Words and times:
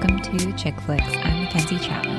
Welcome 0.00 0.38
to 0.38 0.52
Chick 0.56 0.80
Flicks. 0.80 1.14
I'm 1.14 1.42
Mackenzie 1.42 1.78
Chapman. 1.78 2.16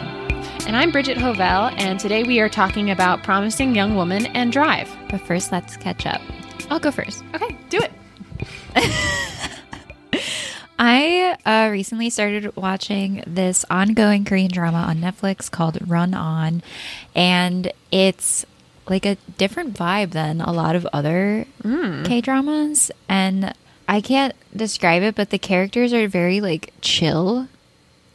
And 0.67 0.75
I'm 0.75 0.91
Bridget 0.91 1.17
Hovell, 1.17 1.73
and 1.79 1.99
today 1.99 2.21
we 2.21 2.39
are 2.39 2.47
talking 2.47 2.91
about 2.91 3.23
Promising 3.23 3.73
Young 3.73 3.95
Woman 3.95 4.27
and 4.27 4.51
Drive. 4.51 4.87
But 5.09 5.21
first, 5.21 5.51
let's 5.51 5.77
catch 5.77 6.05
up. 6.05 6.21
I'll 6.69 6.79
go 6.79 6.91
first. 6.91 7.23
Okay, 7.33 7.57
do 7.69 7.79
it. 7.79 7.91
I 10.77 11.35
uh, 11.43 11.71
recently 11.71 12.11
started 12.11 12.55
watching 12.55 13.23
this 13.25 13.65
ongoing 13.71 14.25
Korean 14.25 14.51
drama 14.51 14.77
on 14.77 14.97
Netflix 14.97 15.49
called 15.49 15.79
Run 15.89 16.13
On, 16.13 16.61
and 17.15 17.73
it's 17.91 18.45
like 18.87 19.07
a 19.07 19.15
different 19.39 19.73
vibe 19.73 20.11
than 20.11 20.39
a 20.39 20.51
lot 20.51 20.75
of 20.75 20.85
other 20.93 21.47
K 21.63 22.21
dramas. 22.21 22.91
And 23.09 23.55
I 23.87 24.01
can't 24.01 24.35
describe 24.55 25.01
it, 25.01 25.15
but 25.15 25.31
the 25.31 25.39
characters 25.39 25.93
are 25.93 26.07
very 26.07 26.41
like 26.41 26.73
chill, 26.81 27.47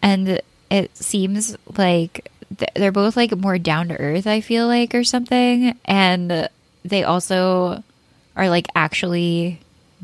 and 0.03 0.41
it 0.71 0.97
seems 0.97 1.57
like 1.77 2.31
th- 2.57 2.71
they're 2.75 2.93
both 2.93 3.17
like 3.17 3.37
more 3.37 3.59
down 3.59 3.89
to 3.89 3.99
earth. 3.99 4.27
I 4.27 4.41
feel 4.41 4.67
like 4.67 4.95
or 4.95 5.05
something, 5.05 5.79
and 5.85 6.49
they 6.85 7.05
also 7.05 7.83
are 8.37 8.49
like 8.49 8.67
actually 8.75 9.61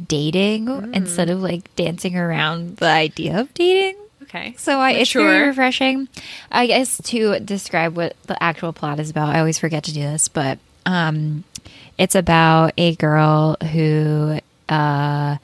dating 0.09 0.69
instead 0.95 1.29
of 1.31 1.43
like 1.43 1.75
dancing 1.77 2.17
around 2.17 2.79
the 2.79 2.87
idea 2.87 3.41
of 3.41 3.53
dating. 3.55 3.97
Okay. 4.23 4.55
So 4.57 4.79
I, 4.79 4.93
it's 4.93 5.13
very 5.13 5.49
refreshing. 5.49 6.09
I 6.51 6.67
guess 6.67 7.01
to 7.05 7.39
describe 7.41 7.97
what 7.97 8.17
the 8.23 8.43
actual 8.43 8.73
plot 8.73 8.99
is 8.99 9.11
about, 9.11 9.35
I 9.35 9.41
always 9.41 9.59
forget 9.59 9.85
to 9.85 9.93
do 9.93 10.01
this, 10.01 10.29
but 10.29 10.59
um, 10.87 11.45
it's 11.99 12.15
about 12.15 12.73
a 12.79 12.95
girl 12.97 13.57
who 13.73 14.39
uh, 14.69 15.37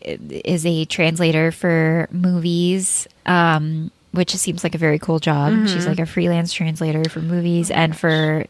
is 0.00 0.66
a 0.66 0.84
translator 0.86 1.52
for 1.52 2.08
movies, 2.10 3.06
um, 3.26 3.90
which 4.12 4.34
seems 4.34 4.64
like 4.64 4.74
a 4.74 4.78
very 4.78 4.98
cool 4.98 5.18
job. 5.18 5.68
She's 5.68 5.86
like 5.86 6.00
a 6.00 6.06
freelance 6.06 6.52
translator 6.52 7.08
for 7.08 7.20
movies 7.20 7.70
and 7.70 7.96
for 7.96 8.46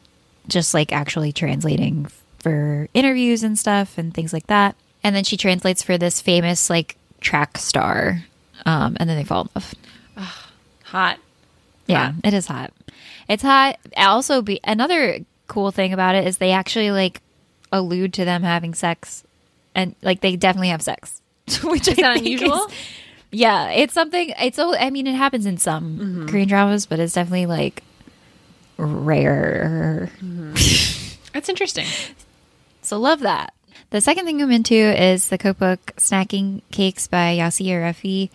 just 0.49 0.75
like 0.75 0.93
actually 0.93 1.33
translating 1.33 2.07
for 2.39 2.89
interviews 2.95 3.43
and 3.43 3.59
stuff 3.59 3.99
and 3.99 4.15
things 4.15 4.33
like 4.33 4.47
that. 4.47 4.75
And 5.05 5.15
then 5.15 5.25
she 5.25 5.37
translates 5.37 5.83
for 5.83 5.99
this 5.99 6.21
famous 6.21 6.71
like 6.71 6.97
track 7.21 7.59
star. 7.59 8.25
Um, 8.67 8.97
and 9.01 9.09
then 9.09 9.17
they 9.17 9.25
fall 9.25 9.43
in 9.43 9.49
love. 9.55 9.75
Hot. 10.85 11.19
Yeah, 11.87 12.13
it 12.25 12.35
is 12.35 12.47
hot. 12.47 12.73
It's 13.29 13.43
hot. 13.43 13.79
Also, 13.97 14.43
be 14.43 14.61
another 14.65 15.21
cool 15.47 15.71
thing 15.71 15.93
about 15.93 16.15
it 16.15 16.27
is 16.27 16.39
they 16.39 16.53
actually 16.53 16.91
like 16.91 17.21
allude 17.73 18.13
to 18.15 18.25
them 18.25 18.43
having 18.43 18.75
sex, 18.75 19.25
and 19.75 19.95
like 20.03 20.21
they 20.21 20.37
definitely 20.37 20.69
have 20.69 20.83
sex, 20.83 21.21
which 21.65 21.89
is 21.89 21.97
that 21.97 22.17
unusual? 22.19 22.71
yeah, 23.31 23.71
it's 23.71 23.95
something. 23.95 24.33
It's. 24.41 24.59
I 24.59 24.91
mean, 24.91 25.07
it 25.07 25.15
happens 25.15 25.47
in 25.47 25.57
some 25.59 25.99
Mm-hmm. 25.99 26.27
Korean 26.29 26.49
dramas, 26.49 26.87
but 26.87 26.99
it's 27.01 27.15
definitely 27.15 27.47
like 27.47 27.83
rare. 28.77 30.11
That's 31.33 31.49
interesting. 31.49 31.87
So 32.83 32.99
love 32.99 33.21
that. 33.21 33.53
The 33.91 34.01
second 34.01 34.25
thing 34.25 34.41
I'm 34.43 34.51
into 34.51 34.75
is 34.75 35.29
the 35.29 35.37
cookbook 35.39 35.79
Snacking 35.99 36.63
Cakes 36.73 37.07
by 37.07 37.37
Yossy 37.37 37.67
Arefi. 37.67 38.31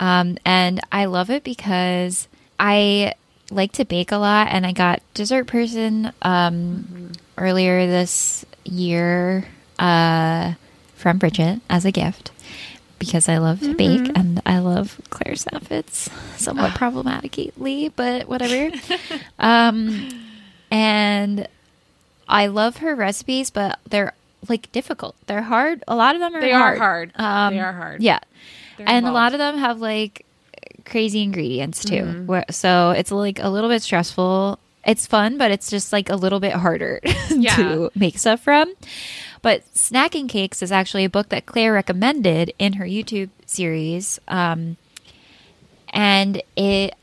Um, 0.00 0.38
and 0.44 0.80
I 0.90 1.04
love 1.04 1.28
it 1.30 1.44
because 1.44 2.26
I 2.58 3.14
like 3.50 3.72
to 3.72 3.84
bake 3.84 4.10
a 4.10 4.16
lot 4.16 4.48
and 4.50 4.66
I 4.66 4.72
got 4.72 5.02
dessert 5.12 5.46
person 5.46 6.12
um, 6.22 7.12
earlier 7.36 7.86
this 7.86 8.44
year 8.64 9.44
uh, 9.78 10.54
from 10.94 11.18
Bridget 11.18 11.60
as 11.68 11.84
a 11.84 11.92
gift 11.92 12.30
because 13.00 13.28
I 13.28 13.38
love 13.38 13.58
to 13.60 13.74
bake 13.74 14.12
and 14.14 14.40
I 14.46 14.60
love 14.60 15.00
Claire 15.10 15.34
Saffitz 15.34 16.08
somewhat 16.38 16.74
problematically, 16.76 17.90
but 17.96 18.28
whatever. 18.28 18.70
um, 19.40 20.08
and 20.70 21.48
I 22.28 22.46
love 22.46 22.76
her 22.76 22.94
recipes, 22.94 23.50
but 23.50 23.80
they're 23.88 24.12
like 24.48 24.70
difficult. 24.70 25.16
They're 25.26 25.42
hard. 25.42 25.82
A 25.88 25.96
lot 25.96 26.14
of 26.14 26.20
them 26.20 26.34
are 26.36 26.40
They 26.40 26.52
are 26.52 26.76
hard. 26.76 27.12
hard. 27.16 27.52
They 27.52 27.60
are 27.60 27.72
hard. 27.72 28.02
Yeah. 28.02 28.20
They're 28.78 28.88
and 28.88 29.06
a 29.06 29.12
lot 29.12 29.32
of 29.32 29.38
them 29.38 29.58
have 29.58 29.80
like 29.80 30.24
crazy 30.84 31.22
ingredients 31.22 31.84
too. 31.84 32.02
Mm-hmm. 32.02 32.26
Where, 32.26 32.44
so 32.50 32.90
it's 32.92 33.10
like 33.10 33.38
a 33.42 33.48
little 33.48 33.68
bit 33.68 33.82
stressful. 33.82 34.58
It's 34.86 35.06
fun, 35.06 35.36
but 35.36 35.50
it's 35.50 35.68
just 35.70 35.92
like 35.92 36.08
a 36.08 36.16
little 36.16 36.40
bit 36.40 36.52
harder 36.52 37.00
Yeah. 37.30 37.56
to 37.56 37.90
make 37.94 38.16
stuff 38.18 38.40
from. 38.40 38.72
But 39.42 39.64
Snacking 39.74 40.28
Cakes 40.28 40.62
is 40.62 40.70
actually 40.70 41.04
a 41.04 41.10
book 41.10 41.30
that 41.30 41.46
Claire 41.46 41.72
recommended 41.72 42.52
in 42.58 42.74
her 42.74 42.84
YouTube 42.84 43.30
series. 43.46 44.18
Um, 44.28 44.76
and 45.92 46.42
it, 46.56 46.94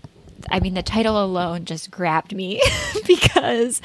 I 0.50 0.60
mean, 0.60 0.74
the 0.76 0.84
title 0.84 1.22
alone 1.24 1.66
just 1.66 1.92
grabbed 1.92 2.36
me 2.36 2.62
because 3.08 3.82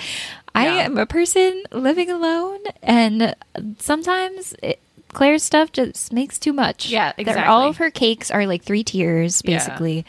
I 0.54 0.66
am 0.66 0.98
a 0.98 1.06
person 1.06 1.62
living 1.72 2.10
alone, 2.10 2.60
and 2.82 3.34
sometimes 3.78 4.54
it, 4.62 4.78
Claire's 5.08 5.42
stuff 5.42 5.72
just 5.72 6.12
makes 6.12 6.38
too 6.38 6.52
much. 6.52 6.88
Yeah, 6.88 7.12
They're- 7.16 7.22
exactly. 7.22 7.44
All 7.44 7.68
of 7.68 7.78
her 7.78 7.90
cakes 7.90 8.30
are 8.30 8.46
like 8.46 8.62
three 8.62 8.84
tiers, 8.84 9.42
Yeah. 9.44 9.56
basically. 9.58 10.04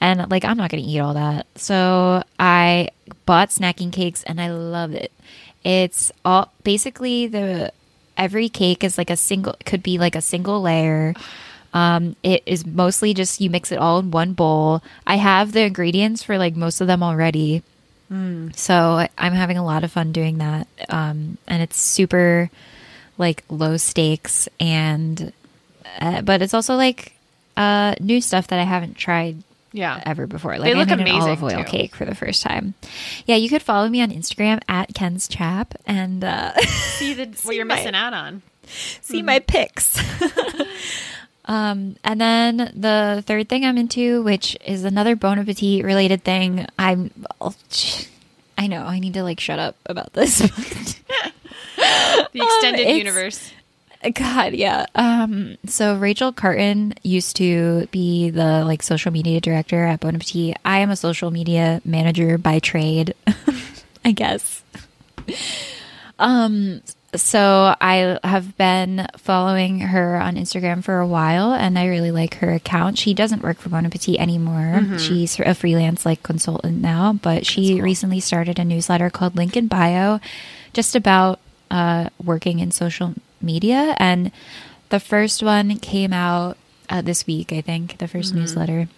And 0.00 0.30
like, 0.30 0.44
I'm 0.44 0.56
not 0.56 0.70
going 0.70 0.84
to 0.84 0.88
eat 0.88 1.00
all 1.00 1.14
that. 1.14 1.46
So 1.56 2.22
I 2.38 2.90
bought 3.26 3.48
snacking 3.50 3.92
cakes 3.92 4.22
and 4.22 4.40
I 4.40 4.48
love 4.52 4.92
it. 4.92 5.10
It's 5.64 6.12
all 6.24 6.52
basically 6.62 7.26
the 7.26 7.72
every 8.18 8.48
cake 8.48 8.84
is 8.84 8.98
like 8.98 9.08
a 9.08 9.16
single, 9.16 9.56
could 9.64 9.82
be 9.82 9.96
like 9.96 10.16
a 10.16 10.20
single 10.20 10.60
layer. 10.60 11.14
Um, 11.72 12.16
it 12.22 12.42
is 12.44 12.66
mostly 12.66 13.14
just 13.14 13.40
you 13.40 13.48
mix 13.50 13.70
it 13.72 13.78
all 13.78 13.98
in 14.00 14.10
one 14.10 14.32
bowl. 14.32 14.82
I 15.06 15.16
have 15.16 15.52
the 15.52 15.62
ingredients 15.62 16.22
for 16.22 16.36
like 16.36 16.56
most 16.56 16.80
of 16.80 16.86
them 16.86 17.02
already. 17.02 17.62
So 18.56 19.06
I'm 19.16 19.32
having 19.34 19.58
a 19.58 19.64
lot 19.64 19.84
of 19.84 19.92
fun 19.92 20.12
doing 20.12 20.38
that. 20.38 20.66
Um, 20.88 21.38
and 21.46 21.62
it's 21.62 21.78
super 21.78 22.50
like 23.18 23.44
low 23.48 23.76
stakes 23.76 24.48
and, 24.58 25.32
uh, 26.00 26.22
but 26.22 26.40
it's 26.40 26.54
also 26.54 26.74
like, 26.74 27.12
uh, 27.56 27.94
new 28.00 28.20
stuff 28.20 28.46
that 28.48 28.58
I 28.58 28.64
haven't 28.64 28.96
tried 28.96 29.42
Yeah. 29.72 30.02
ever 30.06 30.26
before. 30.26 30.58
Like 30.58 30.70
They 30.72 30.74
look 30.74 30.90
I 30.90 30.94
made 30.96 31.08
an 31.08 31.20
olive 31.20 31.42
oil 31.42 31.62
too. 31.62 31.64
cake 31.64 31.94
for 31.94 32.04
the 32.04 32.14
first 32.14 32.42
time. 32.42 32.74
Yeah, 33.26 33.36
you 33.36 33.48
could 33.48 33.62
follow 33.62 33.88
me 33.88 34.00
on 34.02 34.10
Instagram 34.10 34.60
at 34.68 34.94
Ken's 34.94 35.28
Chap 35.28 35.74
and 35.86 36.24
uh, 36.24 36.54
See 36.60 37.14
the 37.14 37.26
what 37.42 37.54
you're 37.54 37.64
my- 37.64 37.76
missing 37.76 37.94
out 37.94 38.14
on. 38.14 38.42
see 38.66 39.22
my 39.22 39.38
pics. 39.40 39.98
um, 41.44 41.96
and 42.04 42.20
then 42.20 42.56
the 42.74 43.22
third 43.26 43.48
thing 43.48 43.64
I'm 43.64 43.78
into, 43.78 44.22
which 44.22 44.56
is 44.66 44.84
another 44.84 45.16
Bon 45.16 45.38
Appetit 45.38 45.84
related 45.84 46.24
thing. 46.24 46.66
I'm, 46.78 47.10
I 48.58 48.66
know 48.66 48.82
I 48.84 48.98
need 48.98 49.14
to 49.14 49.22
like 49.22 49.40
shut 49.40 49.58
up 49.58 49.76
about 49.86 50.12
this. 50.12 50.40
The 52.32 52.42
extended 52.42 52.80
it's- 52.82 52.98
universe. 52.98 53.52
God, 54.14 54.54
yeah. 54.54 54.86
Um, 54.94 55.58
so 55.66 55.96
Rachel 55.96 56.32
Karten 56.32 56.96
used 57.02 57.36
to 57.36 57.86
be 57.90 58.30
the 58.30 58.64
like 58.64 58.82
social 58.82 59.12
media 59.12 59.40
director 59.40 59.84
at 59.84 60.00
Bon 60.00 60.14
Appetit. 60.14 60.56
I 60.64 60.78
am 60.78 60.90
a 60.90 60.96
social 60.96 61.30
media 61.30 61.80
manager 61.84 62.38
by 62.38 62.60
trade, 62.60 63.14
I 64.04 64.12
guess. 64.12 64.62
Um, 66.18 66.82
so 67.14 67.74
I 67.80 68.18
have 68.22 68.56
been 68.56 69.06
following 69.16 69.80
her 69.80 70.20
on 70.20 70.36
Instagram 70.36 70.84
for 70.84 70.98
a 70.98 71.06
while, 71.06 71.52
and 71.52 71.78
I 71.78 71.86
really 71.86 72.10
like 72.10 72.34
her 72.36 72.52
account. 72.52 72.98
She 72.98 73.14
doesn't 73.14 73.42
work 73.42 73.58
for 73.58 73.68
Bon 73.70 73.84
Appetit 73.86 74.20
anymore. 74.20 74.98
She's 74.98 75.40
a 75.40 75.54
freelance 75.54 76.04
like 76.04 76.22
consultant 76.22 76.80
now, 76.80 77.14
but 77.14 77.46
she 77.46 77.80
recently 77.80 78.20
started 78.20 78.58
a 78.58 78.64
newsletter 78.64 79.10
called 79.10 79.36
Link 79.36 79.56
in 79.56 79.68
Bio, 79.68 80.20
just 80.72 80.94
about 80.94 81.40
uh, 81.70 82.10
working 82.22 82.58
in 82.60 82.70
social 82.70 83.14
media. 83.40 83.94
And 83.98 84.30
the 84.88 85.00
first 85.00 85.42
one 85.42 85.78
came 85.78 86.12
out 86.12 86.56
uh, 86.88 87.02
this 87.02 87.26
week, 87.26 87.52
I 87.52 87.60
think, 87.60 87.98
the 87.98 88.06
1st 88.06 88.34
newsletter. 88.34 88.88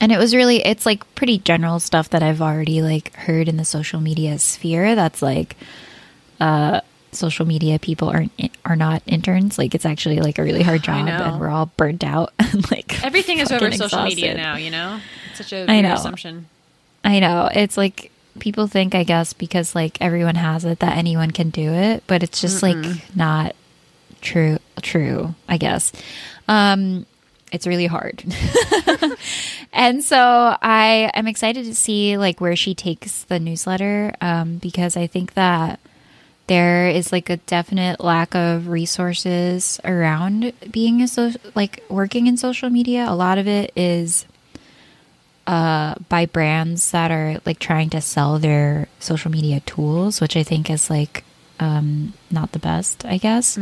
And 0.00 0.10
it 0.10 0.18
was 0.18 0.34
really, 0.34 0.64
it's 0.64 0.86
like 0.86 1.14
pretty 1.14 1.38
general 1.38 1.78
stuff 1.78 2.10
that 2.10 2.22
I've 2.22 2.42
already 2.42 2.82
like 2.82 3.12
heard 3.14 3.48
in 3.48 3.56
the 3.56 3.64
social 3.64 4.00
media 4.00 4.38
sphere. 4.38 4.94
That's 4.94 5.22
like, 5.22 5.56
uh, 6.40 6.80
social 7.12 7.46
media 7.46 7.78
people 7.78 8.08
aren't 8.08 8.32
are 8.64 8.76
not 8.76 9.02
interns. 9.06 9.56
Like 9.58 9.74
it's 9.74 9.86
actually 9.86 10.18
like 10.18 10.38
a 10.38 10.42
really 10.42 10.62
hard 10.62 10.82
job, 10.88 11.06
and 11.06 11.40
we're 11.40 11.48
all 11.48 11.66
burnt 11.76 12.04
out. 12.04 12.32
and 12.38 12.68
like 12.70 13.02
Everything 13.04 13.38
is 13.38 13.50
over 13.50 13.66
fucking 13.66 13.78
social 13.78 14.02
media 14.02 14.34
now, 14.34 14.56
you 14.56 14.70
know? 14.70 15.00
It's 15.30 15.38
such 15.38 15.52
a 15.52 15.70
I 15.70 15.80
know. 15.80 15.94
assumption. 15.94 16.48
I 17.04 17.20
know 17.20 17.48
it's 17.52 17.76
like 17.76 18.10
people 18.38 18.66
think, 18.66 18.94
I 18.94 19.04
guess, 19.04 19.32
because 19.32 19.74
like 19.74 19.98
everyone 20.00 20.34
has 20.34 20.64
it, 20.64 20.80
that 20.80 20.96
anyone 20.96 21.30
can 21.30 21.50
do 21.50 21.72
it, 21.72 22.04
but 22.06 22.22
it's 22.22 22.40
just 22.40 22.62
like 22.62 22.76
not 23.14 23.54
true. 24.20 24.58
True, 24.82 25.34
I 25.48 25.56
guess. 25.56 25.92
Um, 26.48 27.06
it's 27.52 27.66
really 27.66 27.86
hard. 27.86 28.24
and 29.72 30.02
so 30.02 30.18
I 30.60 31.10
am 31.14 31.26
excited 31.28 31.64
to 31.66 31.74
see 31.74 32.18
like 32.18 32.40
where 32.40 32.56
she 32.56 32.74
takes 32.74 33.24
the 33.24 33.38
newsletter 33.38 34.14
um, 34.20 34.56
because 34.56 34.96
I 34.96 35.06
think 35.06 35.34
that 35.34 35.78
there 36.46 36.88
is 36.88 37.12
like 37.12 37.30
a 37.30 37.36
definite 37.38 38.00
lack 38.00 38.34
of 38.34 38.68
resources 38.68 39.80
around 39.84 40.52
being 40.70 41.00
a 41.00 41.08
so 41.08 41.32
like 41.54 41.82
working 41.88 42.26
in 42.26 42.36
social 42.36 42.70
media. 42.70 43.06
A 43.08 43.14
lot 43.14 43.38
of 43.38 43.46
it 43.46 43.72
is 43.76 44.26
uh, 45.46 45.94
by 46.08 46.26
brands 46.26 46.90
that 46.92 47.10
are 47.10 47.40
like 47.44 47.58
trying 47.58 47.90
to 47.90 48.00
sell 48.00 48.38
their 48.38 48.88
social 48.98 49.30
media 49.30 49.60
tools, 49.60 50.20
which 50.20 50.36
I 50.36 50.42
think 50.42 50.70
is 50.70 50.88
like 50.90 51.24
um, 51.60 52.14
not 52.30 52.52
the 52.52 52.58
best, 52.58 53.04
I 53.04 53.18
guess. 53.18 53.58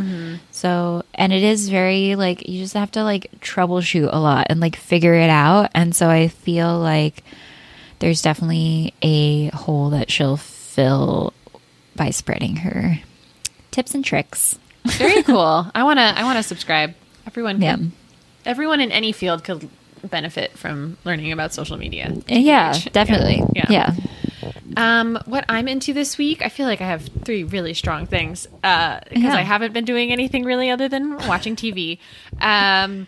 So, 0.50 1.02
and 1.14 1.32
it 1.32 1.42
is 1.42 1.68
very 1.68 2.14
like 2.14 2.48
you 2.48 2.60
just 2.60 2.74
have 2.74 2.90
to 2.92 3.02
like 3.04 3.30
troubleshoot 3.40 4.08
a 4.12 4.18
lot 4.18 4.46
and 4.48 4.60
like 4.60 4.76
figure 4.76 5.14
it 5.14 5.30
out. 5.30 5.70
And 5.74 5.94
so 5.94 6.08
I 6.08 6.28
feel 6.28 6.78
like 6.78 7.22
there's 7.98 8.22
definitely 8.22 8.94
a 9.02 9.48
hole 9.48 9.90
that 9.90 10.10
she'll 10.10 10.36
fill 10.36 11.32
by 11.94 12.10
spreading 12.10 12.56
her 12.56 12.98
tips 13.70 13.94
and 13.94 14.04
tricks. 14.04 14.58
Very 14.86 15.22
cool. 15.24 15.66
I 15.74 15.82
want 15.84 15.98
to 15.98 16.02
I 16.18 16.24
want 16.24 16.38
to 16.38 16.42
subscribe. 16.42 16.94
Everyone 17.26 17.60
Yeah. 17.60 17.76
everyone 18.46 18.80
in 18.80 18.90
any 18.90 19.12
field 19.12 19.44
could 19.44 19.68
benefit 20.04 20.56
from 20.58 20.96
learning 21.04 21.32
about 21.32 21.52
social 21.54 21.76
media. 21.76 22.12
Yeah, 22.28 22.74
Age. 22.74 22.90
definitely. 22.92 23.42
Yeah. 23.54 23.66
Yeah. 23.68 23.94
Um, 24.76 25.18
what 25.26 25.44
I'm 25.48 25.68
into 25.68 25.92
this 25.92 26.16
week, 26.16 26.42
I 26.42 26.48
feel 26.48 26.66
like 26.66 26.80
I 26.80 26.86
have 26.86 27.06
three 27.24 27.44
really 27.44 27.74
strong 27.74 28.06
things 28.06 28.46
because 28.46 29.02
Yeah. 29.12 29.34
I 29.34 29.42
haven't 29.42 29.72
been 29.72 29.84
doing 29.84 30.12
anything 30.12 30.44
really 30.44 30.70
other 30.70 30.88
than 30.88 31.16
watching 31.28 31.56
TV. 31.56 31.98
Um, 32.40 33.06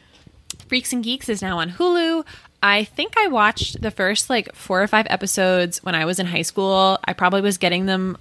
Freaks 0.68 0.92
and 0.92 1.02
Geeks 1.02 1.28
is 1.28 1.40
now 1.42 1.58
on 1.58 1.70
Hulu. 1.70 2.24
I 2.62 2.84
think 2.84 3.14
I 3.18 3.28
watched 3.28 3.80
the 3.82 3.90
first 3.90 4.30
like 4.30 4.54
four 4.54 4.82
or 4.82 4.86
five 4.86 5.06
episodes 5.10 5.82
when 5.82 5.94
I 5.94 6.04
was 6.04 6.18
in 6.18 6.26
high 6.26 6.42
school. 6.42 6.98
I 7.04 7.12
probably 7.12 7.40
was 7.42 7.58
getting 7.58 7.86
them 7.86 8.16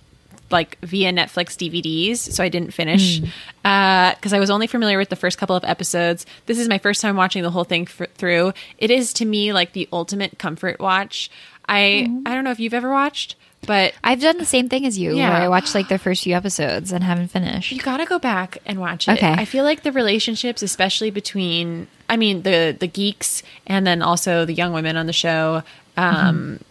like 0.53 0.77
via 0.81 1.11
Netflix 1.11 1.57
DVDs, 1.57 2.17
so 2.17 2.43
I 2.43 2.47
didn't 2.47 2.71
finish 2.71 3.19
mm. 3.19 3.29
uh, 3.65 4.15
because 4.15 4.31
I 4.31 4.39
was 4.39 4.49
only 4.49 4.67
familiar 4.67 4.97
with 4.97 5.09
the 5.09 5.17
first 5.17 5.37
couple 5.37 5.55
of 5.55 5.65
episodes. 5.65 6.25
This 6.45 6.57
is 6.57 6.69
my 6.69 6.77
first 6.77 7.01
time 7.01 7.17
watching 7.17 7.43
the 7.43 7.51
whole 7.51 7.65
thing 7.65 7.87
f- 7.87 8.09
through. 8.15 8.53
It 8.77 8.91
is 8.91 9.11
to 9.13 9.25
me 9.25 9.51
like 9.51 9.73
the 9.73 9.89
ultimate 9.91 10.39
comfort 10.39 10.79
watch. 10.79 11.29
I 11.67 12.05
mm-hmm. 12.07 12.27
I 12.27 12.35
don't 12.35 12.45
know 12.45 12.51
if 12.51 12.59
you've 12.59 12.73
ever 12.73 12.91
watched, 12.91 13.35
but 13.65 13.93
I've 14.03 14.21
done 14.21 14.37
the 14.37 14.45
same 14.45 14.69
thing 14.69 14.85
as 14.85 14.97
you, 14.97 15.15
Yeah. 15.15 15.29
where 15.29 15.41
I 15.41 15.47
watched 15.49 15.75
like 15.75 15.89
the 15.89 15.97
first 15.97 16.23
few 16.23 16.35
episodes 16.35 16.91
and 16.91 17.03
haven't 17.03 17.29
finished. 17.29 17.71
You 17.71 17.81
gotta 17.81 18.05
go 18.05 18.19
back 18.19 18.57
and 18.65 18.79
watch 18.79 19.07
it. 19.07 19.13
Okay. 19.13 19.31
I 19.31 19.45
feel 19.45 19.63
like 19.63 19.83
the 19.83 19.91
relationships, 19.91 20.61
especially 20.61 21.11
between, 21.11 21.87
I 22.09 22.17
mean, 22.17 22.43
the 22.43 22.75
the 22.77 22.87
geeks 22.87 23.43
and 23.67 23.85
then 23.87 24.01
also 24.01 24.45
the 24.45 24.53
young 24.53 24.73
women 24.73 24.97
on 24.97 25.07
the 25.07 25.13
show, 25.13 25.63
um, 25.97 26.15
mm-hmm. 26.15 26.63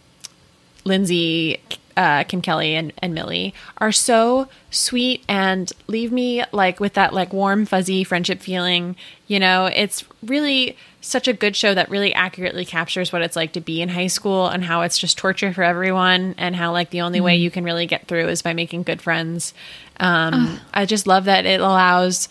Lindsay, 0.85 1.59
uh, 1.95 2.23
Kim 2.23 2.41
Kelly, 2.41 2.75
and 2.75 2.93
and 2.99 3.13
Millie, 3.13 3.53
are 3.77 3.91
so 3.91 4.47
sweet 4.71 5.23
and 5.27 5.71
leave 5.87 6.11
me 6.11 6.43
like 6.51 6.79
with 6.79 6.93
that 6.93 7.13
like 7.13 7.33
warm 7.33 7.65
fuzzy 7.65 8.03
friendship 8.03 8.41
feeling. 8.41 8.95
You 9.27 9.39
know, 9.39 9.65
it's 9.65 10.03
really 10.23 10.77
such 11.01 11.27
a 11.27 11.33
good 11.33 11.55
show 11.55 11.73
that 11.73 11.89
really 11.89 12.13
accurately 12.13 12.63
captures 12.63 13.11
what 13.11 13.21
it's 13.21 13.35
like 13.35 13.51
to 13.53 13.61
be 13.61 13.81
in 13.81 13.89
high 13.89 14.07
school 14.07 14.47
and 14.47 14.63
how 14.63 14.81
it's 14.81 14.97
just 14.97 15.17
torture 15.17 15.53
for 15.53 15.61
everyone 15.61 16.33
and 16.37 16.55
how 16.55 16.71
like 16.71 16.91
the 16.91 17.01
only 17.01 17.19
way 17.19 17.35
you 17.35 17.51
can 17.51 17.65
really 17.65 17.85
get 17.85 18.07
through 18.07 18.29
is 18.29 18.41
by 18.41 18.53
making 18.53 18.83
good 18.83 19.01
friends. 19.01 19.53
Um, 19.99 20.59
I 20.73 20.85
just 20.85 21.05
love 21.05 21.25
that 21.25 21.45
it 21.45 21.59
allows 21.59 22.29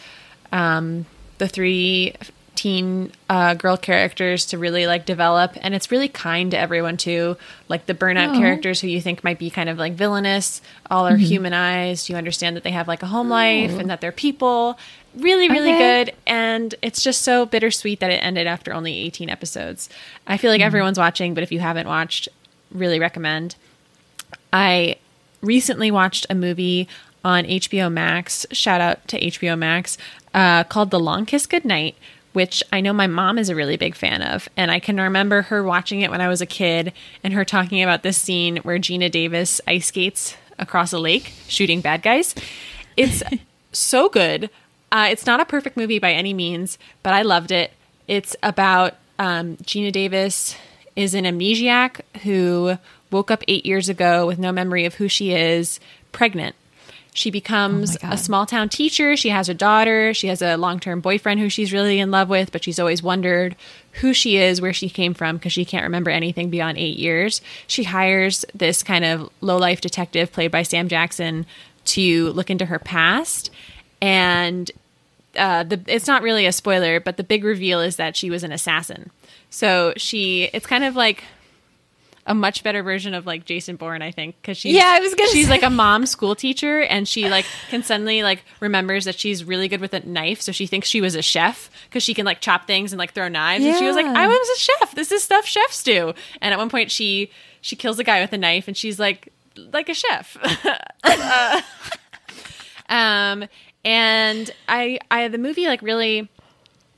um, 0.53 1.05
the 1.39 1.49
three 1.49 2.15
teen 2.63 3.11
uh, 3.29 3.55
girl 3.55 3.77
characters 3.77 4.47
to 4.47 4.59
really 4.59 4.87
like 4.87 5.05
develop, 5.05 5.53
and 5.61 5.75
it's 5.75 5.91
really 5.91 6.09
kind 6.09 6.51
to 6.53 6.59
everyone 6.59 6.97
too. 6.97 7.37
Like 7.69 7.87
the 7.87 7.95
burnout 7.95 8.37
Oh. 8.37 8.39
characters 8.39 8.81
who 8.81 8.87
you 8.89 9.01
think 9.01 9.25
might 9.25 9.39
be 9.39 9.51
kind 9.51 9.69
of 9.69 9.79
like 9.79 9.95
villainous, 9.95 10.63
all 10.91 11.05
Mm-hmm. 11.05 11.15
are 11.15 11.19
humanized. 11.19 12.09
You 12.09 12.17
understand 12.17 12.55
that 12.57 12.63
they 12.63 12.71
have 12.71 12.87
like 12.87 13.03
a 13.03 13.07
home 13.07 13.29
life 13.29 13.73
and 13.79 13.91
that 13.91 14.01
they're 14.01 14.13
people. 14.13 14.79
Really, 15.17 15.49
really. 15.49 15.73
Okay. 15.75 16.05
good, 16.05 16.15
and 16.27 16.75
it's 16.83 17.03
just 17.03 17.23
so 17.23 17.45
bittersweet 17.47 18.01
that 18.01 18.11
it 18.11 18.23
ended 18.25 18.47
after 18.47 18.73
only 18.73 18.97
18 18.99 19.29
episodes. 19.29 19.89
I 20.27 20.37
feel 20.37 20.51
like 20.51 20.61
Mm-hmm. 20.61 20.67
everyone's 20.67 20.99
watching, 20.99 21.35
but 21.35 21.43
if 21.43 21.51
you 21.53 21.59
haven't 21.61 21.87
watched, 21.89 22.29
really 22.71 22.99
recommend. 23.01 23.57
I 24.53 24.97
recently 25.41 25.91
watched 25.91 26.27
a 26.31 26.35
movie 26.35 26.89
on 27.25 27.45
HBO 27.45 27.91
Max. 27.93 28.47
Shout 28.53 28.81
out 28.81 29.07
to 29.09 29.21
HBO 29.21 29.59
Max 29.59 29.99
uh, 30.35 30.65
called 30.65 30.91
The 30.91 31.01
Long 31.01 31.27
Kiss 31.27 31.47
Goodnight, 31.47 31.95
which 32.33 32.63
I 32.73 32.81
know 32.81 32.93
my 32.93 33.07
mom 33.07 33.39
is 33.39 33.49
a 33.49 33.55
really 33.55 33.77
big 33.77 33.95
fan 33.95 34.23
of, 34.23 34.49
and 34.57 34.71
I 34.71 34.81
can 34.81 34.99
remember 34.99 35.43
her 35.43 35.63
watching 35.63 36.01
it 36.01 36.11
when 36.11 36.21
I 36.21 36.29
was 36.29 36.41
a 36.41 36.47
kid 36.47 36.93
and 37.23 37.35
her 37.35 37.45
talking 37.45 37.83
about 37.83 38.03
this 38.03 38.19
scene 38.19 38.59
where 38.59 38.79
Geena 38.79 39.11
Davis 39.11 39.61
ice 39.67 39.87
skates 39.87 40.37
across 40.59 40.93
a 40.93 40.99
lake 40.99 41.33
shooting 41.49 41.81
bad 41.81 42.03
guys. 42.03 42.35
It's 42.97 43.23
so 43.73 44.09
good. 44.09 44.51
Uh, 44.91 45.09
it's 45.11 45.27
not 45.27 45.41
a 45.41 45.45
perfect 45.45 45.77
movie 45.77 45.99
by 45.99 46.13
any 46.13 46.35
means, 46.35 46.79
but 47.03 47.15
I 47.15 47.23
loved 47.23 47.51
it. 47.51 47.73
It's 48.09 48.37
about 48.43 48.95
um, 49.19 49.57
Geena 49.59 49.93
Davis 49.93 50.57
is 50.97 51.15
an 51.15 51.25
amnesiac 51.25 52.01
who 52.23 52.79
woke 53.11 53.31
up 53.31 53.43
eight 53.49 53.65
years 53.65 53.89
ago 53.89 54.27
with 54.27 54.39
no 54.39 54.53
memory 54.53 54.85
of 54.85 54.95
who 54.95 55.09
she 55.09 55.33
is, 55.33 55.81
pregnant. 56.13 56.55
She 57.15 57.31
becomes 57.31 57.99
God. 57.99 58.15
a 58.15 58.17
small 58.17 58.47
town 58.47 58.71
teacher. 58.71 59.17
She 59.17 59.29
has 59.29 59.51
a 59.51 59.55
daughter. 59.55 60.15
She 60.15 60.29
has 60.29 60.41
a 60.41 60.57
long 60.57 60.81
term 60.81 61.01
boyfriend 61.01 61.41
who 61.41 61.51
she's 61.51 61.73
really 61.73 61.99
in 61.99 62.11
love 62.11 62.31
with, 62.31 62.53
but 62.53 62.65
she's 62.65 62.79
always 62.79 63.03
wondered 63.03 63.55
who 64.01 64.15
she 64.15 64.39
is, 64.39 64.63
where 64.63 64.73
she 64.73 64.89
came 64.89 65.13
from, 65.13 65.37
because 65.37 65.53
she 65.53 65.67
can't 65.67 65.85
remember 65.85 66.11
anything 66.11 66.49
beyond 66.49 66.79
eight 66.79 66.99
years. 66.99 67.43
She 67.67 67.85
hires 67.85 68.47
this 68.55 68.83
kind 68.83 69.05
of 69.05 69.29
low 69.43 69.59
life 69.59 69.83
detective 69.83 70.33
played 70.33 70.51
by 70.51 70.63
Sam 70.63 70.89
Jackson 70.89 71.45
to 71.85 72.31
look 72.31 72.49
into 72.49 72.65
her 72.65 72.79
past. 72.79 73.51
And 74.01 74.71
uh, 75.37 75.65
the 75.65 75.81
it's 75.87 76.07
not 76.07 76.23
really 76.23 76.47
a 76.47 76.53
spoiler, 76.53 76.99
but 76.99 77.19
the 77.19 77.25
big 77.25 77.45
reveal 77.45 77.81
is 77.81 77.97
that 77.97 78.17
she 78.17 78.31
was 78.31 78.43
an 78.43 78.53
assassin. 78.53 79.11
So 79.51 79.93
she, 79.99 80.45
it's 80.55 80.67
kind 80.67 80.85
of 80.85 80.97
like 80.97 81.25
a 82.27 82.35
much 82.35 82.63
better 82.63 82.83
version 82.83 83.15
of 83.15 83.27
like 83.27 83.45
Jason 83.45 83.77
Bourne, 83.77 84.01
I 84.03 84.11
think, 84.13 84.37
because 84.41 84.57
she's 84.57 84.75
Yeah, 84.75 84.87
I 84.87 85.01
was 85.01 85.15
gonna 85.15 85.31
she's 85.31 85.47
say. 85.47 85.51
like 85.51 85.63
a 85.63 85.71
mom 85.71 86.07
school 86.07 86.35
teacher, 86.35 86.81
and 86.83 87.09
she 87.09 87.29
like 87.29 87.45
can 87.69 87.83
suddenly 87.83 88.23
like 88.23 88.45
remembers 88.61 89.05
that 89.07 89.19
she's 89.19 89.45
really 89.45 89.69
good 89.69 89.81
with 89.81 89.93
a 89.95 90.01
knife, 90.07 90.41
so 90.41 90.53
she 90.53 90.67
thinks 90.67 90.89
she 90.89 91.01
was 91.01 91.15
a 91.15 91.23
chef 91.23 91.71
because 91.89 92.03
she 92.03 92.15
can 92.15 92.25
like 92.25 92.41
chop 92.41 92.67
things 92.67 92.93
and 92.93 92.99
like 92.99 93.13
throw 93.13 93.29
knives, 93.29 93.65
and 93.65 93.77
she 93.77 93.85
was 93.85 93.97
like, 93.97 94.07
I 94.07 94.27
was 94.29 94.49
a 94.57 94.59
chef. 94.61 94.95
This 94.95 95.11
is 95.11 95.23
stuff 95.23 95.47
chefs 95.47 95.83
do. 95.83 96.13
And 96.41 96.53
at 96.55 96.59
one 96.59 96.71
point, 96.71 96.91
she 96.91 97.31
she 97.61 97.75
kills 97.77 97.99
a 97.99 98.05
guy 98.05 98.21
with 98.21 98.33
a 98.33 98.39
knife, 98.39 98.69
and 98.69 98.77
she's 98.77 98.99
like 99.01 99.33
like 99.73 99.89
a 99.89 99.95
chef. 99.95 100.37
Um, 102.89 103.49
and 103.85 104.51
I, 104.69 104.99
I, 105.11 105.29
the 105.29 105.39
movie 105.39 105.67
like 105.67 105.81
really 105.83 106.29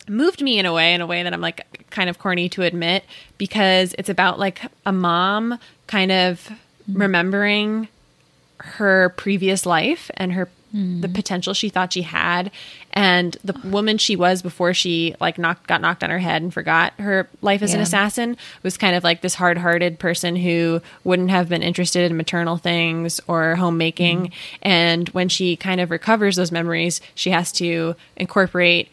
moved 0.08 0.42
me 0.42 0.58
in 0.58 0.66
a 0.66 0.72
way, 0.72 0.94
in 0.94 1.00
a 1.00 1.06
way 1.06 1.22
that 1.22 1.32
I'm 1.32 1.40
like 1.40 1.86
kind 1.90 2.10
of 2.10 2.18
corny 2.18 2.48
to 2.50 2.62
admit, 2.62 3.04
because 3.38 3.94
it's 3.98 4.08
about 4.08 4.38
like 4.38 4.62
a 4.84 4.92
mom 4.92 5.58
kind 5.86 6.12
of 6.12 6.40
mm-hmm. 6.40 7.00
remembering 7.00 7.88
her 8.58 9.10
previous 9.16 9.66
life 9.66 10.10
and 10.14 10.32
her 10.32 10.48
mm-hmm. 10.74 11.00
the 11.00 11.08
potential 11.08 11.54
she 11.54 11.68
thought 11.68 11.92
she 11.92 12.02
had 12.02 12.50
and 12.92 13.36
the 13.44 13.58
woman 13.64 13.98
she 13.98 14.16
was 14.16 14.42
before 14.42 14.72
she 14.72 15.14
like 15.20 15.38
knocked 15.38 15.66
got 15.66 15.80
knocked 15.80 16.02
on 16.02 16.10
her 16.10 16.18
head 16.18 16.42
and 16.42 16.54
forgot 16.54 16.92
her 16.98 17.28
life 17.42 17.62
as 17.62 17.74
an 17.74 17.80
assassin 17.80 18.36
was 18.62 18.76
kind 18.76 18.94
of 18.96 19.04
like 19.04 19.20
this 19.20 19.34
hard-hearted 19.34 19.98
person 19.98 20.36
who 20.36 20.80
wouldn't 21.02 21.30
have 21.30 21.48
been 21.48 21.62
interested 21.62 22.10
in 22.10 22.16
maternal 22.16 22.56
things 22.56 23.20
or 23.26 23.56
homemaking. 23.56 24.26
Mm-hmm. 24.26 24.58
And 24.62 25.08
when 25.10 25.28
she 25.28 25.56
kind 25.56 25.80
of 25.80 25.90
recovers 25.90 26.36
those 26.36 26.52
memories 26.52 27.00
she 27.14 27.30
has 27.30 27.52
to 27.52 27.96
incorporate 28.16 28.88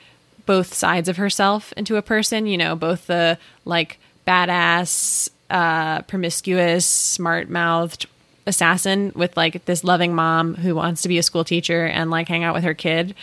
both 0.46 0.74
sides 0.74 1.08
of 1.10 1.18
herself 1.18 1.74
into 1.78 1.96
a 1.98 2.02
person 2.02 2.46
you 2.46 2.58
know 2.58 2.76
both 2.76 3.08
the 3.08 3.38
like 3.66 4.00
badass 4.28 5.30
uh 5.50 6.02
promiscuous 6.04 6.86
smart-mouthed 6.86 8.06
assassin 8.48 9.12
with 9.16 9.36
like 9.38 9.66
this 9.66 9.84
loving 9.84 10.16
mom 10.16 10.56
who 10.56 10.74
wants 10.76 11.02
to 11.04 11.08
be 11.08 11.18
a 11.18 11.24
school 11.24 11.44
teacher 11.44 11.86
and 11.86 12.10
like 12.10 12.28
hang 12.28 12.44
out 12.44 12.56
with 12.56 12.64
her 12.64 12.74
kid. 12.74 13.14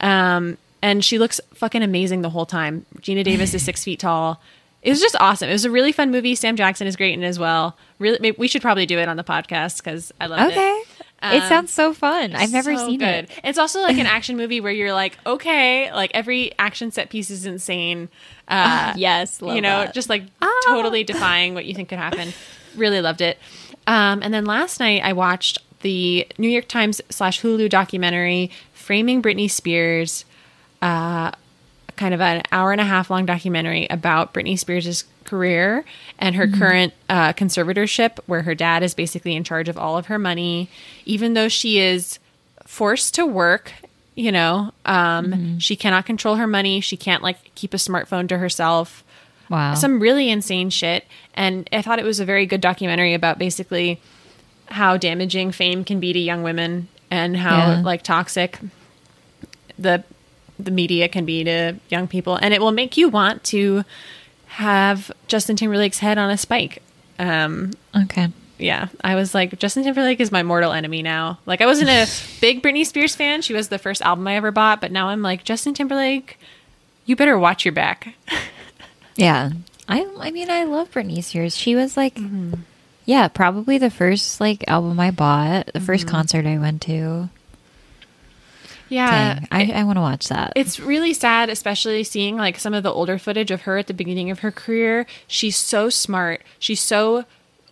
Um, 0.00 0.58
and 0.82 1.02
she 1.02 1.18
looks 1.18 1.40
fucking 1.54 1.82
amazing 1.82 2.20
the 2.20 2.28
whole 2.28 2.44
time. 2.44 2.84
Geena 3.00 3.24
Davis 3.24 3.54
is 3.54 3.64
six 3.64 3.82
feet 3.84 4.00
tall. 4.00 4.40
It 4.82 4.90
was 4.90 5.00
just 5.00 5.16
awesome. 5.18 5.48
It 5.48 5.52
was 5.52 5.64
a 5.64 5.70
really 5.70 5.92
fun 5.92 6.10
movie. 6.10 6.34
Sam 6.34 6.56
Jackson 6.56 6.86
is 6.86 6.94
great 6.94 7.14
in 7.14 7.22
it 7.24 7.26
as 7.26 7.38
well. 7.38 7.74
Really, 7.98 8.18
maybe 8.20 8.36
we 8.38 8.48
should 8.48 8.60
probably 8.62 8.84
do 8.84 8.98
it 8.98 9.08
on 9.08 9.16
the 9.16 9.24
podcast 9.24 9.78
because 9.78 10.12
I 10.20 10.26
love 10.26 10.50
Okay. 10.50 10.60
it. 10.60 10.86
it 10.95 10.95
Um, 11.22 11.40
sounds 11.48 11.72
so 11.72 11.92
fun. 11.94 12.34
I've 12.34 12.52
never 12.52 12.76
so 12.76 12.86
seen 12.86 12.98
good. 12.98 13.24
it. 13.24 13.30
It's 13.42 13.58
also 13.58 13.80
like 13.80 13.98
an 13.98 14.06
action 14.06 14.36
movie 14.36 14.60
where 14.60 14.72
you're 14.72 14.92
like, 14.92 15.18
okay, 15.26 15.92
like 15.92 16.10
every 16.14 16.52
action 16.58 16.90
set 16.90 17.10
piece 17.10 17.30
is 17.30 17.46
insane. 17.46 18.08
Uh, 18.48 18.94
yes, 18.96 19.40
you 19.42 19.60
know, 19.60 19.90
just 19.92 20.08
like 20.08 20.22
totally 20.68 21.02
defying 21.02 21.52
what 21.52 21.64
you 21.64 21.74
think 21.74 21.88
could 21.88 21.98
happen. 21.98 22.32
Really 22.76 23.00
loved 23.00 23.20
it. 23.20 23.38
Um, 23.88 24.22
and 24.22 24.32
then 24.32 24.44
last 24.44 24.78
night 24.78 25.02
I 25.02 25.14
watched 25.14 25.58
the 25.80 26.28
New 26.38 26.48
York 26.48 26.68
Times 26.68 27.00
slash 27.10 27.42
Hulu 27.42 27.68
documentary 27.68 28.52
"Framing 28.72 29.20
Britney 29.20 29.50
Spears," 29.50 30.24
uh, 30.80 31.32
kind 31.96 32.14
of 32.14 32.20
an 32.20 32.42
hour 32.52 32.70
and 32.70 32.80
a 32.80 32.84
half 32.84 33.10
long 33.10 33.26
documentary 33.26 33.88
about 33.90 34.32
Britney 34.32 34.56
Spears' 34.56 35.02
career 35.26 35.84
and 36.18 36.34
her 36.36 36.46
current 36.48 36.92
uh, 37.08 37.32
conservatorship, 37.34 38.18
where 38.26 38.42
her 38.42 38.54
dad 38.54 38.82
is 38.82 38.94
basically 38.94 39.34
in 39.36 39.44
charge 39.44 39.68
of 39.68 39.76
all 39.76 39.98
of 39.98 40.06
her 40.06 40.18
money, 40.18 40.68
even 41.04 41.34
though 41.34 41.48
she 41.48 41.78
is 41.78 42.18
forced 42.64 43.14
to 43.14 43.26
work. 43.26 43.72
You 44.14 44.32
know, 44.32 44.72
um, 44.86 45.26
Mm-hmm. 45.26 45.58
she 45.58 45.76
cannot 45.76 46.06
control 46.06 46.36
her 46.36 46.46
money. 46.46 46.80
She 46.80 46.96
can't 46.96 47.22
like 47.22 47.54
keep 47.54 47.74
a 47.74 47.76
smartphone 47.76 48.26
to 48.30 48.38
herself. 48.38 49.04
Wow. 49.50 49.74
Some 49.74 50.00
really 50.00 50.30
insane 50.30 50.70
shit. 50.70 51.04
And 51.34 51.68
I 51.70 51.82
thought 51.82 51.98
it 51.98 52.04
was 52.04 52.18
a 52.18 52.24
very 52.24 52.46
good 52.46 52.62
documentary 52.62 53.12
about 53.12 53.38
basically 53.38 54.00
how 54.68 54.96
damaging 54.96 55.52
fame 55.52 55.84
can 55.84 56.00
be 56.00 56.14
to 56.14 56.18
young 56.18 56.42
women 56.42 56.88
and 57.10 57.36
how 57.36 57.58
Yeah. 57.58 57.80
like 57.84 58.02
toxic 58.02 58.58
the 59.78 60.02
the 60.58 60.70
media 60.70 61.06
can 61.08 61.24
be 61.26 61.44
to 61.44 61.74
young 61.90 62.08
people 62.08 62.36
and 62.36 62.54
it 62.54 62.60
will 62.62 62.72
make 62.72 62.96
you 62.96 63.08
want 63.10 63.44
to 63.44 63.84
have 64.56 65.10
Justin 65.28 65.56
Timberlake's 65.56 65.98
head 65.98 66.18
on 66.18 66.30
a 66.30 66.36
spike. 66.38 66.82
Um 67.18 67.72
okay. 67.94 68.28
yeah, 68.58 68.88
I 69.04 69.14
was 69.14 69.34
like 69.34 69.58
Justin 69.58 69.84
Timberlake 69.84 70.20
is 70.20 70.32
my 70.32 70.42
mortal 70.42 70.72
enemy 70.72 71.02
now. 71.02 71.38
Like 71.46 71.60
I 71.60 71.66
wasn't 71.66 71.90
a 71.90 72.06
big 72.40 72.62
Britney 72.62 72.84
Spears 72.86 73.14
fan. 73.16 73.42
She 73.42 73.52
was 73.54 73.68
the 73.68 73.78
first 73.78 74.02
album 74.02 74.26
I 74.28 74.36
ever 74.36 74.50
bought, 74.50 74.80
but 74.80 74.92
now 74.92 75.08
I'm 75.08 75.22
like 75.22 75.44
Justin 75.44 75.74
Timberlake, 75.74 76.38
you 77.04 77.16
better 77.16 77.38
watch 77.38 77.64
your 77.64 77.72
back. 77.72 78.14
Yeah. 79.16 79.50
I 79.88 80.06
I 80.20 80.30
mean 80.30 80.50
I 80.50 80.64
love 80.64 80.90
Britney 80.90 81.22
Spears. 81.24 81.56
She 81.56 81.74
was 81.74 81.96
like 81.96 82.14
Mm-hmm. 82.16 82.54
yeah, 83.06 83.28
probably 83.28 83.78
the 83.78 83.90
first 83.90 84.40
like 84.40 84.64
album 84.68 84.98
I 85.00 85.10
bought, 85.10 85.66
the 85.72 85.80
1st 85.80 86.00
Mm-hmm. 86.00 86.08
concert 86.10 86.46
I 86.46 86.58
went 86.58 86.82
to. 86.82 87.30
Yeah. 88.88 89.40
Dang. 89.40 89.48
I, 89.50 89.80
I 89.80 89.84
want 89.84 89.96
to 89.96 90.00
watch 90.00 90.28
that. 90.28 90.52
It's 90.56 90.78
really 90.78 91.12
sad, 91.12 91.48
especially 91.48 92.04
seeing 92.04 92.36
like 92.36 92.58
some 92.58 92.74
of 92.74 92.82
the 92.82 92.92
older 92.92 93.18
footage 93.18 93.50
of 93.50 93.62
her 93.62 93.78
at 93.78 93.86
the 93.86 93.94
beginning 93.94 94.30
of 94.30 94.40
her 94.40 94.50
career. 94.50 95.06
She's 95.26 95.56
so 95.56 95.90
smart. 95.90 96.42
She's 96.58 96.80
so 96.80 97.24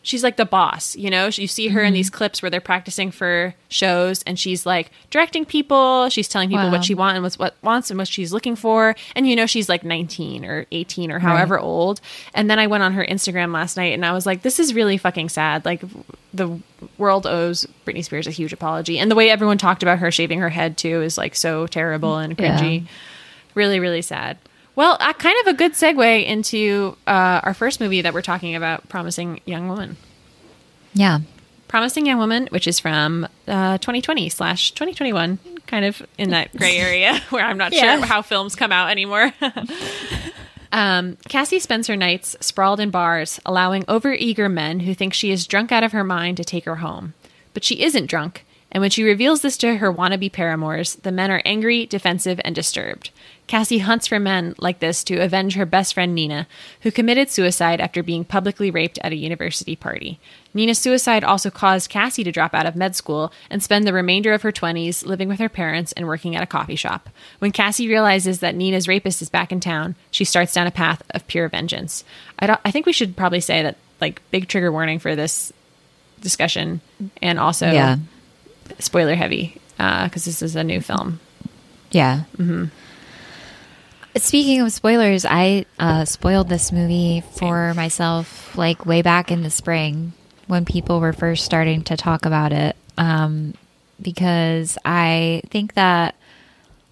she's 0.04 0.22
like 0.22 0.36
the 0.36 0.44
boss, 0.44 0.94
you 0.94 1.10
know? 1.10 1.26
You 1.26 1.48
see 1.48 1.68
her 1.68 1.80
in 1.80 1.86
mm-hmm. 1.88 1.94
these 1.94 2.10
clips 2.10 2.40
where 2.42 2.50
they're 2.50 2.60
practicing 2.60 3.10
for 3.10 3.54
shows 3.68 4.22
and 4.22 4.38
she's 4.38 4.64
like 4.64 4.92
directing 5.10 5.44
people, 5.44 6.08
she's 6.10 6.28
telling 6.28 6.48
people 6.48 6.66
Wow. 6.66 6.70
what 6.70 6.84
she 6.84 6.94
wants 6.94 7.16
and 7.16 7.22
what's 7.24 7.38
what 7.38 7.56
wants 7.62 7.90
and 7.90 7.98
what 7.98 8.06
she's 8.06 8.32
looking 8.32 8.54
for. 8.54 8.94
And 9.16 9.26
you 9.26 9.34
know 9.34 9.46
she's 9.46 9.68
like 9.68 9.82
19 9.82 10.44
or 10.44 10.66
18 10.70 11.10
or 11.10 11.18
however 11.18 11.58
old. 11.58 12.00
And 12.34 12.48
then 12.48 12.58
I 12.60 12.68
went 12.68 12.84
on 12.84 12.92
her 12.92 13.04
Instagram 13.04 13.52
last 13.52 13.76
night 13.76 13.94
and 13.94 14.06
I 14.06 14.12
was 14.12 14.26
like 14.26 14.42
this 14.42 14.60
is 14.60 14.74
really 14.74 14.98
fucking 14.98 15.30
sad. 15.30 15.64
Like 15.64 15.82
the 16.32 16.60
world 16.98 17.26
owes 17.26 17.66
Britney 17.86 18.04
Spears 18.04 18.26
a 18.26 18.30
huge 18.30 18.52
apology. 18.52 18.98
And 18.98 19.10
the 19.10 19.14
way 19.16 19.30
everyone 19.30 19.58
talked 19.58 19.82
about 19.82 19.98
her 19.98 20.10
shaving 20.12 20.38
her 20.40 20.50
head 20.50 20.76
too 20.76 21.02
is 21.02 21.16
like 21.18 21.34
so 21.34 21.66
terrible 21.66 22.18
and 22.18 22.38
Yeah. 22.38 22.60
cringy. 22.60 22.86
Really, 23.54 23.80
really 23.80 24.02
sad. 24.02 24.36
Well, 24.76 24.96
uh, 25.00 25.12
kind 25.12 25.36
of 25.42 25.54
a 25.54 25.56
good 25.56 25.72
segue 25.72 26.26
into 26.26 26.96
uh, 27.06 27.40
our 27.44 27.54
first 27.54 27.80
movie 27.80 28.02
that 28.02 28.12
we're 28.12 28.22
talking 28.22 28.56
about, 28.56 28.88
Promising 28.88 29.40
Young 29.44 29.68
Woman. 29.68 29.96
yeah. 30.92 31.20
Promising 31.68 32.06
Young 32.06 32.18
Woman, 32.18 32.46
which 32.52 32.68
is 32.68 32.78
from 32.78 33.24
uh, 33.48 33.78
2020 33.78 34.28
slash 34.28 34.70
2021, 34.72 35.38
kind 35.66 35.84
of 35.84 36.00
in 36.18 36.30
that 36.30 36.56
gray 36.56 36.76
area 36.78 37.20
where 37.30 37.44
I'm 37.44 37.58
not 37.58 37.72
Yeah. 37.72 37.96
sure 37.98 38.06
how 38.06 38.22
films 38.22 38.54
come 38.54 38.70
out 38.70 38.90
anymore. 38.90 39.32
um, 40.72 41.16
Cassie 41.28 41.58
spends 41.58 41.86
her 41.88 41.96
nights 41.96 42.36
sprawled 42.40 42.78
in 42.80 42.90
bars, 42.90 43.40
allowing 43.44 43.82
overeager 43.84 44.50
men 44.52 44.80
who 44.80 44.94
think 44.94 45.14
she 45.14 45.30
is 45.32 45.46
drunk 45.46 45.72
out 45.72 45.82
of 45.84 45.92
her 45.92 46.04
mind 46.04 46.36
to 46.36 46.44
take 46.44 46.64
her 46.64 46.76
home. 46.76 47.14
But 47.54 47.64
she 47.64 47.82
isn't 47.82 48.06
drunk, 48.06 48.44
and 48.70 48.80
when 48.80 48.90
she 48.90 49.02
reveals 49.04 49.40
this 49.42 49.56
to 49.58 49.76
her 49.78 49.92
wannabe 49.92 50.32
paramours, 50.32 50.96
the 50.96 51.12
men 51.12 51.30
are 51.30 51.42
angry, 51.44 51.86
defensive, 51.86 52.40
and 52.44 52.54
disturbed. 52.54 53.10
Cassie 53.46 53.80
hunts 53.80 54.06
for 54.06 54.18
men 54.18 54.54
like 54.58 54.78
this 54.80 55.04
to 55.04 55.18
avenge 55.18 55.54
her 55.54 55.66
best 55.66 55.92
friend 55.92 56.14
Nina, 56.14 56.46
who 56.80 56.90
committed 56.90 57.28
suicide 57.30 57.78
after 57.78 58.02
being 58.02 58.24
publicly 58.24 58.70
raped 58.70 58.98
at 59.02 59.12
a 59.12 59.16
university 59.16 59.76
party. 59.76 60.18
Nina's 60.54 60.78
suicide 60.78 61.22
also 61.24 61.50
caused 61.50 61.90
Cassie 61.90 62.24
to 62.24 62.32
drop 62.32 62.54
out 62.54 62.64
of 62.64 62.74
med 62.74 62.96
school 62.96 63.32
and 63.50 63.62
spend 63.62 63.86
the 63.86 63.92
remainder 63.92 64.32
of 64.32 64.40
her 64.42 64.52
20s 64.52 65.04
living 65.04 65.28
with 65.28 65.40
her 65.40 65.50
parents 65.50 65.92
and 65.92 66.06
working 66.06 66.34
at 66.34 66.42
a 66.42 66.46
coffee 66.46 66.74
shop. 66.76 67.10
When 67.38 67.52
Cassie 67.52 67.86
realizes 67.88 68.38
that 68.40 68.54
Nina's 68.54 68.88
rapist 68.88 69.20
is 69.20 69.28
back 69.28 69.52
in 69.52 69.60
town, 69.60 69.94
she 70.10 70.24
starts 70.24 70.54
down 70.54 70.66
a 70.66 70.70
path 70.70 71.02
of 71.10 71.26
pure 71.26 71.48
vengeance. 71.48 72.02
I, 72.38 72.46
don't, 72.46 72.60
I 72.64 72.70
think 72.70 72.86
we 72.86 72.92
should 72.94 73.14
probably 73.14 73.40
say 73.40 73.62
that, 73.62 73.76
like, 74.00 74.22
big 74.30 74.48
trigger 74.48 74.72
warning 74.72 74.98
for 75.00 75.14
this 75.14 75.52
discussion 76.22 76.80
and 77.20 77.38
also 77.38 77.70
Yeah. 77.70 77.98
spoiler 78.78 79.14
heavy 79.16 79.60
because 79.76 80.24
this 80.24 80.40
is 80.40 80.56
a 80.56 80.64
new 80.64 80.80
film. 80.80 81.20
Yeah. 81.90 82.22
Mm-hmm. 82.38 82.66
Speaking 84.16 84.60
of 84.60 84.72
spoilers, 84.72 85.24
I 85.24 85.66
uh, 85.78 86.04
spoiled 86.04 86.48
this 86.48 86.70
movie 86.70 87.22
for 87.32 87.74
myself 87.74 88.56
like 88.56 88.86
way 88.86 89.02
back 89.02 89.32
in 89.32 89.42
the 89.42 89.50
spring 89.50 90.12
when 90.46 90.64
people 90.64 91.00
were 91.00 91.12
first 91.12 91.44
starting 91.44 91.82
to 91.84 91.96
talk 91.96 92.24
about 92.24 92.52
it. 92.52 92.76
Um, 92.96 93.54
because 94.00 94.78
I 94.84 95.42
think 95.50 95.74
that 95.74 96.14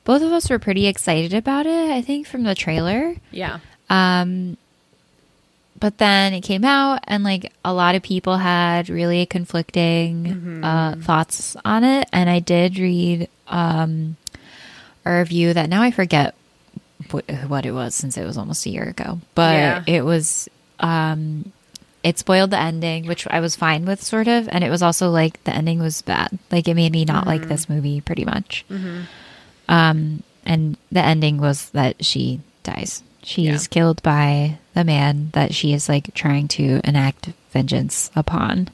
both 0.04 0.22
of 0.22 0.32
us 0.32 0.50
were 0.50 0.58
pretty 0.58 0.86
excited 0.86 1.32
about 1.32 1.66
it, 1.66 1.90
I 1.90 2.02
think, 2.02 2.26
from 2.26 2.42
the 2.42 2.54
trailer. 2.54 3.14
Yeah. 3.30 3.60
Um, 3.88 4.56
but 5.78 5.98
then 5.98 6.32
it 6.32 6.42
came 6.42 6.64
out, 6.64 7.00
and 7.04 7.24
like 7.24 7.52
a 7.64 7.72
lot 7.72 7.94
of 7.94 8.02
people 8.02 8.36
had 8.36 8.88
really 8.88 9.26
conflicting 9.26 10.64
uh, 10.64 10.96
thoughts 11.00 11.56
on 11.64 11.84
it. 11.84 12.08
And 12.12 12.30
I 12.30 12.38
did 12.38 12.78
read 12.78 13.28
um, 13.48 14.16
a 15.04 15.18
review 15.18 15.54
that 15.54 15.68
now 15.68 15.82
I 15.82 15.90
forget 15.90 16.34
what, 17.12 17.24
what 17.48 17.66
it 17.66 17.72
was 17.72 17.94
since 17.94 18.16
it 18.16 18.24
was 18.24 18.36
almost 18.38 18.66
a 18.66 18.70
year 18.70 18.84
ago, 18.84 19.20
but 19.34 19.54
Yeah. 19.54 19.82
it 19.86 20.04
was. 20.04 20.48
Um, 20.80 21.52
it 22.02 22.18
spoiled 22.18 22.50
the 22.50 22.58
ending, 22.58 23.06
which 23.06 23.28
I 23.30 23.38
was 23.38 23.54
fine 23.54 23.84
with, 23.84 24.02
sort 24.02 24.26
of, 24.26 24.48
and 24.48 24.64
it 24.64 24.70
was 24.70 24.82
also 24.82 25.10
like 25.10 25.44
the 25.44 25.54
ending 25.54 25.78
was 25.78 26.02
bad. 26.02 26.36
Like 26.50 26.66
it 26.66 26.74
made 26.74 26.90
me 26.90 27.04
not 27.04 27.28
like 27.28 27.46
this 27.46 27.68
movie, 27.68 28.00
pretty 28.00 28.24
much. 28.24 28.64
Um, 29.68 30.22
and 30.44 30.76
the 30.90 31.00
ending 31.04 31.38
was 31.38 31.70
that 31.70 32.04
she 32.04 32.40
dies. 32.64 33.04
She's 33.22 33.46
Yeah. 33.46 33.58
killed 33.70 34.02
by 34.02 34.58
the 34.74 34.82
man 34.82 35.30
that 35.34 35.54
she 35.54 35.72
is 35.72 35.88
like 35.88 36.12
trying 36.14 36.48
to 36.48 36.80
enact 36.82 37.28
vengeance 37.52 38.10
upon. 38.16 38.68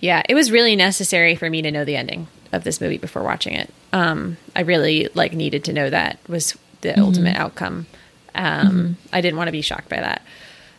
Yeah, 0.00 0.22
it 0.28 0.34
was 0.34 0.50
really 0.52 0.76
necessary 0.76 1.34
for 1.34 1.48
me 1.48 1.62
to 1.62 1.70
know 1.70 1.84
the 1.86 1.96
ending 1.96 2.26
of 2.52 2.64
this 2.64 2.80
movie 2.80 2.98
before 2.98 3.22
watching 3.22 3.54
it. 3.54 3.72
Um, 3.92 4.36
I 4.54 4.60
really 4.62 5.08
like 5.14 5.32
needed 5.32 5.64
to 5.64 5.72
know 5.72 5.88
that 5.88 6.18
was 6.28 6.56
the 6.82 6.98
ultimate 7.00 7.36
outcome. 7.36 7.86
Um, 8.34 8.96
I 9.12 9.20
didn't 9.20 9.36
want 9.36 9.48
to 9.48 9.52
be 9.52 9.62
shocked 9.62 9.88
by 9.88 9.96
that. 10.00 10.22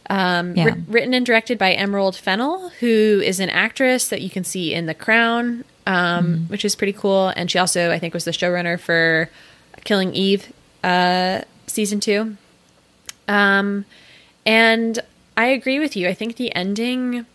Um, 0.10 0.56
Yeah. 0.56 0.66
writ- 0.66 0.78
written 0.88 1.14
and 1.14 1.26
directed 1.26 1.58
by 1.58 1.74
Emerald 1.74 2.16
Fennell, 2.16 2.70
who 2.80 3.22
is 3.24 3.40
an 3.40 3.50
actress 3.50 4.08
that 4.10 4.22
you 4.22 4.30
can 4.30 4.44
see 4.44 4.74
in 4.74 4.86
The 4.86 4.94
Crown, 4.94 5.64
um, 5.88 6.46
which 6.48 6.66
is 6.66 6.76
pretty 6.76 6.94
cool. 6.94 7.30
And 7.30 7.50
she 7.50 7.58
also, 7.60 7.92
I 7.92 8.00
think, 8.00 8.14
was 8.14 8.26
the 8.26 8.32
showrunner 8.32 8.80
for 8.80 9.30
Killing 9.84 10.14
Eve 10.14 10.52
uh, 10.84 11.42
season 11.68 12.00
two. 12.00 12.36
Um, 13.28 13.86
and 14.46 15.00
I 15.38 15.46
agree 15.46 15.80
with 15.80 15.96
you. 15.96 16.08
I 16.10 16.14
think 16.14 16.36
the 16.36 16.54
ending 16.56 17.26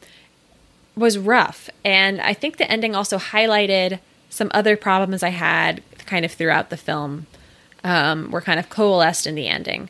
was 0.96 1.18
rough. 1.18 1.70
And 1.84 2.20
I 2.20 2.34
think 2.34 2.56
the 2.56 2.70
ending 2.70 2.94
also 2.94 3.18
highlighted 3.18 4.00
some 4.30 4.50
other 4.52 4.76
problems 4.76 5.22
I 5.22 5.28
had 5.30 5.82
kind 6.06 6.24
of 6.24 6.32
throughout 6.32 6.70
the 6.70 6.76
film 6.76 7.26
um, 7.86 8.30
were 8.30 8.40
kind 8.40 8.58
of 8.58 8.68
coalesced 8.68 9.26
in 9.26 9.34
the 9.36 9.46
ending. 9.46 9.88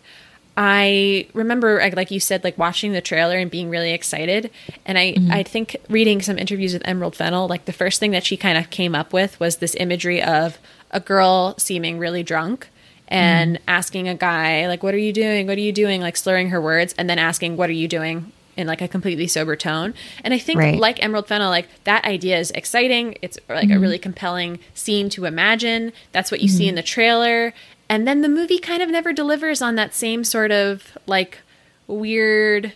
I 0.56 1.26
remember, 1.34 1.78
like- 1.94 2.10
you 2.10 2.20
said, 2.20 2.42
like 2.42 2.56
watching 2.56 2.92
the 2.92 3.00
trailer 3.00 3.36
and 3.36 3.50
being 3.50 3.68
really 3.68 3.92
excited. 3.92 4.50
And 4.86 4.96
I, 4.96 5.12
mm-hmm. 5.12 5.30
I 5.30 5.42
think 5.42 5.76
reading 5.90 6.22
some 6.22 6.38
interviews 6.38 6.72
with 6.72 6.86
Emerald 6.86 7.14
Fennell, 7.14 7.46
like 7.46 7.66
the 7.66 7.72
first 7.72 8.00
thing 8.00 8.12
that 8.12 8.24
she 8.24 8.36
kind 8.36 8.56
of 8.56 8.70
came 8.70 8.94
up 8.94 9.12
with 9.12 9.38
was 9.38 9.56
this 9.56 9.74
imagery 9.78 10.22
of 10.22 10.58
a 10.90 11.00
girl 11.00 11.54
seeming 11.58 11.98
really 11.98 12.22
drunk 12.22 12.68
and 13.08 13.56
mm-hmm. 13.56 13.64
asking 13.68 14.08
a 14.08 14.14
guy, 14.14 14.66
like, 14.66 14.82
what 14.82 14.94
are 14.94 14.98
you 14.98 15.12
doing? 15.12 15.46
What 15.46 15.58
are 15.58 15.60
you 15.60 15.72
doing? 15.72 16.00
Like 16.00 16.16
slurring 16.16 16.50
her 16.50 16.60
words 16.60 16.94
and 16.96 17.08
then 17.08 17.18
asking, 17.18 17.56
what 17.56 17.68
are 17.68 17.74
you 17.74 17.88
doing? 17.88 18.32
In 18.56 18.66
like 18.66 18.80
a 18.80 18.88
completely 18.88 19.26
sober 19.26 19.54
tone. 19.56 19.92
And 20.24 20.32
I 20.32 20.38
think, 20.38 20.58
Right. 20.58 20.78
like 20.78 21.02
Emerald 21.04 21.28
Fennell, 21.28 21.50
like 21.50 21.68
that 21.84 22.06
idea 22.06 22.38
is 22.38 22.50
exciting. 22.52 23.18
It's 23.20 23.38
like 23.50 23.64
a 23.64 23.66
mm-hmm. 23.66 23.82
really 23.82 23.98
compelling 23.98 24.58
scene 24.72 25.10
to 25.10 25.26
imagine. 25.26 25.92
That's 26.12 26.30
what 26.30 26.40
you 26.40 26.48
see 26.48 26.66
in 26.66 26.74
the 26.74 26.82
trailer. 26.82 27.52
And 27.88 28.06
then 28.06 28.22
the 28.22 28.28
movie 28.28 28.58
kind 28.58 28.82
of 28.82 28.90
never 28.90 29.12
delivers 29.12 29.62
on 29.62 29.76
that 29.76 29.94
same 29.94 30.24
sort 30.24 30.50
of 30.50 30.96
like 31.06 31.38
weird 31.86 32.72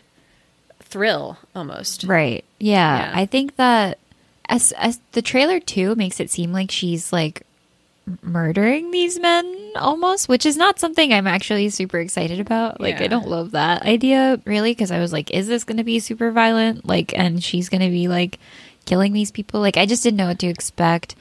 thrill 0.81 1.39
almost. 1.55 2.05
Right. 2.05 2.45
Yeah. 2.59 3.11
Yeah. 3.11 3.13
I 3.15 3.27
think 3.27 3.57
that 3.57 3.99
as, 4.49 4.73
as 4.73 5.01
the 5.13 5.23
trailer 5.23 5.61
too 5.61 5.95
makes 5.95 6.21
it 6.21 6.31
seem 6.31 6.53
like 6.53 6.71
she's 6.71 7.13
like 7.13 7.43
murdering 8.23 8.91
these 8.91 9.19
men 9.19 9.73
almost, 9.77 10.29
which 10.29 10.45
is 10.47 10.57
not 10.57 10.79
something 10.79 11.13
I'm 11.13 11.27
actually 11.27 11.71
super 11.71 11.99
excited 11.99 12.41
about. 12.41 12.81
Like 12.81 12.99
Yeah. 12.99 13.05
I 13.05 13.09
don't 13.09 13.29
love 13.29 13.53
that 13.53 13.83
idea 13.83 14.41
really 14.45 14.73
because 14.73 14.91
I 14.91 14.99
was 14.99 15.13
like, 15.13 15.31
is 15.31 15.47
this 15.47 15.65
going 15.65 15.79
to 15.79 15.85
be 15.85 16.01
super 16.01 16.31
violent? 16.31 16.87
Like, 16.87 17.17
and 17.17 17.43
she's 17.43 17.69
going 17.69 17.83
to 17.83 17.91
be 17.91 18.09
like 18.09 18.39
killing 18.85 19.13
these 19.13 19.31
people. 19.31 19.61
Like 19.61 19.77
I 19.77 19.87
just 19.87 20.03
didn't 20.03 20.17
know 20.19 20.29
what 20.29 20.39
to 20.41 20.49
expect. 20.49 21.15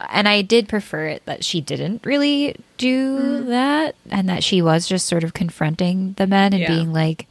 And 0.00 0.28
I 0.28 0.42
did 0.42 0.68
prefer 0.68 1.06
it 1.06 1.24
that 1.24 1.44
she 1.44 1.60
didn't 1.60 2.06
really 2.06 2.56
do 2.76 3.18
mm. 3.18 3.46
that 3.46 3.96
and 4.10 4.28
that 4.28 4.44
she 4.44 4.62
was 4.62 4.86
just 4.86 5.06
sort 5.06 5.24
of 5.24 5.34
confronting 5.34 6.14
the 6.16 6.26
men 6.26 6.52
and 6.52 6.62
Yeah. 6.62 6.68
being 6.68 6.92
like, 6.92 7.26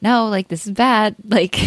no, 0.00 0.28
like 0.28 0.48
this 0.48 0.66
is 0.66 0.72
bad. 0.72 1.16
Like 1.28 1.58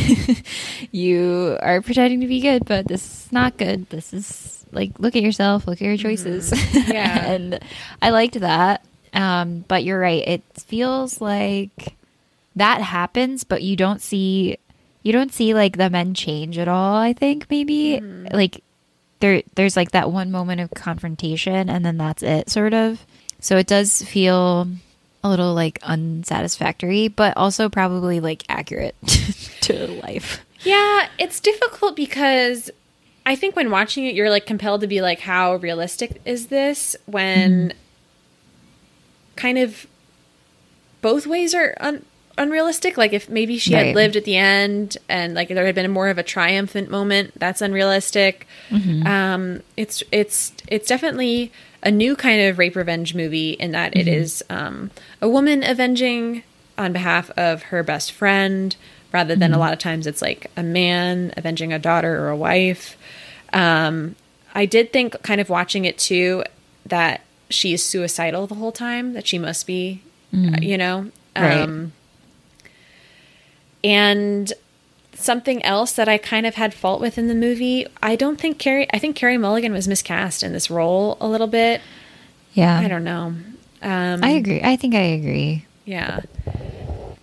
you 0.92 1.58
are 1.62 1.82
pretending 1.82 2.22
to 2.22 2.28
be 2.28 2.42
good, 2.42 2.66
but 2.66 2.88
this 2.88 3.26
is 3.26 3.32
not 3.32 3.58
good. 3.58 3.90
This 3.90 4.14
is 4.14 4.66
like 4.72 5.00
look 5.00 5.16
at 5.16 5.24
yourself, 5.24 5.68
look 5.68 5.82
at 5.82 5.86
your 5.86 5.96
mm-hmm. 5.96 6.04
choices. 6.04 6.52
Yeah. 6.88 7.26
and 7.32 7.60
I 8.02 8.10
liked 8.10 8.40
that. 8.40 8.84
Um, 9.14 9.66
but 9.68 9.84
you're 9.84 10.00
right. 10.00 10.28
It 10.28 10.44
feels 10.56 11.22
like 11.22 11.96
that 12.56 12.82
happens, 12.82 13.44
but 13.44 13.62
you 13.62 13.76
don't 13.76 14.02
see 14.02 14.58
you 15.04 15.14
don't 15.14 15.32
see 15.32 15.54
like 15.54 15.78
the 15.78 15.90
men 15.90 16.14
change 16.14 16.58
at 16.58 16.68
all. 16.68 16.96
I 16.96 17.14
think 17.14 17.48
maybe 17.50 18.00
mm. 18.02 18.34
like 18.34 18.64
there 19.20 19.44
there's 19.56 19.76
like 19.76 19.92
that 19.92 20.12
one 20.12 20.32
moment 20.32 20.62
of 20.62 20.72
confrontation, 20.72 21.70
and 21.70 21.86
then 21.86 21.98
that's 21.98 22.24
it, 22.24 22.50
sort 22.50 22.74
of. 22.74 23.06
So 23.40 23.58
it 23.58 23.68
does 23.68 24.02
feel 24.02 24.68
a 25.24 25.30
little 25.30 25.54
like 25.54 25.80
unsatisfactory, 25.84 27.08
but 27.08 27.36
also 27.38 27.70
probably 27.70 28.20
like 28.20 28.44
accurate 28.50 28.96
to 29.62 29.88
life. 30.04 30.44
Yeah, 30.62 31.08
it's 31.18 31.40
difficult 31.40 31.96
because 31.96 32.72
I 33.26 33.36
think 33.36 33.56
when 33.56 33.72
watching 33.72 34.06
it, 34.06 34.16
you're 34.16 34.30
like 34.30 34.46
compelled 34.46 34.82
to 34.82 34.88
be 34.88 35.02
like, 35.02 35.20
how 35.20 35.56
realistic 35.56 36.22
is 36.26 36.48
this? 36.48 36.96
When 37.06 37.70
mm-hmm. 37.70 37.78
kind 39.36 39.58
of 39.58 39.86
both 41.02 41.28
ways 41.28 41.54
are 41.54 41.76
un- 41.80 42.06
unrealistic. 42.38 42.98
Like 42.98 43.14
if 43.14 43.30
maybe 43.30 43.58
she 43.58 43.74
Right. 43.74 43.88
had 43.88 43.96
lived 43.96 44.16
at 44.16 44.26
the 44.26 44.36
end 44.38 44.98
and 45.10 45.34
like 45.34 45.48
there 45.50 45.66
had 45.66 45.76
been 45.76 45.90
more 45.92 46.10
of 46.10 46.18
a 46.18 46.24
triumphant 46.24 46.90
moment, 46.90 47.32
that's 47.40 47.62
unrealistic. 47.62 48.48
Um, 48.72 49.62
it's 49.76 50.04
it's 50.12 50.54
it's 50.68 50.88
definitely 50.88 51.52
a 51.84 51.92
new 51.92 52.16
kind 52.16 52.42
of 52.42 52.58
rape 52.58 52.76
revenge 52.76 53.14
movie 53.16 53.52
in 53.52 53.72
that 53.72 53.96
it 53.96 54.08
is 54.08 54.44
um, 54.50 54.92
a 55.22 55.30
woman 55.30 55.64
avenging 55.64 56.44
on 56.78 56.92
behalf 56.94 57.30
of 57.38 57.64
her 57.64 57.84
best 57.84 58.12
friend 58.12 58.76
rather 59.14 59.36
than 59.36 59.54
a 59.54 59.58
lot 59.58 59.74
of 59.74 59.80
times 59.80 60.06
it's 60.06 60.22
like 60.22 60.52
a 60.58 60.64
man 60.64 61.34
avenging 61.38 61.72
a 61.72 61.80
daughter 61.80 62.20
or 62.20 62.30
a 62.30 62.36
wife. 62.36 62.98
Um, 63.54 64.16
I 64.54 64.66
did 64.66 64.92
think, 64.92 65.22
kind 65.24 65.40
of 65.40 65.50
watching 65.50 65.86
it 65.86 65.98
too, 65.98 66.44
that 66.86 67.22
she 67.50 67.74
is 67.74 67.84
suicidal 67.84 68.48
the 68.48 68.56
whole 68.56 68.72
time. 68.74 69.14
That 69.14 69.26
she 69.28 69.38
must 69.40 69.66
be, 69.66 70.02
uh, 70.34 70.58
you 70.62 70.78
know. 70.78 71.12
Right. 71.36 71.62
Um, 71.62 71.94
and 73.88 74.52
something 75.14 75.64
else 75.64 75.94
that 75.94 76.08
I 76.10 76.18
kind 76.18 76.46
of 76.46 76.56
had 76.56 76.74
fault 76.74 77.00
with 77.02 77.18
in 77.18 77.28
the 77.28 77.36
movie, 77.36 77.88
I 78.04 78.16
don't 78.16 78.40
think 78.40 78.60
Carey. 78.60 78.86
I 78.94 79.00
think 79.00 79.16
Carey 79.16 79.38
Mulligan 79.38 79.72
was 79.72 79.88
miscast 79.88 80.44
in 80.44 80.52
this 80.54 80.70
role 80.70 81.18
a 81.22 81.28
little 81.28 81.48
bit. 81.48 81.82
Yeah, 82.54 82.78
I 82.78 82.88
don't 82.88 83.04
know. 83.04 83.34
Um, 83.82 84.24
I 84.24 84.32
agree. 84.32 84.62
I 84.62 84.76
think 84.76 84.94
I 84.96 85.00
agree. 85.00 85.66
yeah. 85.86 86.22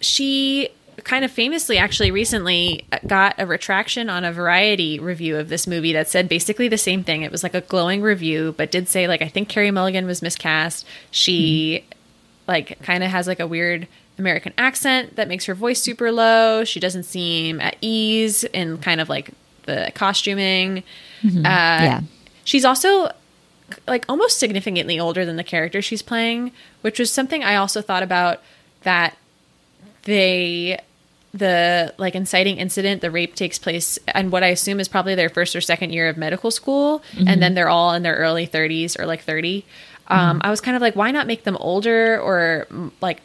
She 0.01 0.69
kind 1.03 1.25
of 1.25 1.31
famously, 1.31 1.77
actually, 1.77 2.11
recently 2.11 2.87
got 3.07 3.35
a 3.39 3.47
retraction 3.47 4.09
on 4.09 4.25
a 4.25 4.33
variety 4.33 4.99
review 4.99 5.37
of 5.37 5.49
this 5.49 5.67
movie 5.67 5.93
that 5.93 6.09
said 6.09 6.29
basically 6.29 6.69
the 6.69 6.79
same 6.79 7.05
thing. 7.05 7.23
It 7.23 7.33
was 7.33 7.43
like 7.43 7.55
a 7.55 7.61
glowing 7.61 8.01
review, 8.01 8.55
but 8.57 8.71
did 8.71 8.89
say, 8.89 9.07
like, 9.09 9.23
I 9.23 9.29
think 9.29 9.49
Carey 9.49 9.71
Mulligan 9.71 10.07
was 10.07 10.23
miscast. 10.23 10.87
She, 11.11 11.85
like, 12.47 12.81
kind 12.83 13.05
of 13.05 13.11
has 13.11 13.27
like 13.27 13.41
a 13.41 13.47
weird 13.47 13.87
American 14.19 14.53
accent 14.59 15.17
that 15.17 15.29
makes 15.29 15.45
her 15.47 15.55
voice 15.55 15.81
super 15.83 16.13
low. 16.13 16.65
She 16.65 16.79
doesn't 16.81 17.03
seem 17.05 17.61
at 17.61 17.77
ease 17.81 18.45
in 18.45 18.79
kind 18.79 19.01
of 19.01 19.09
like 19.09 19.31
the 19.65 19.91
costuming. 19.95 20.83
Uh, 21.25 21.31
Yeah. 21.45 22.01
She's 22.45 22.65
also 22.65 23.11
like 23.89 24.05
almost 24.09 24.39
significantly 24.39 25.01
older 25.01 25.25
than 25.25 25.37
the 25.37 25.45
character 25.45 25.81
she's 25.81 26.03
playing, 26.03 26.53
which 26.83 26.99
was 26.99 27.11
something 27.11 27.43
I 27.43 27.57
also 27.57 27.81
thought 27.81 28.03
about 28.03 28.43
that 28.83 29.17
they 30.03 30.79
the 31.33 31.93
like 31.99 32.15
inciting 32.15 32.59
incident, 32.59 33.01
the 33.01 33.11
rape 33.11 33.35
takes 33.35 33.59
place 33.59 33.99
and 34.09 34.31
what 34.31 34.45
I 34.45 34.49
assume 34.49 34.79
is 34.79 34.87
probably 34.87 35.17
their 35.17 35.29
first 35.29 35.57
or 35.57 35.61
second 35.61 35.93
year 35.93 36.09
of 36.09 36.17
medical 36.17 36.51
school, 36.53 37.03
and 37.17 37.43
then 37.43 37.55
they're 37.55 37.69
all 37.69 37.93
in 37.95 38.03
their 38.05 38.15
early 38.15 38.47
30s 38.47 38.97
or 38.99 39.07
like 39.07 39.23
30. 39.23 39.65
Um, 40.07 40.41
I 40.45 40.51
was 40.51 40.61
kind 40.61 40.77
of 40.77 40.83
like, 40.83 40.95
why 40.95 41.11
not 41.11 41.27
make 41.27 41.43
them 41.45 41.57
older 41.59 42.21
or 42.21 42.69
like 43.01 43.21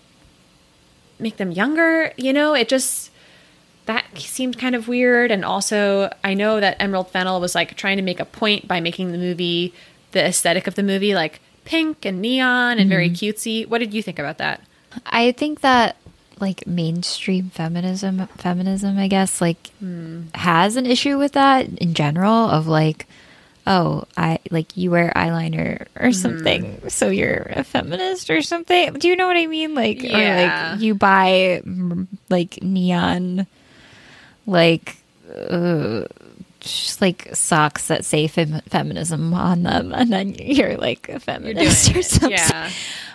make 1.19 1.37
them 1.37 1.51
younger? 1.51 2.13
You 2.17 2.33
know, 2.33 2.53
it 2.53 2.69
just 2.69 3.11
that 3.85 4.05
seemed 4.15 4.59
kind 4.59 4.75
of 4.75 4.87
weird. 4.87 5.31
And 5.31 5.43
also, 5.43 6.13
I 6.23 6.33
know 6.33 6.59
that 6.59 6.77
Emerald 6.79 7.09
Fennell 7.09 7.41
was 7.41 7.55
like 7.55 7.75
trying 7.75 7.97
to 7.97 8.03
make 8.03 8.19
a 8.19 8.25
point 8.25 8.67
by 8.67 8.79
making 8.79 9.11
the 9.11 9.17
movie, 9.17 9.73
the 10.11 10.23
aesthetic 10.23 10.67
of 10.67 10.75
the 10.75 10.83
movie, 10.83 11.15
like 11.15 11.41
pink 11.65 12.05
and 12.05 12.21
neon 12.21 12.79
and 12.79 12.89
very 12.89 13.09
mm-hmm. 13.09 13.15
cutesy. 13.15 13.67
What 13.67 13.79
did 13.79 13.93
you 13.93 14.03
think 14.03 14.19
about 14.19 14.37
that? 14.37 14.61
I 15.05 15.31
think 15.31 15.61
that 15.61 15.95
like 16.39 16.65
mainstream 16.65 17.49
feminism 17.49 18.25
feminism 18.37 18.97
I 18.97 19.09
guess 19.09 19.41
like 19.41 19.67
hmm. 19.79 20.27
has 20.35 20.77
an 20.77 20.85
issue 20.85 21.17
with 21.17 21.33
that 21.33 21.67
in 21.79 21.93
general 21.93 22.49
of 22.49 22.65
like 22.65 23.07
oh 23.69 24.03
I 24.17 24.39
like 24.49 24.75
you 24.75 24.89
wear 24.91 25.13
eyeliner 25.15 25.85
or 25.95 26.11
something 26.11 26.89
so 26.89 27.09
you're 27.09 27.45
a 27.55 27.63
feminist 27.63 28.29
or 28.31 28.41
something 28.41 28.93
do 28.93 29.07
you 29.07 29.15
know 29.15 29.27
what 29.27 29.37
I 29.37 29.45
mean 29.47 29.75
like 29.75 30.01
Yeah. 30.01 30.17
or 30.17 30.71
like 30.73 30.81
you 30.81 30.95
buy 30.95 31.61
mm, 31.63 32.07
like 32.29 32.63
neon 32.63 33.45
like 34.47 34.97
uh, 35.33 36.05
just 36.59 36.99
like 37.01 37.29
socks 37.35 37.87
that 37.87 38.03
say 38.03 38.27
fem- 38.27 38.61
feminism 38.67 39.33
on 39.33 39.63
them 39.63 39.93
and 39.95 40.11
then 40.11 40.33
you're 40.33 40.75
like 40.75 41.07
a 41.09 41.19
feminist 41.19 41.95
or 41.95 42.01
something 42.01 42.31
Yeah. 42.31 42.69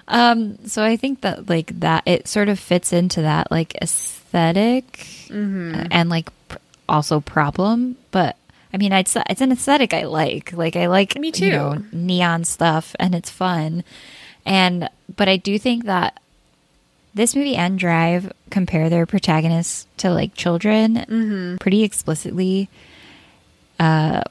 um, 0.08 0.64
so 0.68 0.84
I 0.84 0.96
think 0.96 1.22
that 1.22 1.48
like 1.48 1.80
that 1.80 2.04
it 2.06 2.28
sort 2.28 2.48
of 2.48 2.58
fits 2.60 2.92
into 2.92 3.22
that 3.22 3.50
like 3.50 3.74
esthetic 3.82 4.84
Mm-hmm. 5.28 5.86
and 5.90 6.10
like 6.10 6.30
pr- 6.48 6.58
also 6.88 7.18
problem, 7.20 7.96
but 8.12 8.36
I 8.74 8.76
mean, 8.76 8.92
it's 8.92 9.16
it's 9.30 9.40
an 9.40 9.52
aesthetic 9.52 9.94
I 9.94 10.02
like. 10.04 10.52
Like 10.52 10.74
I 10.74 10.86
like 10.88 11.16
Me 11.16 11.28
you 11.28 11.32
too. 11.32 11.50
know, 11.50 11.82
neon 11.92 12.42
stuff 12.44 12.94
and 12.98 13.14
it's 13.14 13.30
fun. 13.30 13.84
And 14.44 14.90
but 15.16 15.28
I 15.28 15.36
do 15.36 15.58
think 15.58 15.84
that 15.84 16.18
this 17.14 17.36
movie 17.36 17.54
and 17.54 17.78
Drive 17.78 18.32
compare 18.50 18.90
their 18.90 19.06
protagonists 19.06 19.86
to 19.98 20.10
like 20.10 20.34
children 20.34 20.96
Mm-hmm. 20.96 21.56
pretty 21.58 21.84
explicitly. 21.84 22.68
Uh, 23.78 24.22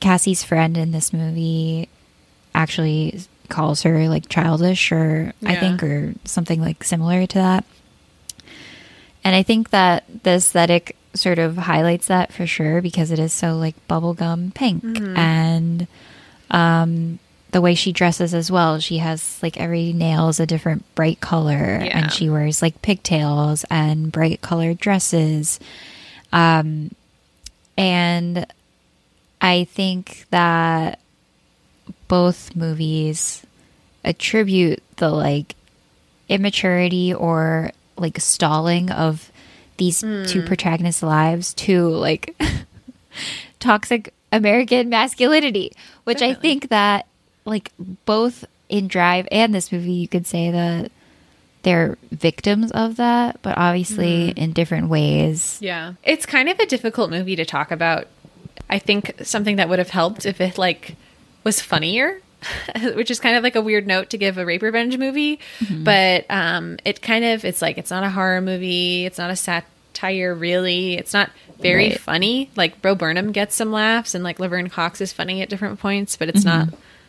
Cassie's 0.00 0.44
friend 0.44 0.76
in 0.76 0.90
this 0.92 1.12
movie 1.14 1.88
actually 2.54 3.20
calls 3.48 3.82
her 3.82 4.08
like 4.08 4.28
childish 4.28 4.92
or 4.92 5.32
I 5.44 5.56
think 5.56 5.82
or 5.82 6.12
something 6.24 6.60
like 6.60 6.84
similar 6.84 7.26
to 7.26 7.34
that. 7.38 7.64
And 9.24 9.34
I 9.34 9.42
think 9.42 9.70
that 9.70 10.04
the 10.22 10.32
aesthetic 10.32 10.96
sort 11.16 11.38
of 11.38 11.56
highlights 11.56 12.06
that 12.08 12.32
for 12.32 12.46
sure 12.46 12.80
because 12.82 13.10
it 13.10 13.18
is 13.18 13.32
so 13.32 13.56
like 13.56 13.74
bubblegum 13.88 14.54
pink 14.54 14.82
Mm-hmm. 14.82 15.16
and 15.16 15.86
um 16.50 17.18
the 17.52 17.60
way 17.62 17.74
she 17.74 17.92
dresses 17.92 18.34
as 18.34 18.50
well. 18.50 18.80
She 18.80 18.98
has 18.98 19.38
like 19.42 19.58
every 19.58 19.92
nail 19.94 20.28
is 20.28 20.40
a 20.40 20.46
different 20.46 20.84
bright 20.94 21.20
color 21.20 21.80
Yeah. 21.82 21.98
and 21.98 22.12
she 22.12 22.28
wears 22.28 22.60
like 22.60 22.82
pigtails 22.82 23.64
and 23.70 24.12
bright 24.12 24.40
colored 24.42 24.78
dresses. 24.78 25.58
Um 26.32 26.90
and 27.78 28.46
I 29.40 29.64
think 29.64 30.26
that 30.30 30.98
both 32.08 32.54
movies 32.56 33.42
attribute 34.04 34.82
the 34.96 35.10
like 35.10 35.54
immaturity 36.28 37.12
or 37.14 37.70
like 37.96 38.20
stalling 38.20 38.90
of 38.90 39.30
these 39.76 40.00
two 40.00 40.40
hmm. 40.40 40.46
protagonists' 40.46 41.02
lives 41.02 41.54
to 41.54 41.88
like 41.88 42.40
toxic 43.58 44.12
American 44.32 44.88
masculinity, 44.88 45.72
which 46.04 46.22
I 46.22 46.34
think 46.34 46.68
that 46.68 47.06
like 47.44 47.72
both 48.04 48.44
in 48.68 48.88
Drive 48.88 49.28
and 49.30 49.54
this 49.54 49.70
movie, 49.72 49.92
you 49.92 50.08
could 50.08 50.26
say 50.26 50.50
that 50.50 50.90
they're 51.62 51.98
victims 52.12 52.70
of 52.72 52.96
that, 52.96 53.42
but 53.42 53.58
obviously 53.58 54.30
hmm. 54.30 54.38
in 54.38 54.52
different 54.52 54.88
ways. 54.88 55.58
Yeah. 55.60 55.94
It's 56.04 56.26
kind 56.26 56.48
of 56.48 56.58
a 56.60 56.66
difficult 56.66 57.10
movie 57.10 57.36
to 57.36 57.44
talk 57.44 57.70
about. 57.70 58.06
I 58.68 58.78
think 58.78 59.14
something 59.22 59.56
that 59.56 59.68
would 59.68 59.78
have 59.78 59.90
helped 59.90 60.26
if 60.26 60.40
it 60.40 60.58
like 60.58 60.96
was 61.44 61.60
funnier, 61.60 62.20
which 62.94 63.10
is 63.10 63.18
kind 63.20 63.36
of 63.36 63.42
like 63.42 63.56
a 63.56 63.60
weird 63.60 63.86
note 63.86 64.10
to 64.10 64.18
give 64.18 64.38
a 64.38 64.44
rape 64.44 64.62
revenge 64.62 64.96
movie, 64.98 65.40
but 65.70 66.26
um 66.30 66.78
it 66.84 67.02
kind 67.02 67.24
of 67.24 67.44
it's 67.44 67.62
like 67.62 67.78
it's 67.78 67.90
not 67.90 68.04
a 68.04 68.10
horror 68.10 68.40
movie, 68.40 69.06
it's 69.06 69.18
not 69.18 69.30
a 69.30 69.36
satire 69.36 70.34
really. 70.34 70.94
It's 70.96 71.12
not 71.12 71.30
very 71.60 71.88
Right. 71.90 72.00
funny. 72.00 72.50
Like 72.56 72.82
Bo 72.82 72.94
Burnham 72.94 73.32
gets 73.32 73.54
some 73.54 73.72
laughs 73.72 74.14
and 74.14 74.22
like 74.22 74.38
Laverne 74.38 74.68
Cox 74.68 75.00
is 75.00 75.12
funny 75.12 75.40
at 75.42 75.48
different 75.48 75.80
points, 75.80 76.16
but 76.16 76.28
it's 76.28 76.44
not 76.44 76.68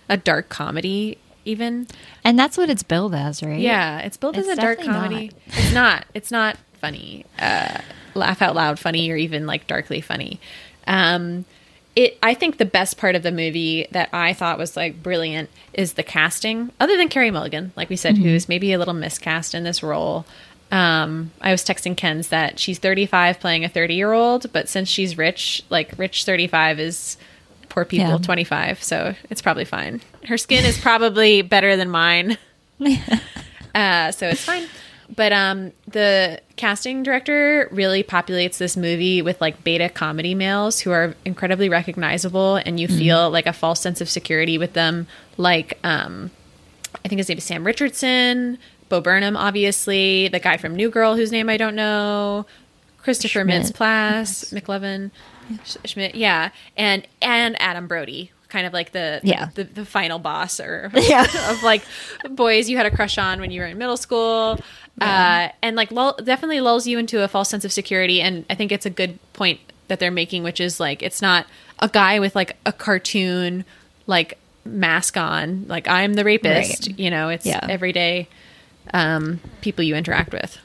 a 0.10 0.16
dark 0.18 0.48
comedy 0.50 1.18
even. 1.44 1.88
And 2.24 2.38
that's 2.40 2.58
what 2.58 2.70
it's 2.70 2.84
billed 2.84 3.14
as, 3.14 3.44
right? 3.44 3.60
Yeah, 3.60 4.00
it's 4.00 4.18
built 4.18 4.38
It's 4.38 4.48
as 4.48 4.58
a 4.58 4.62
dark 4.62 4.82
comedy. 4.82 5.32
It's 5.48 5.74
not. 5.74 6.06
It's 6.14 6.32
not 6.32 6.58
funny. 6.80 7.26
Uh, 7.40 7.80
laugh 8.16 8.42
out 8.42 8.56
loud 8.56 8.80
funny 8.80 9.10
or 9.12 9.16
even 9.18 9.46
like 9.46 9.68
darkly 9.68 10.00
funny. 10.02 10.40
Um, 10.88 11.46
it. 11.98 12.18
I 12.22 12.34
think 12.34 12.58
the 12.58 12.66
best 12.66 12.98
part 12.98 13.16
of 13.16 13.24
the 13.24 13.32
movie 13.32 13.88
that 13.92 14.10
I 14.14 14.34
thought 14.34 14.58
was 14.58 14.78
like 14.78 15.02
brilliant 15.02 15.50
is 15.74 15.94
the 15.94 16.04
casting. 16.04 16.72
Other 16.80 16.96
than 16.96 17.10
Carey 17.10 17.32
Mulligan, 17.32 17.72
like 17.76 17.90
we 17.90 17.96
said, 17.96 18.18
who's 18.18 18.48
maybe 18.48 18.72
a 18.72 18.78
little 18.78 18.94
miscast 18.94 19.54
in 19.56 19.64
this 19.64 19.82
role. 19.84 20.26
Um, 20.72 21.32
I 21.42 21.52
was 21.52 21.64
texting 21.64 21.96
Ken's 21.96 22.28
that 22.28 22.60
she's 22.60 22.78
35 22.78 23.40
playing 23.40 23.64
a 23.66 23.70
30 23.70 23.94
year 23.96 24.12
old, 24.14 24.52
but 24.52 24.68
since 24.70 24.90
she's 24.90 25.18
rich, 25.18 25.64
like 25.70 25.92
rich 25.98 26.26
35 26.26 26.80
is 26.80 27.18
poor 27.70 27.86
people 27.86 28.08
Yeah. 28.10 28.18
25, 28.18 28.84
so 28.84 29.16
it's 29.30 29.42
probably 29.42 29.66
fine. 29.66 30.02
Her 30.28 30.38
skin 30.38 30.66
is 30.66 30.78
probably 30.78 31.42
better 31.42 31.78
than 31.78 31.90
mine. 31.90 32.38
uh, 33.76 34.12
so 34.12 34.28
it's 34.28 34.44
fine. 34.44 34.68
But 35.18 35.34
um, 35.34 35.74
the 35.88 36.40
casting 36.58 37.04
director 37.04 37.68
really 37.72 38.04
populates 38.04 38.58
this 38.60 38.78
movie 38.78 39.22
with 39.22 39.42
like 39.42 39.64
beta 39.66 39.90
comedy 39.90 40.34
males 40.36 40.80
who 40.80 40.92
are 40.92 41.16
incredibly 41.26 41.68
recognizable, 41.70 42.56
and 42.58 42.80
you 42.80 42.88
feel 42.88 43.30
like 43.30 43.46
a 43.48 43.52
false 43.54 43.82
sense 43.82 44.00
of 44.00 44.10
security 44.10 44.58
with 44.58 44.74
them. 44.74 45.08
Like, 45.36 45.78
um, 45.84 46.32
I 47.04 47.08
think 47.10 47.18
his 47.18 47.28
name 47.30 47.40
is 47.40 47.44
Sam 47.44 47.66
Richardson, 47.66 48.58
Bo 48.90 49.02
Burnham, 49.02 49.36
obviously, 49.36 50.28
the 50.30 50.40
guy 50.40 50.56
from 50.58 50.76
New 50.76 50.90
Girl 50.90 51.16
whose 51.16 51.32
name 51.32 51.50
I 51.50 51.58
don't 51.58 51.76
know, 51.76 52.46
Christopher 53.00 53.42
Schmidt. 53.42 53.64
Mintz-Plasse, 53.64 54.54
McLovin, 54.54 55.12
Sch- 55.66 55.78
Schmidt, 55.90 56.14
yeah, 56.16 56.52
and 56.78 57.08
and 57.24 57.60
Adam 57.62 57.88
Brody, 57.88 58.32
kind 58.50 58.68
of 58.68 58.74
like 58.74 58.92
the 58.92 59.20
Yeah. 59.24 59.50
the, 59.56 59.64
the 59.64 59.84
final 59.86 60.20
boss 60.20 60.60
or 60.60 60.92
Yeah. 60.96 61.24
of 61.50 61.64
like 61.64 61.82
boys 62.30 62.70
you 62.70 62.78
had 62.78 62.86
a 62.86 62.92
crush 62.96 63.18
on 63.18 63.40
when 63.40 63.50
you 63.50 63.62
were 63.62 63.68
in 63.68 63.78
middle 63.80 63.98
school. 63.98 64.60
Uh, 65.00 65.50
and 65.62 65.76
like 65.76 65.92
lull, 65.92 66.16
definitely 66.24 66.60
lulls 66.62 66.88
you 66.88 66.98
into 66.98 67.24
a 67.24 67.28
false 67.28 67.50
sense 67.50 67.64
of 67.66 67.72
security. 67.72 68.22
And 68.22 68.46
I 68.50 68.56
think 68.56 68.72
it's 68.72 68.86
a 68.86 68.90
good 68.90 69.20
point 69.34 69.60
that 69.88 70.00
they're 70.00 70.12
making, 70.12 70.44
which 70.44 70.60
is 70.60 70.80
like 70.80 71.04
it's 71.04 71.22
not 71.22 71.46
a 71.80 71.88
guy 71.88 72.20
with 72.20 72.36
like 72.36 72.58
a 72.66 72.74
cartoon 72.74 73.64
like 74.08 74.38
mask 74.66 75.16
on, 75.18 75.66
like 75.68 75.88
I'm 75.88 76.14
the 76.14 76.24
rapist. 76.24 76.88
Right. 76.88 77.00
You 77.00 77.10
know, 77.10 77.30
it's 77.30 77.46
Yeah. 77.46 77.60
everyday 77.70 78.28
um, 78.94 79.40
people 79.62 79.84
you 79.84 79.96
interact 79.96 80.34
with. 80.34 80.58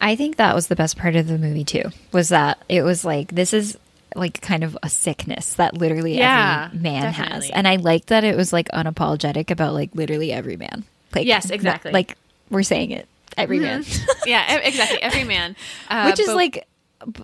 I 0.00 0.16
think 0.16 0.36
that 0.36 0.54
was 0.54 0.66
the 0.66 0.76
best 0.76 0.96
part 0.98 1.14
of 1.16 1.26
the 1.28 1.38
movie 1.38 1.64
too. 1.64 1.84
Was 2.12 2.30
that 2.30 2.58
it 2.68 2.82
was 2.82 3.04
like 3.04 3.28
this 3.32 3.52
is 3.52 3.78
like 4.14 4.40
kind 4.42 4.62
of 4.64 4.76
a 4.82 4.88
sickness 4.88 5.54
that 5.54 5.74
literally 5.74 6.18
Yeah, 6.18 6.66
every 6.66 6.80
man 6.80 7.12
has, 7.12 7.48
and 7.50 7.66
I 7.66 7.76
like 7.76 8.06
that 8.06 8.24
it 8.24 8.36
was 8.36 8.52
like 8.52 8.68
unapologetic 8.68 9.50
about 9.50 9.74
like 9.74 9.90
literally 9.94 10.32
every 10.32 10.56
man. 10.56 10.84
Like 11.14 11.26
Yes, 11.26 11.50
exactly. 11.50 11.88
Mm-hmm. 11.90 11.94
Like 11.94 12.18
we're 12.50 12.62
saying 12.62 12.90
it, 12.90 13.06
every 13.36 13.58
man, 13.60 13.84
yeah, 14.26 14.56
exactly. 14.58 15.00
Every 15.02 15.24
man, 15.24 15.56
uh, 15.88 16.06
which 16.10 16.20
is 16.20 16.26
but- 16.26 16.36
like, 16.36 16.66